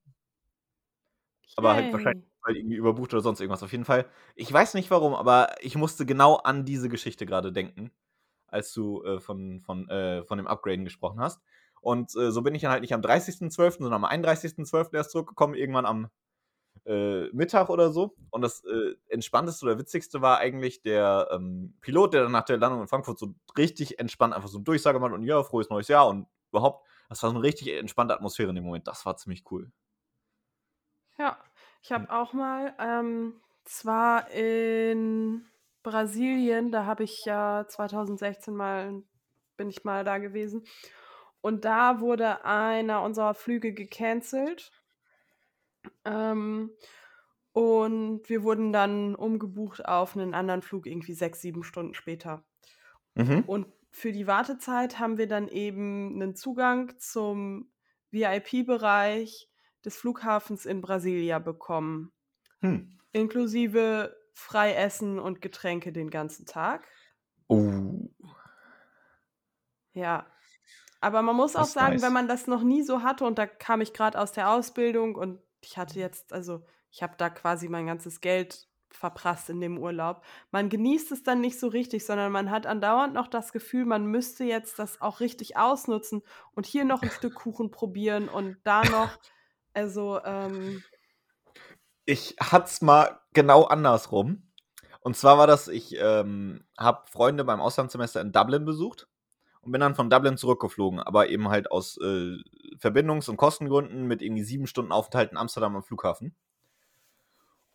Aber 1.56 1.74
halt 1.74 1.90
wahrscheinlich 1.94 2.26
weil 2.42 2.59
irgendwie 2.59 2.76
überbucht 2.76 3.14
oder 3.14 3.22
sonst 3.22 3.40
irgendwas. 3.40 3.62
Auf 3.62 3.72
jeden 3.72 3.87
Fall. 3.87 4.04
Ich 4.35 4.52
weiß 4.52 4.74
nicht 4.74 4.90
warum, 4.90 5.14
aber 5.14 5.54
ich 5.61 5.76
musste 5.76 6.04
genau 6.04 6.35
an 6.37 6.66
diese 6.66 6.90
Geschichte 6.90 7.24
gerade 7.24 7.52
denken, 7.52 7.90
als 8.48 8.74
du 8.74 9.02
äh, 9.02 9.18
von, 9.18 9.62
von, 9.62 9.88
äh, 9.88 10.22
von 10.24 10.37
dem 10.37 10.46
Upgraden 10.46 10.85
gesprochen 10.85 11.18
hast. 11.18 11.40
Und 11.80 12.14
äh, 12.16 12.30
so 12.30 12.42
bin 12.42 12.54
ich 12.54 12.61
dann 12.61 12.72
halt 12.72 12.82
nicht 12.82 12.92
am 12.92 13.00
30.12., 13.00 13.78
sondern 13.78 14.04
am 14.04 14.04
31.12. 14.04 14.94
erst 14.94 15.12
zurückgekommen, 15.12 15.54
irgendwann 15.54 15.87
am 15.87 16.11
äh, 16.87 17.29
Mittag 17.33 17.68
oder 17.68 17.90
so. 17.90 18.16
Und 18.31 18.42
das 18.42 18.64
äh, 18.64 18.94
Entspannteste 19.09 19.66
oder 19.66 19.79
Witzigste 19.79 20.22
war 20.22 20.38
eigentlich 20.38 20.83
der 20.83 21.29
ähm, 21.33 21.77
Pilot, 21.81 22.14
der 22.14 22.22
dann 22.25 22.33
nach 22.33 22.44
der 22.44 22.59
Landung 22.59 22.81
in 22.81 22.88
Frankfurt 22.88 23.18
so 23.18 23.35
richtig 23.57 23.99
entspannt 23.99 24.35
einfach 24.35 24.49
so 24.49 24.59
eine 24.59 24.64
Durchsage 24.64 24.99
macht 24.99 25.12
und 25.12 25.25
ja, 25.25 25.42
frohes 25.42 25.70
neues 25.70 25.88
Jahr 25.88 26.09
und 26.09 26.27
überhaupt. 26.51 26.87
Das 27.09 27.22
war 27.22 27.31
so 27.31 27.37
eine 27.37 27.44
richtig 27.44 27.68
entspannte 27.68 28.14
Atmosphäre 28.14 28.51
in 28.51 28.57
dem 28.57 28.64
Moment. 28.64 28.87
Das 28.87 29.05
war 29.07 29.16
ziemlich 29.16 29.44
cool. 29.51 29.70
Ja, 31.18 31.38
ich 31.83 31.92
habe 31.92 32.11
auch 32.11 32.33
mal, 32.33 32.75
ähm, 32.79 33.40
zwar 33.64 34.31
in 34.31 35.46
Brasilien, 35.83 36.72
da 36.72 36.85
habe 36.85 37.05
ich 37.05 37.25
ja 37.25 37.66
2016 37.68 38.55
mal 38.55 39.03
bin 39.57 39.70
ich 39.70 39.85
mal 39.85 40.05
da 40.05 40.18
gewesen. 40.18 40.64
Und 41.40 41.64
da 41.64 42.01
wurde 42.01 42.44
einer 42.44 43.03
unserer 43.03 43.35
Flüge 43.35 43.72
gecancelt. 43.72 44.70
Ähm, 46.05 46.70
und 47.53 48.29
wir 48.29 48.42
wurden 48.42 48.72
dann 48.72 49.14
umgebucht 49.14 49.87
auf 49.87 50.16
einen 50.16 50.35
anderen 50.35 50.62
Flug, 50.62 50.87
irgendwie 50.87 51.14
sechs, 51.14 51.40
sieben 51.40 51.64
Stunden 51.64 51.94
später. 51.94 52.44
Mhm. 53.14 53.44
Und 53.46 53.66
für 53.90 54.12
die 54.12 54.27
Wartezeit 54.27 54.99
haben 54.99 55.16
wir 55.16 55.27
dann 55.27 55.49
eben 55.49 56.14
einen 56.14 56.37
Zugang 56.37 56.99
zum 56.99 57.70
VIP-Bereich 58.11 59.49
des 59.87 59.96
Flughafens 59.96 60.66
in 60.66 60.83
Brasilia 60.83 61.38
bekommen. 61.38 62.12
Hm. 62.61 62.99
Inklusive 63.12 64.14
Freiessen 64.35 65.18
und 65.18 65.40
Getränke 65.40 65.92
den 65.92 66.11
ganzen 66.11 66.44
Tag. 66.44 66.87
Oh. 67.49 68.11
Ja. 69.94 70.27
Aber 71.01 71.22
man 71.22 71.37
muss 71.37 71.53
das 71.53 71.62
auch 71.62 71.72
sagen, 71.72 71.94
nice. 71.94 72.03
wenn 72.03 72.12
man 72.12 72.29
das 72.29 72.46
noch 72.46 72.62
nie 72.62 72.83
so 72.83 73.03
hatte, 73.03 73.25
und 73.25 73.38
da 73.38 73.46
kam 73.46 73.81
ich 73.81 73.94
gerade 73.94 74.20
aus 74.20 74.33
der 74.33 74.51
Ausbildung 74.51 75.14
und 75.14 75.40
ich 75.66 75.76
hatte 75.76 75.98
jetzt, 75.98 76.33
also 76.33 76.62
ich 76.90 77.02
habe 77.02 77.14
da 77.18 77.29
quasi 77.29 77.68
mein 77.68 77.87
ganzes 77.87 78.20
Geld 78.20 78.68
verprasst 78.88 79.50
in 79.50 79.61
dem 79.61 79.79
Urlaub. 79.79 80.24
Man 80.50 80.68
genießt 80.70 81.12
es 81.12 81.22
dann 81.22 81.40
nicht 81.40 81.61
so 81.61 81.68
richtig, 81.68 82.07
sondern 82.07 82.33
man 82.33 82.50
hat 82.50 82.66
andauernd 82.66 83.12
noch 83.12 83.26
das 83.26 83.52
Gefühl, 83.52 83.85
man 83.85 84.07
müsste 84.07 84.44
jetzt 84.44 84.79
das 84.79 85.00
auch 85.02 85.20
richtig 85.20 85.57
ausnutzen 85.57 86.22
und 86.55 86.64
hier 86.64 86.85
noch 86.85 87.02
ein 87.02 87.11
Stück 87.11 87.35
Kuchen 87.35 87.70
probieren 87.70 88.29
und 88.29 88.57
da 88.64 88.83
noch 88.85 89.11
also, 89.76 90.18
ähm. 90.24 90.83
Ich 92.07 92.35
hatte 92.40 92.64
es 92.64 92.81
mal 92.81 93.20
genau 93.35 93.64
andersrum. 93.64 94.50
Und 95.00 95.18
zwar 95.18 95.37
war 95.37 95.46
das, 95.46 95.68
ich 95.68 95.94
ähm, 95.98 96.64
habe 96.79 97.07
Freunde 97.11 97.44
beim 97.44 97.61
Auslandssemester 97.61 98.22
in 98.22 98.33
Dublin 98.33 98.64
besucht 98.64 99.07
und 99.61 99.72
bin 99.72 99.83
dann 99.83 99.94
von 99.94 100.09
Dublin 100.09 100.38
zurückgeflogen, 100.38 101.00
aber 101.00 101.29
eben 101.29 101.50
halt 101.50 101.70
aus 101.70 101.98
äh, 101.98 102.38
Verbindungs- 102.78 103.28
und 103.28 103.36
Kostengründen 103.36 104.06
mit 104.06 104.22
irgendwie 104.22 104.44
sieben 104.44 104.66
Stunden 104.66 104.92
Aufenthalt 104.92 105.32
in 105.32 105.36
Amsterdam 105.36 105.76
am 105.76 105.82
Flughafen. 105.82 106.34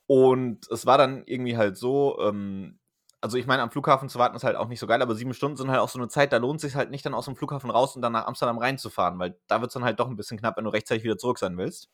Und 0.07 0.69
es 0.69 0.85
war 0.85 0.97
dann 0.97 1.23
irgendwie 1.25 1.57
halt 1.57 1.77
so, 1.77 2.19
ähm, 2.21 2.79
also 3.21 3.37
ich 3.37 3.47
meine, 3.47 3.61
am 3.61 3.71
Flughafen 3.71 4.09
zu 4.09 4.19
warten 4.19 4.35
ist 4.35 4.43
halt 4.43 4.57
auch 4.57 4.67
nicht 4.67 4.79
so 4.79 4.87
geil, 4.87 5.01
aber 5.01 5.15
sieben 5.15 5.33
Stunden 5.33 5.55
sind 5.55 5.69
halt 5.69 5.79
auch 5.79 5.89
so 5.89 5.99
eine 5.99 6.09
Zeit, 6.09 6.33
da 6.33 6.37
lohnt 6.37 6.57
es 6.57 6.63
sich 6.63 6.75
halt 6.75 6.91
nicht 6.91 7.05
dann 7.05 7.13
aus 7.13 7.25
dem 7.25 7.35
Flughafen 7.35 7.69
raus 7.69 7.95
und 7.95 8.01
dann 8.01 8.13
nach 8.13 8.25
Amsterdam 8.25 8.57
reinzufahren, 8.57 9.19
weil 9.19 9.37
da 9.47 9.61
wird 9.61 9.69
es 9.69 9.73
dann 9.73 9.85
halt 9.85 9.99
doch 9.99 10.09
ein 10.09 10.15
bisschen 10.15 10.37
knapp, 10.37 10.57
wenn 10.57 10.65
du 10.65 10.71
rechtzeitig 10.71 11.03
wieder 11.03 11.17
zurück 11.17 11.39
sein 11.39 11.57
willst. 11.57 11.89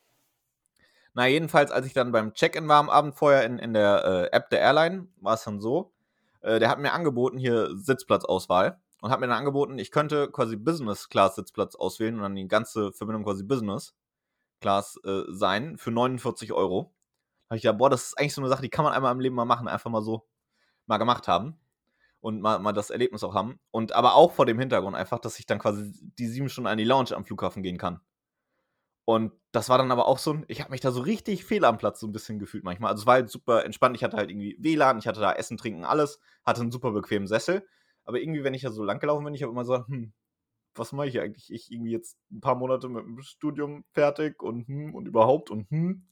Na, 1.13 1.27
jedenfalls, 1.27 1.71
als 1.71 1.85
ich 1.85 1.93
dann 1.93 2.11
beim 2.11 2.33
Check-in 2.33 2.67
war 2.67 2.79
am 2.79 2.89
Abend 2.89 3.15
vorher 3.15 3.43
in, 3.43 3.59
in 3.59 3.73
der 3.73 4.29
äh, 4.31 4.35
App 4.35 4.49
der 4.49 4.61
Airline, 4.61 5.07
war 5.19 5.33
es 5.33 5.43
dann 5.43 5.61
so, 5.61 5.91
äh, 6.41 6.59
der 6.59 6.69
hat 6.69 6.79
mir 6.79 6.93
angeboten, 6.93 7.37
hier 7.37 7.75
Sitzplatzauswahl 7.75 8.79
und 9.01 9.11
hat 9.11 9.19
mir 9.19 9.27
dann 9.27 9.37
angeboten, 9.37 9.77
ich 9.79 9.91
könnte 9.91 10.29
quasi 10.31 10.55
Business-Class-Sitzplatz 10.55 11.75
auswählen 11.75 12.15
und 12.15 12.21
dann 12.21 12.35
die 12.35 12.47
ganze 12.47 12.91
Verbindung 12.93 13.23
quasi 13.23 13.43
Business-Class 13.43 14.99
äh, 15.05 15.23
sein 15.29 15.77
für 15.77 15.91
49 15.91 16.53
Euro. 16.53 16.93
Da 17.47 17.51
habe 17.51 17.57
ich 17.57 17.63
gedacht, 17.63 17.77
boah, 17.77 17.89
das 17.89 18.07
ist 18.07 18.19
eigentlich 18.19 18.33
so 18.33 18.41
eine 18.41 18.49
Sache, 18.49 18.61
die 18.61 18.69
kann 18.69 18.85
man 18.85 18.93
einmal 18.93 19.13
im 19.13 19.19
Leben 19.19 19.35
mal 19.35 19.45
machen, 19.45 19.67
einfach 19.67 19.89
mal 19.89 20.01
so 20.01 20.27
mal 20.87 20.97
gemacht 20.97 21.27
haben 21.27 21.59
und 22.21 22.41
mal, 22.41 22.59
mal 22.59 22.73
das 22.73 22.89
Erlebnis 22.89 23.23
auch 23.23 23.35
haben. 23.35 23.59
Und 23.71 23.93
aber 23.93 24.15
auch 24.15 24.33
vor 24.33 24.45
dem 24.45 24.59
Hintergrund 24.59 24.95
einfach, 24.95 25.19
dass 25.19 25.39
ich 25.39 25.45
dann 25.45 25.59
quasi 25.59 25.91
die 26.17 26.27
sieben 26.27 26.49
Stunden 26.49 26.67
an 26.67 26.77
die 26.77 26.83
Lounge 26.83 27.15
am 27.15 27.25
Flughafen 27.25 27.63
gehen 27.63 27.77
kann. 27.77 28.01
Und 29.05 29.31
das 29.53 29.69
war 29.69 29.77
dann 29.77 29.91
aber 29.91 30.05
auch 30.05 30.17
so 30.17 30.33
ein, 30.33 30.45
ich 30.49 30.59
habe 30.59 30.71
mich 30.71 30.81
da 30.81 30.91
so 30.91 30.99
richtig 30.99 31.45
fehl 31.45 31.63
am 31.63 31.77
Platz 31.77 32.01
so 32.01 32.07
ein 32.07 32.11
bisschen 32.11 32.39
gefühlt 32.39 32.65
manchmal. 32.65 32.91
Also 32.91 33.03
es 33.03 33.07
war 33.07 33.13
halt 33.13 33.29
super 33.29 33.63
entspannt. 33.63 33.95
Ich 33.95 34.03
hatte 34.03 34.17
halt 34.17 34.29
irgendwie 34.29 34.57
WLAN, 34.59 34.99
ich 34.99 35.07
hatte 35.07 35.21
da 35.21 35.31
Essen, 35.31 35.55
Trinken, 35.55 35.85
alles, 35.85 36.19
hatte 36.45 36.59
einen 36.59 36.71
super 36.71 36.91
bequemen 36.91 37.27
Sessel. 37.27 37.65
Aber 38.07 38.19
irgendwie, 38.19 38.43
wenn 38.45 38.53
ich 38.53 38.61
da 38.61 38.71
so 38.71 38.83
lang 38.83 38.99
gelaufen 38.99 39.25
bin, 39.25 39.35
ich 39.35 39.43
habe 39.43 39.51
immer 39.51 39.65
so, 39.65 39.85
hm, 39.85 40.13
was 40.73 40.93
mache 40.93 41.07
ich 41.07 41.19
eigentlich? 41.19 41.51
Ich 41.51 41.69
irgendwie 41.71 41.91
jetzt 41.91 42.17
ein 42.31 42.39
paar 42.39 42.55
Monate 42.55 42.87
mit 42.87 43.03
dem 43.03 43.21
Studium 43.21 43.83
fertig 43.91 44.41
und 44.41 44.67
hm 44.67 44.95
und 44.95 45.07
überhaupt 45.07 45.51
und 45.51 45.69
hm. 45.69 46.07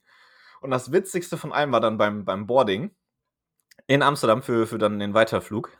Und 0.61 0.71
das 0.71 0.91
Witzigste 0.91 1.37
von 1.37 1.53
allem 1.53 1.71
war 1.71 1.79
dann 1.79 1.97
beim, 1.97 2.25
beim 2.25 2.47
Boarding 2.47 2.91
in 3.87 4.01
Amsterdam 4.01 4.41
für, 4.41 4.67
für 4.67 4.77
dann 4.77 4.99
den 4.99 5.13
Weiterflug, 5.13 5.71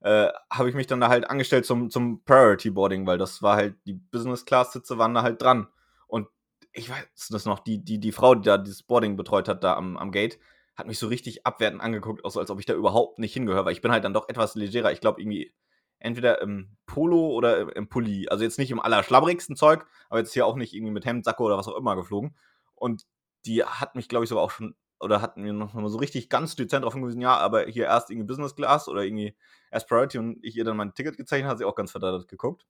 äh, 0.00 0.28
habe 0.50 0.68
ich 0.68 0.74
mich 0.74 0.86
dann 0.86 1.00
da 1.00 1.08
halt 1.08 1.28
angestellt 1.28 1.66
zum, 1.66 1.90
zum 1.90 2.24
Priority 2.24 2.70
Boarding, 2.70 3.06
weil 3.06 3.18
das 3.18 3.42
war 3.42 3.56
halt, 3.56 3.76
die 3.86 3.94
Business 3.94 4.44
Class 4.44 4.72
Sitze 4.72 4.98
waren 4.98 5.14
da 5.14 5.22
halt 5.22 5.42
dran. 5.42 5.66
Und 6.06 6.28
ich 6.72 6.88
weiß 6.88 7.28
das 7.30 7.44
noch, 7.44 7.58
die, 7.58 7.84
die, 7.84 7.98
die 7.98 8.12
Frau, 8.12 8.34
die 8.34 8.46
da 8.46 8.58
dieses 8.58 8.82
Boarding 8.82 9.16
betreut 9.16 9.48
hat, 9.48 9.64
da 9.64 9.74
am, 9.74 9.96
am 9.96 10.10
Gate, 10.10 10.38
hat 10.76 10.86
mich 10.86 10.98
so 10.98 11.06
richtig 11.06 11.46
abwertend 11.46 11.80
angeguckt, 11.80 12.24
auch 12.24 12.30
so, 12.30 12.40
als 12.40 12.50
ob 12.50 12.58
ich 12.58 12.66
da 12.66 12.74
überhaupt 12.74 13.18
nicht 13.18 13.32
hingehöre, 13.32 13.64
weil 13.64 13.72
ich 13.72 13.82
bin 13.82 13.92
halt 13.92 14.04
dann 14.04 14.14
doch 14.14 14.28
etwas 14.28 14.54
legerer. 14.54 14.92
Ich 14.92 15.00
glaube 15.00 15.20
irgendwie, 15.20 15.54
entweder 15.98 16.42
im 16.42 16.76
Polo 16.86 17.30
oder 17.30 17.74
im 17.76 17.88
Pulli. 17.88 18.28
Also 18.28 18.44
jetzt 18.44 18.58
nicht 18.58 18.70
im 18.70 18.80
allerschlabberigsten 18.80 19.56
Zeug, 19.56 19.86
aber 20.08 20.18
jetzt 20.18 20.32
hier 20.32 20.46
auch 20.46 20.56
nicht 20.56 20.74
irgendwie 20.74 20.92
mit 20.92 21.06
Hemd, 21.06 21.24
Sacko 21.24 21.44
oder 21.44 21.56
was 21.56 21.68
auch 21.68 21.76
immer 21.76 21.96
geflogen. 21.96 22.36
Und 22.74 23.06
die 23.46 23.64
hat 23.64 23.94
mich, 23.94 24.08
glaube 24.08 24.24
ich, 24.24 24.28
sogar 24.28 24.44
auch 24.44 24.50
schon, 24.50 24.74
oder 25.00 25.22
hat 25.22 25.36
mir 25.36 25.52
noch 25.52 25.74
mal 25.74 25.88
so 25.88 25.98
richtig 25.98 26.28
ganz 26.28 26.56
dezent 26.56 26.82
darauf 26.82 26.94
hingewiesen, 26.94 27.20
ja, 27.20 27.36
aber 27.36 27.66
hier 27.66 27.84
erst 27.84 28.10
irgendwie 28.10 28.26
Business 28.26 28.54
Class 28.56 28.88
oder 28.88 29.02
irgendwie 29.02 29.36
erst 29.70 29.88
Priority 29.88 30.18
und 30.18 30.38
ich 30.42 30.56
ihr 30.56 30.64
dann 30.64 30.76
mein 30.76 30.94
Ticket 30.94 31.16
gezeichnet, 31.16 31.50
hat 31.50 31.58
sie 31.58 31.64
auch 31.64 31.74
ganz 31.74 31.90
verdattert 31.90 32.28
geguckt. 32.28 32.66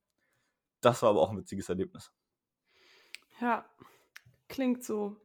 Das 0.81 1.03
war 1.03 1.11
aber 1.11 1.21
auch 1.21 1.31
ein 1.31 1.39
witziges 1.39 1.69
Erlebnis. 1.69 2.13
Ja, 3.41 3.65
klingt 4.49 4.85
so. 4.85 5.17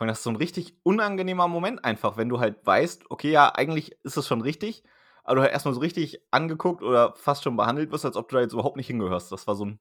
Vor 0.00 0.06
allem, 0.06 0.12
das 0.12 0.20
ist 0.20 0.24
so 0.24 0.30
ein 0.30 0.36
richtig 0.36 0.78
unangenehmer 0.82 1.46
Moment 1.46 1.84
einfach, 1.84 2.16
wenn 2.16 2.30
du 2.30 2.40
halt 2.40 2.64
weißt, 2.64 3.10
okay, 3.10 3.30
ja, 3.30 3.54
eigentlich 3.54 3.92
ist 4.02 4.16
es 4.16 4.26
schon 4.26 4.40
richtig, 4.40 4.82
aber 5.24 5.34
du 5.34 5.42
halt 5.42 5.52
erstmal 5.52 5.74
so 5.74 5.80
richtig 5.80 6.22
angeguckt 6.30 6.82
oder 6.82 7.12
fast 7.16 7.44
schon 7.44 7.54
behandelt 7.54 7.92
wirst, 7.92 8.06
als 8.06 8.16
ob 8.16 8.26
du 8.30 8.36
da 8.36 8.40
jetzt 8.40 8.54
überhaupt 8.54 8.78
nicht 8.78 8.86
hingehörst. 8.86 9.30
Das 9.30 9.46
war 9.46 9.56
so 9.56 9.66
ein, 9.66 9.78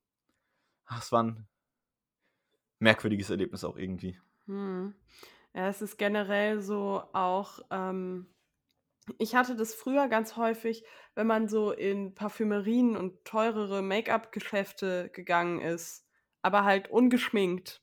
das 0.90 1.14
war 1.14 1.24
ein 1.24 1.48
merkwürdiges 2.80 3.30
Erlebnis 3.30 3.64
auch 3.64 3.78
irgendwie. 3.78 4.20
Hm. 4.48 4.94
Ja, 5.54 5.70
es 5.70 5.82
ist 5.82 5.98
generell 5.98 6.60
so 6.60 7.02
auch, 7.14 7.60
ähm, 7.72 8.28
ich 9.20 9.36
hatte 9.36 9.56
das 9.56 9.74
früher 9.74 10.10
ganz 10.10 10.36
häufig, 10.36 10.84
wenn 11.16 11.28
man 11.28 11.48
so 11.48 11.72
in 11.72 12.14
Parfümerien 12.14 12.98
und 12.98 13.24
teurere 13.24 13.82
Make-up-Geschäfte 13.82 15.12
gegangen 15.14 15.62
ist, 15.62 16.06
aber 16.42 16.66
halt 16.66 16.92
ungeschminkt. 16.92 17.82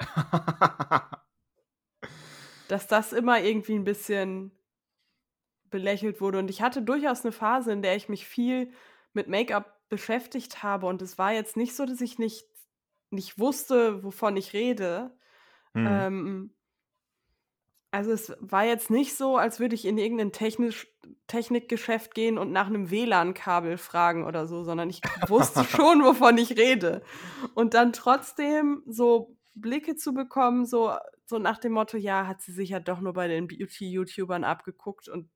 dass 2.68 2.86
das 2.86 3.12
immer 3.12 3.40
irgendwie 3.40 3.74
ein 3.74 3.84
bisschen 3.84 4.52
belächelt 5.70 6.20
wurde. 6.20 6.38
Und 6.38 6.50
ich 6.50 6.62
hatte 6.62 6.82
durchaus 6.82 7.24
eine 7.24 7.32
Phase, 7.32 7.72
in 7.72 7.82
der 7.82 7.96
ich 7.96 8.08
mich 8.08 8.26
viel 8.26 8.72
mit 9.12 9.28
Make-up 9.28 9.88
beschäftigt 9.88 10.62
habe. 10.62 10.86
Und 10.86 11.02
es 11.02 11.18
war 11.18 11.32
jetzt 11.32 11.56
nicht 11.56 11.74
so, 11.74 11.84
dass 11.84 12.00
ich 12.00 12.18
nicht, 12.18 12.46
nicht 13.10 13.38
wusste, 13.38 14.02
wovon 14.02 14.36
ich 14.36 14.52
rede. 14.52 15.16
Mhm. 15.72 15.86
Ähm, 15.88 16.54
also 17.90 18.10
es 18.10 18.32
war 18.40 18.64
jetzt 18.64 18.90
nicht 18.90 19.16
so, 19.16 19.36
als 19.36 19.60
würde 19.60 19.76
ich 19.76 19.84
in 19.84 19.98
irgendein 19.98 20.32
technisch, 20.32 20.88
Technikgeschäft 21.28 22.14
gehen 22.14 22.38
und 22.38 22.50
nach 22.50 22.66
einem 22.66 22.90
WLAN-Kabel 22.90 23.78
fragen 23.78 24.24
oder 24.24 24.46
so, 24.46 24.64
sondern 24.64 24.90
ich 24.90 25.00
wusste 25.28 25.64
schon, 25.64 26.02
wovon 26.02 26.36
ich 26.38 26.56
rede. 26.56 27.02
Und 27.54 27.74
dann 27.74 27.92
trotzdem 27.92 28.82
so 28.86 29.36
Blicke 29.54 29.94
zu 29.94 30.12
bekommen, 30.12 30.66
so, 30.66 30.92
so 31.26 31.38
nach 31.38 31.58
dem 31.58 31.72
Motto, 31.72 31.96
ja, 31.96 32.26
hat 32.26 32.40
sie 32.42 32.52
sich 32.52 32.70
ja 32.70 32.80
doch 32.80 33.00
nur 33.00 33.12
bei 33.14 33.28
den 33.28 33.46
Beauty-YouTubern 33.48 34.44
abgeguckt 34.44 35.08
und 35.08 35.30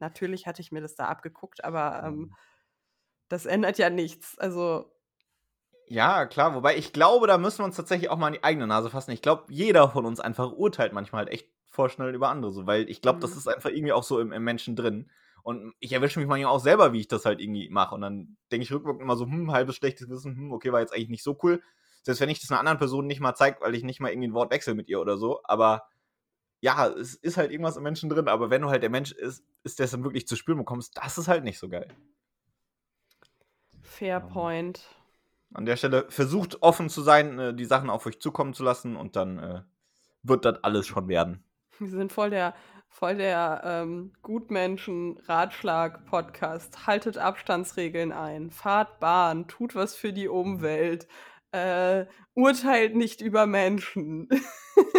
natürlich 0.00 0.46
hatte 0.46 0.62
ich 0.62 0.72
mir 0.72 0.80
das 0.80 0.94
da 0.96 1.06
abgeguckt, 1.08 1.64
aber 1.64 2.02
ähm, 2.04 2.32
das 3.28 3.46
ändert 3.46 3.78
ja 3.78 3.90
nichts. 3.90 4.38
Also 4.38 4.92
Ja, 5.86 6.26
klar, 6.26 6.54
wobei 6.54 6.76
ich 6.76 6.92
glaube, 6.92 7.26
da 7.26 7.38
müssen 7.38 7.58
wir 7.60 7.64
uns 7.64 7.76
tatsächlich 7.76 8.10
auch 8.10 8.18
mal 8.18 8.26
an 8.28 8.32
die 8.34 8.44
eigene 8.44 8.66
Nase 8.66 8.90
fassen. 8.90 9.10
Ich 9.12 9.22
glaube, 9.22 9.44
jeder 9.48 9.88
von 9.88 10.04
uns 10.04 10.20
einfach 10.20 10.52
urteilt 10.52 10.92
manchmal 10.92 11.20
halt 11.24 11.32
echt 11.32 11.48
vorschnell 11.66 12.14
über 12.14 12.28
andere, 12.28 12.52
so, 12.52 12.66
weil 12.66 12.88
ich 12.90 13.00
glaube, 13.00 13.18
das 13.22 13.34
Mhm. 13.34 13.36
ist 13.36 13.48
einfach 13.48 13.70
irgendwie 13.70 13.92
auch 13.92 14.02
so 14.02 14.20
im, 14.20 14.32
im 14.32 14.44
Menschen 14.44 14.76
drin. 14.76 15.10
Und 15.42 15.72
ich 15.80 15.92
erwische 15.92 16.18
mich 16.20 16.28
manchmal 16.28 16.52
auch 16.52 16.58
selber, 16.60 16.92
wie 16.92 17.00
ich 17.00 17.08
das 17.08 17.24
halt 17.24 17.40
irgendwie 17.40 17.70
mache. 17.70 17.94
Und 17.94 18.02
dann 18.02 18.36
denke 18.52 18.64
ich 18.64 18.72
rückwirkend 18.72 19.00
immer 19.02 19.16
so, 19.16 19.24
hm, 19.24 19.50
halbes 19.52 19.76
schlechtes 19.76 20.10
Wissen, 20.10 20.36
hm, 20.36 20.52
okay, 20.52 20.72
war 20.72 20.80
jetzt 20.80 20.92
eigentlich 20.92 21.08
nicht 21.08 21.22
so 21.24 21.38
cool. 21.42 21.62
Selbst 22.08 22.20
wenn 22.22 22.30
ich 22.30 22.40
das 22.40 22.50
einer 22.50 22.60
anderen 22.60 22.78
Person 22.78 23.06
nicht 23.06 23.20
mal 23.20 23.34
zeige, 23.34 23.60
weil 23.60 23.74
ich 23.74 23.84
nicht 23.84 24.00
mal 24.00 24.10
irgendwie 24.10 24.28
ein 24.28 24.32
Wort 24.32 24.50
wechsle 24.50 24.74
mit 24.74 24.88
ihr 24.88 24.98
oder 24.98 25.18
so. 25.18 25.42
Aber 25.44 25.82
ja, 26.62 26.86
es 26.86 27.14
ist 27.14 27.36
halt 27.36 27.50
irgendwas 27.50 27.76
im 27.76 27.82
Menschen 27.82 28.08
drin. 28.08 28.28
Aber 28.28 28.48
wenn 28.48 28.62
du 28.62 28.70
halt 28.70 28.82
der 28.82 28.88
Mensch 28.88 29.12
ist, 29.12 29.44
ist, 29.62 29.78
der 29.78 29.84
es 29.84 29.90
dann 29.90 30.04
wirklich 30.04 30.26
zu 30.26 30.34
spüren 30.34 30.56
bekommst, 30.56 30.96
das 30.96 31.18
ist 31.18 31.28
halt 31.28 31.44
nicht 31.44 31.58
so 31.58 31.68
geil. 31.68 31.94
fair 33.82 34.08
Ja. 34.08 34.20
point. 34.20 34.86
An 35.52 35.66
der 35.66 35.76
Stelle 35.76 36.06
versucht 36.08 36.62
offen 36.62 36.88
zu 36.88 37.02
sein, 37.02 37.38
äh, 37.38 37.52
die 37.52 37.66
Sachen 37.66 37.90
auf 37.90 38.06
euch 38.06 38.20
zukommen 38.20 38.54
zu 38.54 38.64
lassen 38.64 38.96
und 38.96 39.14
dann 39.14 39.38
äh, 39.38 39.60
wird 40.22 40.46
das 40.46 40.64
alles 40.64 40.86
schon 40.86 41.08
werden. 41.08 41.44
Wir 41.78 41.88
sind 41.88 42.10
voll 42.10 42.30
der, 42.30 42.54
voll 42.88 43.16
der 43.16 43.60
ähm, 43.64 44.14
Gutmenschen-Ratschlag-Podcast. 44.22 46.86
Haltet 46.86 47.18
Abstandsregeln 47.18 48.12
ein, 48.12 48.50
fahrt 48.50 48.98
Bahn, 48.98 49.46
tut 49.46 49.74
was 49.74 49.94
für 49.94 50.14
die 50.14 50.28
Umwelt, 50.28 51.06
äh, 51.52 52.06
urteilt 52.34 52.94
nicht 52.96 53.20
über 53.20 53.46
Menschen. 53.46 54.28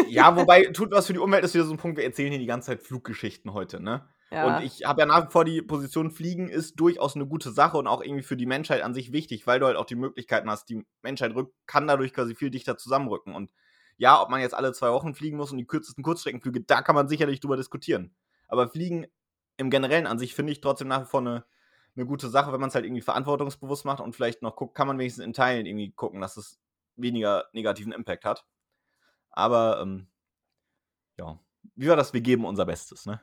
Ja, 0.08 0.36
wobei, 0.36 0.66
tut 0.66 0.92
was 0.92 1.08
für 1.08 1.14
die 1.14 1.20
Umwelt 1.20 1.44
ist 1.44 1.54
wieder 1.54 1.66
so 1.66 1.74
ein 1.74 1.78
Punkt, 1.78 1.98
wir 1.98 2.04
erzählen 2.04 2.32
hier 2.32 2.40
die 2.40 2.46
ganze 2.46 2.68
Zeit 2.68 2.82
Fluggeschichten 2.82 3.54
heute, 3.54 3.82
ne? 3.82 4.08
ja, 4.32 4.58
Und 4.58 4.64
ich 4.64 4.86
habe 4.86 5.02
ja 5.02 5.06
nach 5.06 5.28
wie 5.28 5.32
vor 5.32 5.46
die 5.46 5.62
Position, 5.62 6.12
Fliegen 6.12 6.50
ist 6.50 6.80
durchaus 6.80 7.16
eine 7.16 7.26
gute 7.26 7.52
Sache 7.52 7.78
und 7.78 7.88
auch 7.88 8.02
irgendwie 8.02 8.24
für 8.24 8.38
die 8.38 8.46
Menschheit 8.46 8.84
an 8.84 8.94
sich 8.94 9.12
wichtig, 9.12 9.48
weil 9.48 9.60
du 9.60 9.66
halt 9.66 9.78
auch 9.78 9.86
die 9.86 9.96
Möglichkeiten 9.96 10.50
hast, 10.50 10.70
die 10.70 10.86
Menschheit 11.02 11.34
rück, 11.34 11.52
kann 11.66 11.88
dadurch 11.88 12.14
quasi 12.14 12.36
viel 12.36 12.52
dichter 12.52 12.78
zusammenrücken. 12.78 13.34
Und 13.34 13.52
ja, 13.98 14.22
ob 14.22 14.30
man 14.30 14.42
jetzt 14.42 14.54
alle 14.54 14.72
zwei 14.74 14.92
Wochen 14.92 15.16
fliegen 15.16 15.38
muss 15.38 15.52
und 15.52 15.58
die 15.58 15.66
kürzesten 15.66 16.04
Kurzstreckenflüge, 16.04 16.62
da 16.62 16.82
kann 16.82 16.96
man 16.96 17.08
sicherlich 17.08 17.40
drüber 17.40 17.58
diskutieren. 17.58 18.16
Aber 18.48 18.70
Fliegen 18.70 19.08
im 19.58 19.70
Generellen 19.70 20.08
an 20.08 20.20
sich 20.20 20.36
finde 20.36 20.52
ich 20.52 20.62
trotzdem 20.62 20.88
nach 20.88 21.02
wie 21.02 21.10
vor 21.10 21.22
eine, 21.22 21.46
eine 22.00 22.08
gute 22.08 22.30
Sache, 22.30 22.52
wenn 22.52 22.60
man 22.60 22.70
es 22.70 22.76
halt 22.76 22.86
irgendwie 22.86 23.02
verantwortungsbewusst 23.02 23.86
macht 23.86 24.02
und 24.02 24.16
vielleicht 24.16 24.42
noch 24.42 24.56
guckt, 24.56 24.76
kann 24.76 24.88
man 24.88 24.98
wenigstens 24.98 25.26
in 25.26 25.34
Teilen 25.34 25.66
irgendwie 25.66 25.92
gucken, 25.92 26.22
dass 26.22 26.38
es 26.38 26.60
weniger 26.96 27.46
negativen 27.54 27.92
Impact 27.92 28.26
hat. 28.26 28.46
Aber 29.32 29.80
ähm, 29.82 30.08
ja, 31.18 31.40
wie 31.76 31.88
war 31.88 31.96
das? 31.96 32.14
Wir 32.14 32.22
geben 32.22 32.46
unser 32.46 32.66
Bestes, 32.66 33.06
ne? 33.06 33.22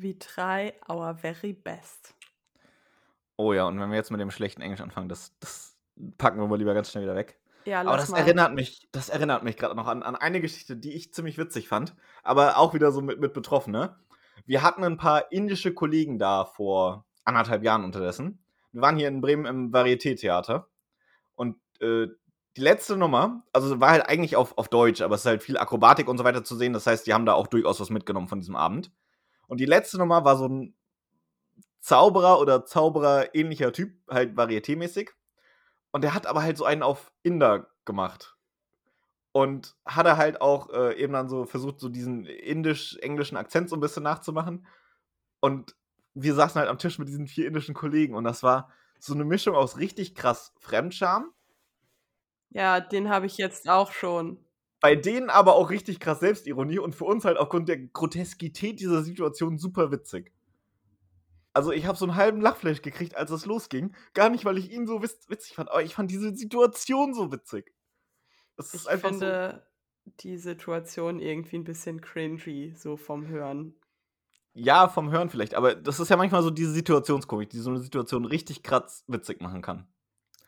we 0.00 0.18
try 0.18 0.72
our 0.88 1.14
very 1.14 1.52
best. 1.52 2.14
Oh 3.36 3.52
ja, 3.52 3.64
und 3.66 3.80
wenn 3.80 3.90
wir 3.90 3.96
jetzt 3.96 4.10
mit 4.10 4.20
dem 4.20 4.30
schlechten 4.30 4.62
Englisch 4.62 4.80
anfangen, 4.80 5.08
das, 5.08 5.38
das 5.40 5.76
packen 6.18 6.40
wir 6.40 6.46
mal 6.46 6.58
lieber 6.58 6.74
ganz 6.74 6.90
schnell 6.90 7.04
wieder 7.04 7.14
weg. 7.14 7.38
Ja, 7.66 7.80
Aber 7.80 7.96
das 7.96 8.08
mal. 8.08 8.18
erinnert 8.18 8.54
mich, 8.54 8.88
das 8.92 9.10
erinnert 9.10 9.44
mich 9.44 9.56
gerade 9.56 9.76
noch 9.76 9.86
an, 9.86 10.02
an 10.02 10.16
eine 10.16 10.40
Geschichte, 10.40 10.76
die 10.76 10.92
ich 10.92 11.12
ziemlich 11.12 11.36
witzig 11.38 11.68
fand, 11.68 11.94
aber 12.22 12.56
auch 12.56 12.74
wieder 12.74 12.90
so 12.90 13.02
mit, 13.02 13.20
mit 13.20 13.34
Betroffene. 13.34 13.98
Wir 14.46 14.62
hatten 14.62 14.82
ein 14.82 14.96
paar 14.96 15.30
indische 15.30 15.74
Kollegen 15.74 16.18
da 16.18 16.46
vor 16.46 17.06
anderthalb 17.30 17.62
Jahren 17.62 17.84
unterdessen. 17.84 18.44
Wir 18.72 18.82
waren 18.82 18.96
hier 18.96 19.08
in 19.08 19.20
Bremen 19.20 19.46
im 19.46 19.72
Varieté-Theater. 19.72 20.68
Und 21.34 21.56
äh, 21.80 22.08
die 22.56 22.60
letzte 22.60 22.96
Nummer, 22.96 23.42
also 23.52 23.80
war 23.80 23.90
halt 23.90 24.08
eigentlich 24.08 24.36
auf, 24.36 24.56
auf 24.58 24.68
Deutsch, 24.68 25.00
aber 25.00 25.14
es 25.14 25.22
ist 25.22 25.26
halt 25.26 25.42
viel 25.42 25.58
Akrobatik 25.58 26.08
und 26.08 26.18
so 26.18 26.24
weiter 26.24 26.44
zu 26.44 26.56
sehen. 26.56 26.72
Das 26.72 26.86
heißt, 26.86 27.06
die 27.06 27.14
haben 27.14 27.26
da 27.26 27.34
auch 27.34 27.46
durchaus 27.46 27.80
was 27.80 27.90
mitgenommen 27.90 28.28
von 28.28 28.40
diesem 28.40 28.56
Abend. 28.56 28.92
Und 29.46 29.58
die 29.58 29.66
letzte 29.66 29.98
Nummer 29.98 30.24
war 30.24 30.36
so 30.36 30.46
ein 30.46 30.74
Zauberer 31.80 32.40
oder 32.40 32.64
Zauberer 32.66 33.34
ähnlicher 33.34 33.72
Typ, 33.72 33.94
halt 34.08 34.36
varietémäßig. 34.36 35.10
Und 35.92 36.02
der 36.02 36.14
hat 36.14 36.26
aber 36.26 36.42
halt 36.42 36.56
so 36.56 36.64
einen 36.64 36.82
auf 36.82 37.10
Inder 37.22 37.68
gemacht. 37.84 38.36
Und 39.32 39.76
hat 39.86 40.06
er 40.06 40.16
halt 40.16 40.40
auch 40.40 40.70
äh, 40.70 41.00
eben 41.00 41.12
dann 41.12 41.28
so 41.28 41.44
versucht, 41.44 41.80
so 41.80 41.88
diesen 41.88 42.26
indisch-englischen 42.26 43.36
Akzent 43.36 43.70
so 43.70 43.76
ein 43.76 43.80
bisschen 43.80 44.02
nachzumachen. 44.02 44.66
Und 45.40 45.76
wir 46.14 46.34
saßen 46.34 46.58
halt 46.60 46.68
am 46.70 46.78
Tisch 46.78 46.98
mit 46.98 47.08
diesen 47.08 47.26
vier 47.28 47.46
indischen 47.46 47.74
Kollegen 47.74 48.14
und 48.14 48.24
das 48.24 48.42
war 48.42 48.70
so 48.98 49.14
eine 49.14 49.24
Mischung 49.24 49.54
aus 49.56 49.78
richtig 49.78 50.14
krass 50.14 50.52
Fremdscham, 50.58 51.32
Ja, 52.50 52.78
den 52.80 53.08
habe 53.08 53.26
ich 53.26 53.38
jetzt 53.38 53.68
auch 53.68 53.90
schon. 53.92 54.38
bei 54.80 54.94
denen 54.94 55.30
aber 55.30 55.54
auch 55.54 55.70
richtig 55.70 56.00
krass 56.00 56.20
Selbstironie 56.20 56.78
und 56.78 56.94
für 56.94 57.04
uns 57.06 57.24
halt 57.24 57.38
aufgrund 57.38 57.68
der 57.70 57.78
Groteskität 57.78 58.78
dieser 58.80 59.02
Situation 59.02 59.58
super 59.58 59.90
witzig. 59.90 60.32
Also 61.52 61.72
ich 61.72 61.86
habe 61.86 61.98
so 61.98 62.04
einen 62.04 62.14
halben 62.16 62.40
Lachflash 62.40 62.82
gekriegt, 62.82 63.16
als 63.16 63.30
es 63.30 63.46
losging. 63.46 63.94
Gar 64.14 64.30
nicht, 64.30 64.44
weil 64.44 64.58
ich 64.58 64.70
ihn 64.72 64.86
so 64.86 65.02
witz 65.02 65.28
witzig 65.28 65.54
fand, 65.54 65.70
aber 65.70 65.82
ich 65.82 65.94
fand 65.94 66.10
diese 66.10 66.34
Situation 66.34 67.12
so 67.14 67.32
witzig. 67.32 67.72
Das 68.56 68.74
ist 68.74 68.86
Ich 68.86 68.88
einfach 68.88 69.14
so. 69.14 69.32
finde 69.32 69.66
die 70.20 70.36
Situation 70.38 71.20
irgendwie 71.20 71.56
ein 71.58 71.64
bisschen 71.64 72.00
cringy, 72.00 72.74
so 72.76 72.96
vom 72.96 73.26
Hören. 73.28 73.79
Ja, 74.52 74.88
vom 74.88 75.10
Hören 75.10 75.30
vielleicht, 75.30 75.54
aber 75.54 75.74
das 75.74 76.00
ist 76.00 76.08
ja 76.08 76.16
manchmal 76.16 76.42
so 76.42 76.50
diese 76.50 76.72
Situationskomik, 76.72 77.50
die 77.50 77.58
so 77.58 77.70
eine 77.70 77.78
Situation 77.78 78.24
richtig 78.24 78.62
krass 78.62 79.04
witzig 79.06 79.40
machen 79.40 79.62
kann. 79.62 79.86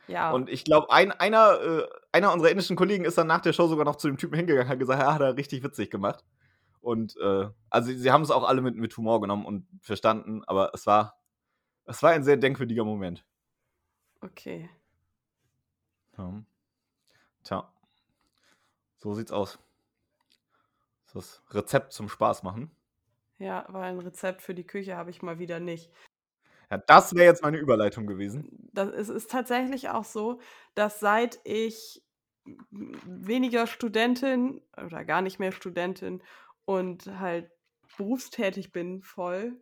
Ja, 0.08 0.32
Und 0.32 0.50
ich 0.50 0.64
glaube, 0.64 0.90
ein, 0.90 1.12
einer, 1.12 1.60
äh, 1.60 1.88
einer 2.10 2.32
unserer 2.32 2.50
indischen 2.50 2.76
Kollegen 2.76 3.04
ist 3.04 3.16
dann 3.16 3.28
nach 3.28 3.40
der 3.40 3.52
Show 3.52 3.68
sogar 3.68 3.84
noch 3.84 3.96
zu 3.96 4.08
dem 4.08 4.16
Typen 4.16 4.34
hingegangen 4.34 4.66
und 4.66 4.72
hat 4.72 4.78
gesagt, 4.80 5.00
ja, 5.00 5.14
hat 5.14 5.20
er 5.20 5.36
richtig 5.36 5.62
witzig 5.62 5.90
gemacht. 5.90 6.24
Und 6.80 7.16
äh, 7.18 7.48
also 7.70 7.92
sie 7.92 8.10
haben 8.10 8.22
es 8.22 8.32
auch 8.32 8.42
alle 8.42 8.60
mit, 8.60 8.76
mit 8.76 8.96
Humor 8.96 9.20
genommen 9.20 9.46
und 9.46 9.68
verstanden, 9.80 10.42
aber 10.46 10.72
es 10.74 10.84
war, 10.86 11.16
es 11.84 12.02
war 12.02 12.10
ein 12.10 12.24
sehr 12.24 12.36
denkwürdiger 12.36 12.84
Moment. 12.84 13.24
okay. 14.20 14.68
Ja. 16.18 16.42
Tja. 17.44 17.72
So 18.98 19.14
sieht's 19.14 19.32
aus. 19.32 19.58
Das 21.14 21.42
Rezept 21.50 21.92
zum 21.92 22.08
Spaß 22.08 22.42
machen. 22.42 22.70
Ja, 23.42 23.66
weil 23.70 23.90
ein 23.90 23.98
Rezept 23.98 24.40
für 24.40 24.54
die 24.54 24.66
Küche 24.66 24.96
habe 24.96 25.10
ich 25.10 25.20
mal 25.20 25.40
wieder 25.40 25.58
nicht. 25.58 25.90
Ja, 26.70 26.78
das 26.78 27.16
wäre 27.16 27.26
jetzt 27.26 27.42
meine 27.42 27.58
Überleitung 27.58 28.06
gewesen. 28.06 28.70
Das, 28.72 28.88
es 28.90 29.08
ist 29.08 29.32
tatsächlich 29.32 29.88
auch 29.88 30.04
so, 30.04 30.40
dass 30.76 31.00
seit 31.00 31.40
ich 31.42 32.04
weniger 32.70 33.66
Studentin 33.66 34.62
oder 34.76 35.04
gar 35.04 35.22
nicht 35.22 35.40
mehr 35.40 35.50
Studentin 35.50 36.22
und 36.66 37.06
halt 37.18 37.50
berufstätig 37.96 38.70
bin 38.70 39.02
voll, 39.02 39.60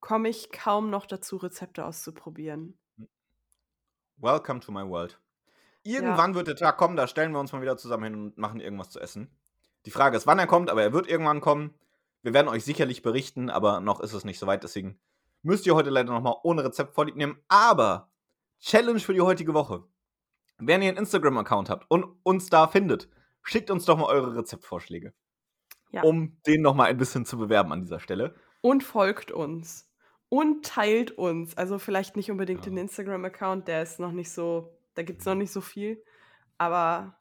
komme 0.00 0.30
ich 0.30 0.50
kaum 0.50 0.88
noch 0.88 1.04
dazu, 1.04 1.36
Rezepte 1.36 1.84
auszuprobieren. 1.84 2.78
Welcome 4.16 4.60
to 4.60 4.72
my 4.72 4.88
world. 4.88 5.20
Irgendwann 5.82 6.30
ja. 6.30 6.36
wird 6.36 6.48
der 6.48 6.56
Tag 6.56 6.78
kommen, 6.78 6.96
da 6.96 7.06
stellen 7.06 7.32
wir 7.32 7.38
uns 7.38 7.52
mal 7.52 7.60
wieder 7.60 7.76
zusammen 7.76 8.04
hin 8.04 8.14
und 8.14 8.38
machen 8.38 8.60
irgendwas 8.60 8.88
zu 8.88 8.98
essen. 8.98 9.30
Die 9.84 9.90
Frage 9.90 10.16
ist, 10.16 10.26
wann 10.26 10.38
er 10.38 10.46
kommt, 10.46 10.70
aber 10.70 10.82
er 10.82 10.94
wird 10.94 11.06
irgendwann 11.06 11.42
kommen. 11.42 11.74
Wir 12.22 12.34
werden 12.34 12.48
euch 12.48 12.64
sicherlich 12.64 13.02
berichten, 13.02 13.50
aber 13.50 13.80
noch 13.80 14.00
ist 14.00 14.12
es 14.12 14.24
nicht 14.24 14.38
so 14.38 14.46
weit, 14.46 14.64
deswegen 14.64 15.00
müsst 15.42 15.66
ihr 15.66 15.74
heute 15.74 15.90
leider 15.90 16.12
nochmal 16.12 16.36
ohne 16.42 16.64
Rezept 16.64 16.94
vorlieb 16.94 17.16
nehmen. 17.16 17.40
Aber 17.48 18.10
Challenge 18.60 19.00
für 19.00 19.14
die 19.14 19.20
heutige 19.20 19.54
Woche. 19.54 19.84
Wenn 20.58 20.82
ihr 20.82 20.88
einen 20.88 20.98
Instagram-Account 20.98 21.70
habt 21.70 21.88
und 21.88 22.04
uns 22.24 22.50
da 22.50 22.66
findet, 22.66 23.08
schickt 23.42 23.70
uns 23.70 23.84
doch 23.84 23.96
mal 23.96 24.06
eure 24.06 24.36
Rezeptvorschläge. 24.36 25.14
Ja. 25.90 26.02
Um 26.02 26.36
den 26.46 26.62
nochmal 26.62 26.88
ein 26.88 26.98
bisschen 26.98 27.24
zu 27.24 27.38
bewerben 27.38 27.72
an 27.72 27.82
dieser 27.82 28.00
Stelle. 28.00 28.34
Und 28.60 28.82
folgt 28.82 29.30
uns. 29.30 29.88
Und 30.28 30.66
teilt 30.66 31.12
uns. 31.12 31.56
Also 31.56 31.78
vielleicht 31.78 32.16
nicht 32.16 32.30
unbedingt 32.30 32.66
ja. 32.66 32.70
den 32.70 32.78
Instagram-Account, 32.78 33.68
der 33.68 33.82
ist 33.82 34.00
noch 34.00 34.12
nicht 34.12 34.30
so, 34.30 34.76
da 34.94 35.02
gibt 35.02 35.20
es 35.20 35.26
noch 35.26 35.36
nicht 35.36 35.52
so 35.52 35.60
viel. 35.60 36.02
Aber 36.58 37.16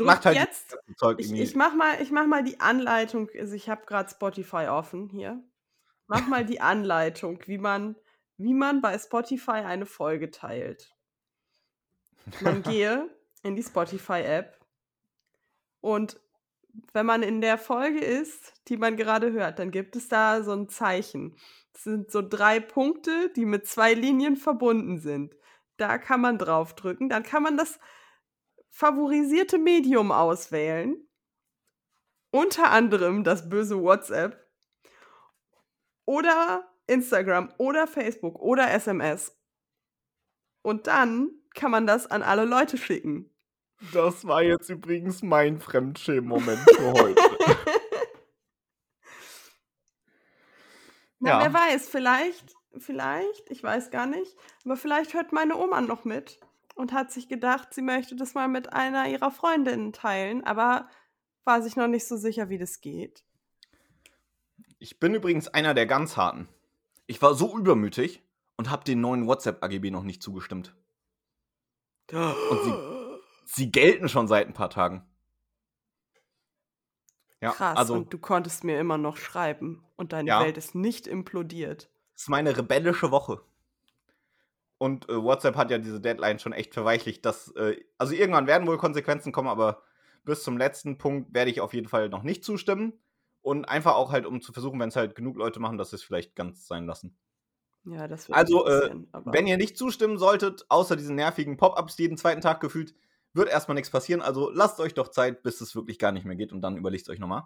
Macht 0.00 0.26
halt 0.26 0.36
jetzt. 0.36 0.76
Ich, 1.18 1.32
ich, 1.32 1.54
mach 1.54 1.74
mal, 1.74 2.00
ich 2.00 2.10
mach 2.10 2.26
mal 2.26 2.42
die 2.42 2.60
Anleitung. 2.60 3.28
Also 3.38 3.54
ich 3.54 3.68
habe 3.68 3.86
gerade 3.86 4.10
Spotify 4.10 4.68
offen 4.68 5.08
hier. 5.08 5.42
Mach 6.06 6.26
mal 6.26 6.44
die 6.44 6.60
Anleitung, 6.60 7.40
wie 7.46 7.58
man, 7.58 7.96
wie 8.36 8.54
man 8.54 8.80
bei 8.80 8.98
Spotify 8.98 9.62
eine 9.64 9.86
Folge 9.86 10.30
teilt. 10.30 10.94
Man 12.40 12.62
gehe 12.62 13.08
in 13.42 13.56
die 13.56 13.62
Spotify-App 13.62 14.58
und 15.80 16.20
wenn 16.92 17.06
man 17.06 17.22
in 17.22 17.40
der 17.40 17.58
Folge 17.58 18.00
ist, 18.00 18.54
die 18.68 18.76
man 18.76 18.96
gerade 18.96 19.32
hört, 19.32 19.58
dann 19.58 19.70
gibt 19.70 19.96
es 19.96 20.08
da 20.08 20.42
so 20.42 20.52
ein 20.52 20.68
Zeichen. 20.68 21.36
Das 21.72 21.84
sind 21.84 22.10
so 22.10 22.22
drei 22.22 22.60
Punkte, 22.60 23.30
die 23.34 23.46
mit 23.46 23.66
zwei 23.66 23.94
Linien 23.94 24.36
verbunden 24.36 24.98
sind. 24.98 25.34
Da 25.76 25.98
kann 25.98 26.20
man 26.20 26.38
draufdrücken. 26.38 27.08
Dann 27.08 27.22
kann 27.22 27.42
man 27.42 27.56
das 27.56 27.78
favorisierte 28.78 29.58
Medium 29.58 30.12
auswählen. 30.12 31.04
Unter 32.30 32.70
anderem 32.70 33.24
das 33.24 33.48
böse 33.48 33.82
WhatsApp 33.82 34.48
oder 36.04 36.64
Instagram 36.86 37.52
oder 37.58 37.88
Facebook 37.88 38.38
oder 38.38 38.70
SMS. 38.70 39.36
Und 40.62 40.86
dann 40.86 41.30
kann 41.54 41.72
man 41.72 41.88
das 41.88 42.06
an 42.06 42.22
alle 42.22 42.44
Leute 42.44 42.76
schicken. 42.78 43.34
Das 43.92 44.24
war 44.24 44.42
jetzt 44.42 44.70
übrigens 44.70 45.22
mein 45.22 45.58
Fremdschämen-Moment 45.58 46.60
für 46.60 46.92
heute. 47.02 47.22
Na, 51.18 51.30
ja. 51.30 51.40
wer 51.40 51.52
weiß, 51.52 51.88
vielleicht, 51.88 52.54
vielleicht, 52.76 53.50
ich 53.50 53.60
weiß 53.60 53.90
gar 53.90 54.06
nicht, 54.06 54.36
aber 54.64 54.76
vielleicht 54.76 55.14
hört 55.14 55.32
meine 55.32 55.56
Oma 55.56 55.80
noch 55.80 56.04
mit 56.04 56.38
und 56.78 56.92
hat 56.92 57.10
sich 57.10 57.28
gedacht, 57.28 57.74
sie 57.74 57.82
möchte 57.82 58.14
das 58.14 58.34
mal 58.34 58.48
mit 58.48 58.72
einer 58.72 59.08
ihrer 59.08 59.30
Freundinnen 59.30 59.92
teilen, 59.92 60.44
aber 60.44 60.88
war 61.44 61.60
sich 61.60 61.76
noch 61.76 61.88
nicht 61.88 62.06
so 62.06 62.16
sicher, 62.16 62.48
wie 62.48 62.58
das 62.58 62.80
geht. 62.80 63.24
Ich 64.78 65.00
bin 65.00 65.14
übrigens 65.14 65.48
einer 65.48 65.74
der 65.74 65.86
ganz 65.86 66.16
harten. 66.16 66.48
Ich 67.06 67.20
war 67.20 67.34
so 67.34 67.58
übermütig 67.58 68.22
und 68.56 68.70
habe 68.70 68.84
den 68.84 69.00
neuen 69.00 69.26
WhatsApp-AGB 69.26 69.90
noch 69.90 70.04
nicht 70.04 70.22
zugestimmt. 70.22 70.76
Und 72.12 72.62
sie, 72.64 72.74
sie 73.44 73.72
gelten 73.72 74.08
schon 74.08 74.28
seit 74.28 74.46
ein 74.46 74.54
paar 74.54 74.70
Tagen. 74.70 75.04
Ja, 77.40 77.50
Krass, 77.52 77.76
also, 77.76 77.94
und 77.94 78.12
du 78.12 78.18
konntest 78.18 78.62
mir 78.62 78.78
immer 78.78 78.98
noch 78.98 79.16
schreiben 79.16 79.84
und 79.96 80.12
deine 80.12 80.28
ja, 80.28 80.40
Welt 80.40 80.56
ist 80.56 80.74
nicht 80.74 81.06
implodiert. 81.06 81.90
Das 82.14 82.22
ist 82.22 82.28
meine 82.28 82.56
rebellische 82.56 83.10
Woche. 83.10 83.40
Und 84.78 85.08
äh, 85.08 85.22
WhatsApp 85.22 85.56
hat 85.56 85.70
ja 85.70 85.78
diese 85.78 86.00
Deadline 86.00 86.38
schon 86.38 86.52
echt 86.52 86.72
verweichlicht, 86.72 87.24
dass, 87.24 87.48
äh, 87.56 87.76
also 87.98 88.14
irgendwann 88.14 88.46
werden 88.46 88.66
wohl 88.66 88.78
Konsequenzen 88.78 89.32
kommen, 89.32 89.48
aber 89.48 89.82
bis 90.24 90.44
zum 90.44 90.56
letzten 90.56 90.98
Punkt 90.98 91.34
werde 91.34 91.50
ich 91.50 91.60
auf 91.60 91.74
jeden 91.74 91.88
Fall 91.88 92.08
noch 92.08 92.22
nicht 92.22 92.44
zustimmen. 92.44 92.92
Und 93.40 93.64
einfach 93.64 93.94
auch 93.94 94.12
halt, 94.12 94.26
um 94.26 94.40
zu 94.40 94.52
versuchen, 94.52 94.78
wenn 94.78 94.88
es 94.88 94.96
halt 94.96 95.14
genug 95.14 95.36
Leute 95.36 95.58
machen, 95.60 95.78
dass 95.78 95.90
sie 95.90 95.96
es 95.96 96.02
vielleicht 96.02 96.36
ganz 96.36 96.66
sein 96.66 96.86
lassen. 96.86 97.16
Ja, 97.84 98.06
das 98.06 98.28
wird 98.28 98.36
Also, 98.36 98.66
äh, 98.66 98.94
wenn 99.24 99.46
ihr 99.46 99.56
nicht 99.56 99.78
zustimmen 99.78 100.18
solltet, 100.18 100.66
außer 100.68 100.96
diesen 100.96 101.14
nervigen 101.16 101.56
Pop-Ups 101.56 101.96
jeden 101.98 102.18
zweiten 102.18 102.40
Tag 102.40 102.60
gefühlt, 102.60 102.94
wird 103.32 103.48
erstmal 103.48 103.76
nichts 103.76 103.90
passieren. 103.90 104.20
Also 104.20 104.50
lasst 104.50 104.80
euch 104.80 104.94
doch 104.94 105.08
Zeit, 105.08 105.42
bis 105.42 105.60
es 105.60 105.74
wirklich 105.74 105.98
gar 105.98 106.12
nicht 106.12 106.26
mehr 106.26 106.36
geht 106.36 106.52
und 106.52 106.60
dann 106.60 106.76
überlegt 106.76 107.04
es 107.04 107.08
euch 107.08 107.18
nochmal. 107.18 107.44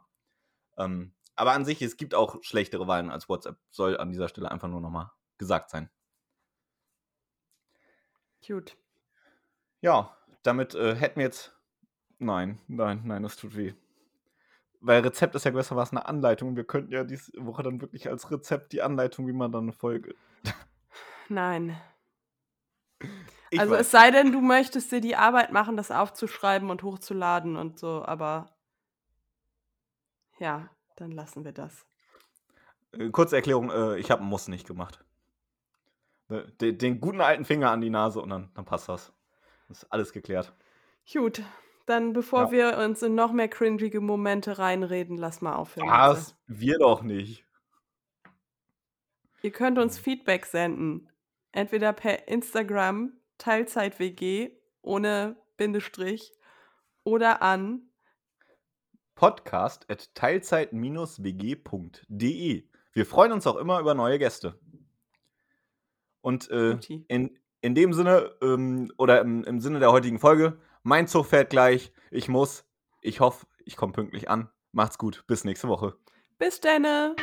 Ähm, 0.76 1.12
aber 1.36 1.52
an 1.52 1.64
sich, 1.64 1.80
es 1.82 1.96
gibt 1.96 2.14
auch 2.14 2.42
schlechtere 2.42 2.86
Wahlen 2.86 3.10
als 3.10 3.28
WhatsApp. 3.28 3.58
Soll 3.70 3.96
an 3.96 4.10
dieser 4.10 4.28
Stelle 4.28 4.50
einfach 4.50 4.68
nur 4.68 4.80
nochmal 4.80 5.10
gesagt 5.38 5.70
sein. 5.70 5.90
Gut. 8.46 8.76
Ja, 9.80 10.16
damit 10.42 10.74
äh, 10.74 10.94
hätten 10.94 11.16
wir 11.16 11.26
jetzt. 11.26 11.56
Nein, 12.18 12.58
nein, 12.68 13.02
nein, 13.04 13.22
das 13.22 13.36
tut 13.36 13.56
weh. 13.56 13.74
Weil 14.80 15.02
Rezept 15.02 15.34
ist 15.34 15.44
ja 15.44 15.50
gewissermaßen 15.50 15.98
eine 15.98 16.06
Anleitung. 16.06 16.56
Wir 16.56 16.64
könnten 16.64 16.92
ja 16.92 17.04
diese 17.04 17.32
Woche 17.44 17.62
dann 17.62 17.80
wirklich 17.80 18.08
als 18.08 18.30
Rezept 18.30 18.72
die 18.72 18.82
Anleitung, 18.82 19.26
wie 19.26 19.32
man 19.32 19.52
dann 19.52 19.64
eine 19.64 19.72
Folge. 19.72 20.14
Nein. 21.28 21.80
Ich 23.50 23.60
also 23.60 23.74
weiß. 23.74 23.80
es 23.82 23.90
sei 23.90 24.10
denn, 24.10 24.32
du 24.32 24.40
möchtest 24.40 24.90
dir 24.92 25.00
die 25.00 25.16
Arbeit 25.16 25.52
machen, 25.52 25.76
das 25.76 25.90
aufzuschreiben 25.90 26.70
und 26.70 26.82
hochzuladen 26.82 27.56
und 27.56 27.78
so, 27.78 28.04
aber 28.04 28.56
ja, 30.38 30.68
dann 30.96 31.12
lassen 31.12 31.44
wir 31.44 31.52
das. 31.52 31.84
Äh, 32.92 33.10
kurze 33.10 33.36
Erklärung, 33.36 33.70
äh, 33.70 33.98
ich 33.98 34.10
habe 34.10 34.22
einen 34.22 34.30
Muss 34.30 34.48
nicht 34.48 34.66
gemacht. 34.66 35.04
Ne, 36.32 36.50
den, 36.62 36.78
den, 36.78 36.98
guten 36.98 37.20
alten 37.20 37.44
Finger 37.44 37.70
an 37.70 37.82
die 37.82 37.90
Nase 37.90 38.18
und 38.18 38.30
dann, 38.30 38.50
dann 38.54 38.64
passt 38.64 38.88
das. 38.88 39.12
Das 39.68 39.82
ist 39.82 39.92
alles 39.92 40.14
geklärt. 40.14 40.54
Gut, 41.12 41.42
dann 41.84 42.14
bevor 42.14 42.44
ja. 42.44 42.52
wir 42.52 42.78
uns 42.78 43.02
in 43.02 43.14
noch 43.14 43.32
mehr 43.32 43.48
cringige 43.48 44.00
Momente 44.00 44.58
reinreden, 44.58 45.18
lass 45.18 45.42
mal 45.42 45.56
aufhören. 45.56 45.90
Was? 45.90 46.34
Wir 46.46 46.78
doch 46.78 47.02
nicht. 47.02 47.44
Ihr 49.42 49.50
könnt 49.50 49.78
uns 49.78 49.98
Feedback 49.98 50.46
senden. 50.46 51.10
Entweder 51.50 51.92
per 51.92 52.28
Instagram 52.28 53.12
Teilzeit-WG 53.36 54.52
ohne 54.80 55.36
Bindestrich 55.58 56.32
oder 57.04 57.42
an 57.42 57.90
podcast 59.16 59.84
at 59.90 60.14
teilzeit-wg.de. 60.14 62.72
Wir 62.94 63.06
freuen 63.06 63.32
uns 63.32 63.46
auch 63.46 63.56
immer 63.56 63.80
über 63.80 63.94
neue 63.94 64.18
Gäste. 64.18 64.58
Und 66.22 66.50
äh, 66.50 66.78
in, 67.08 67.38
in 67.60 67.74
dem 67.74 67.92
Sinne, 67.92 68.30
ähm, 68.40 68.90
oder 68.96 69.20
im, 69.20 69.44
im 69.44 69.60
Sinne 69.60 69.80
der 69.80 69.92
heutigen 69.92 70.18
Folge, 70.18 70.58
mein 70.82 71.06
Zug 71.06 71.26
fährt 71.26 71.50
gleich. 71.50 71.92
Ich 72.10 72.28
muss. 72.28 72.64
Ich 73.02 73.20
hoffe, 73.20 73.46
ich 73.64 73.76
komme 73.76 73.92
pünktlich 73.92 74.30
an. 74.30 74.48
Macht's 74.72 74.98
gut. 74.98 75.24
Bis 75.26 75.44
nächste 75.44 75.68
Woche. 75.68 75.94
Bis 76.38 76.60
denne. 76.60 77.14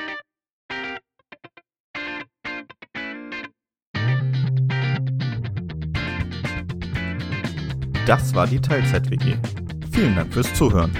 Das 8.05 8.33
war 8.33 8.47
die 8.47 8.59
Teilzeit-WG. 8.59 9.37
Vielen 9.91 10.15
Dank 10.15 10.33
fürs 10.33 10.53
Zuhören. 10.55 10.91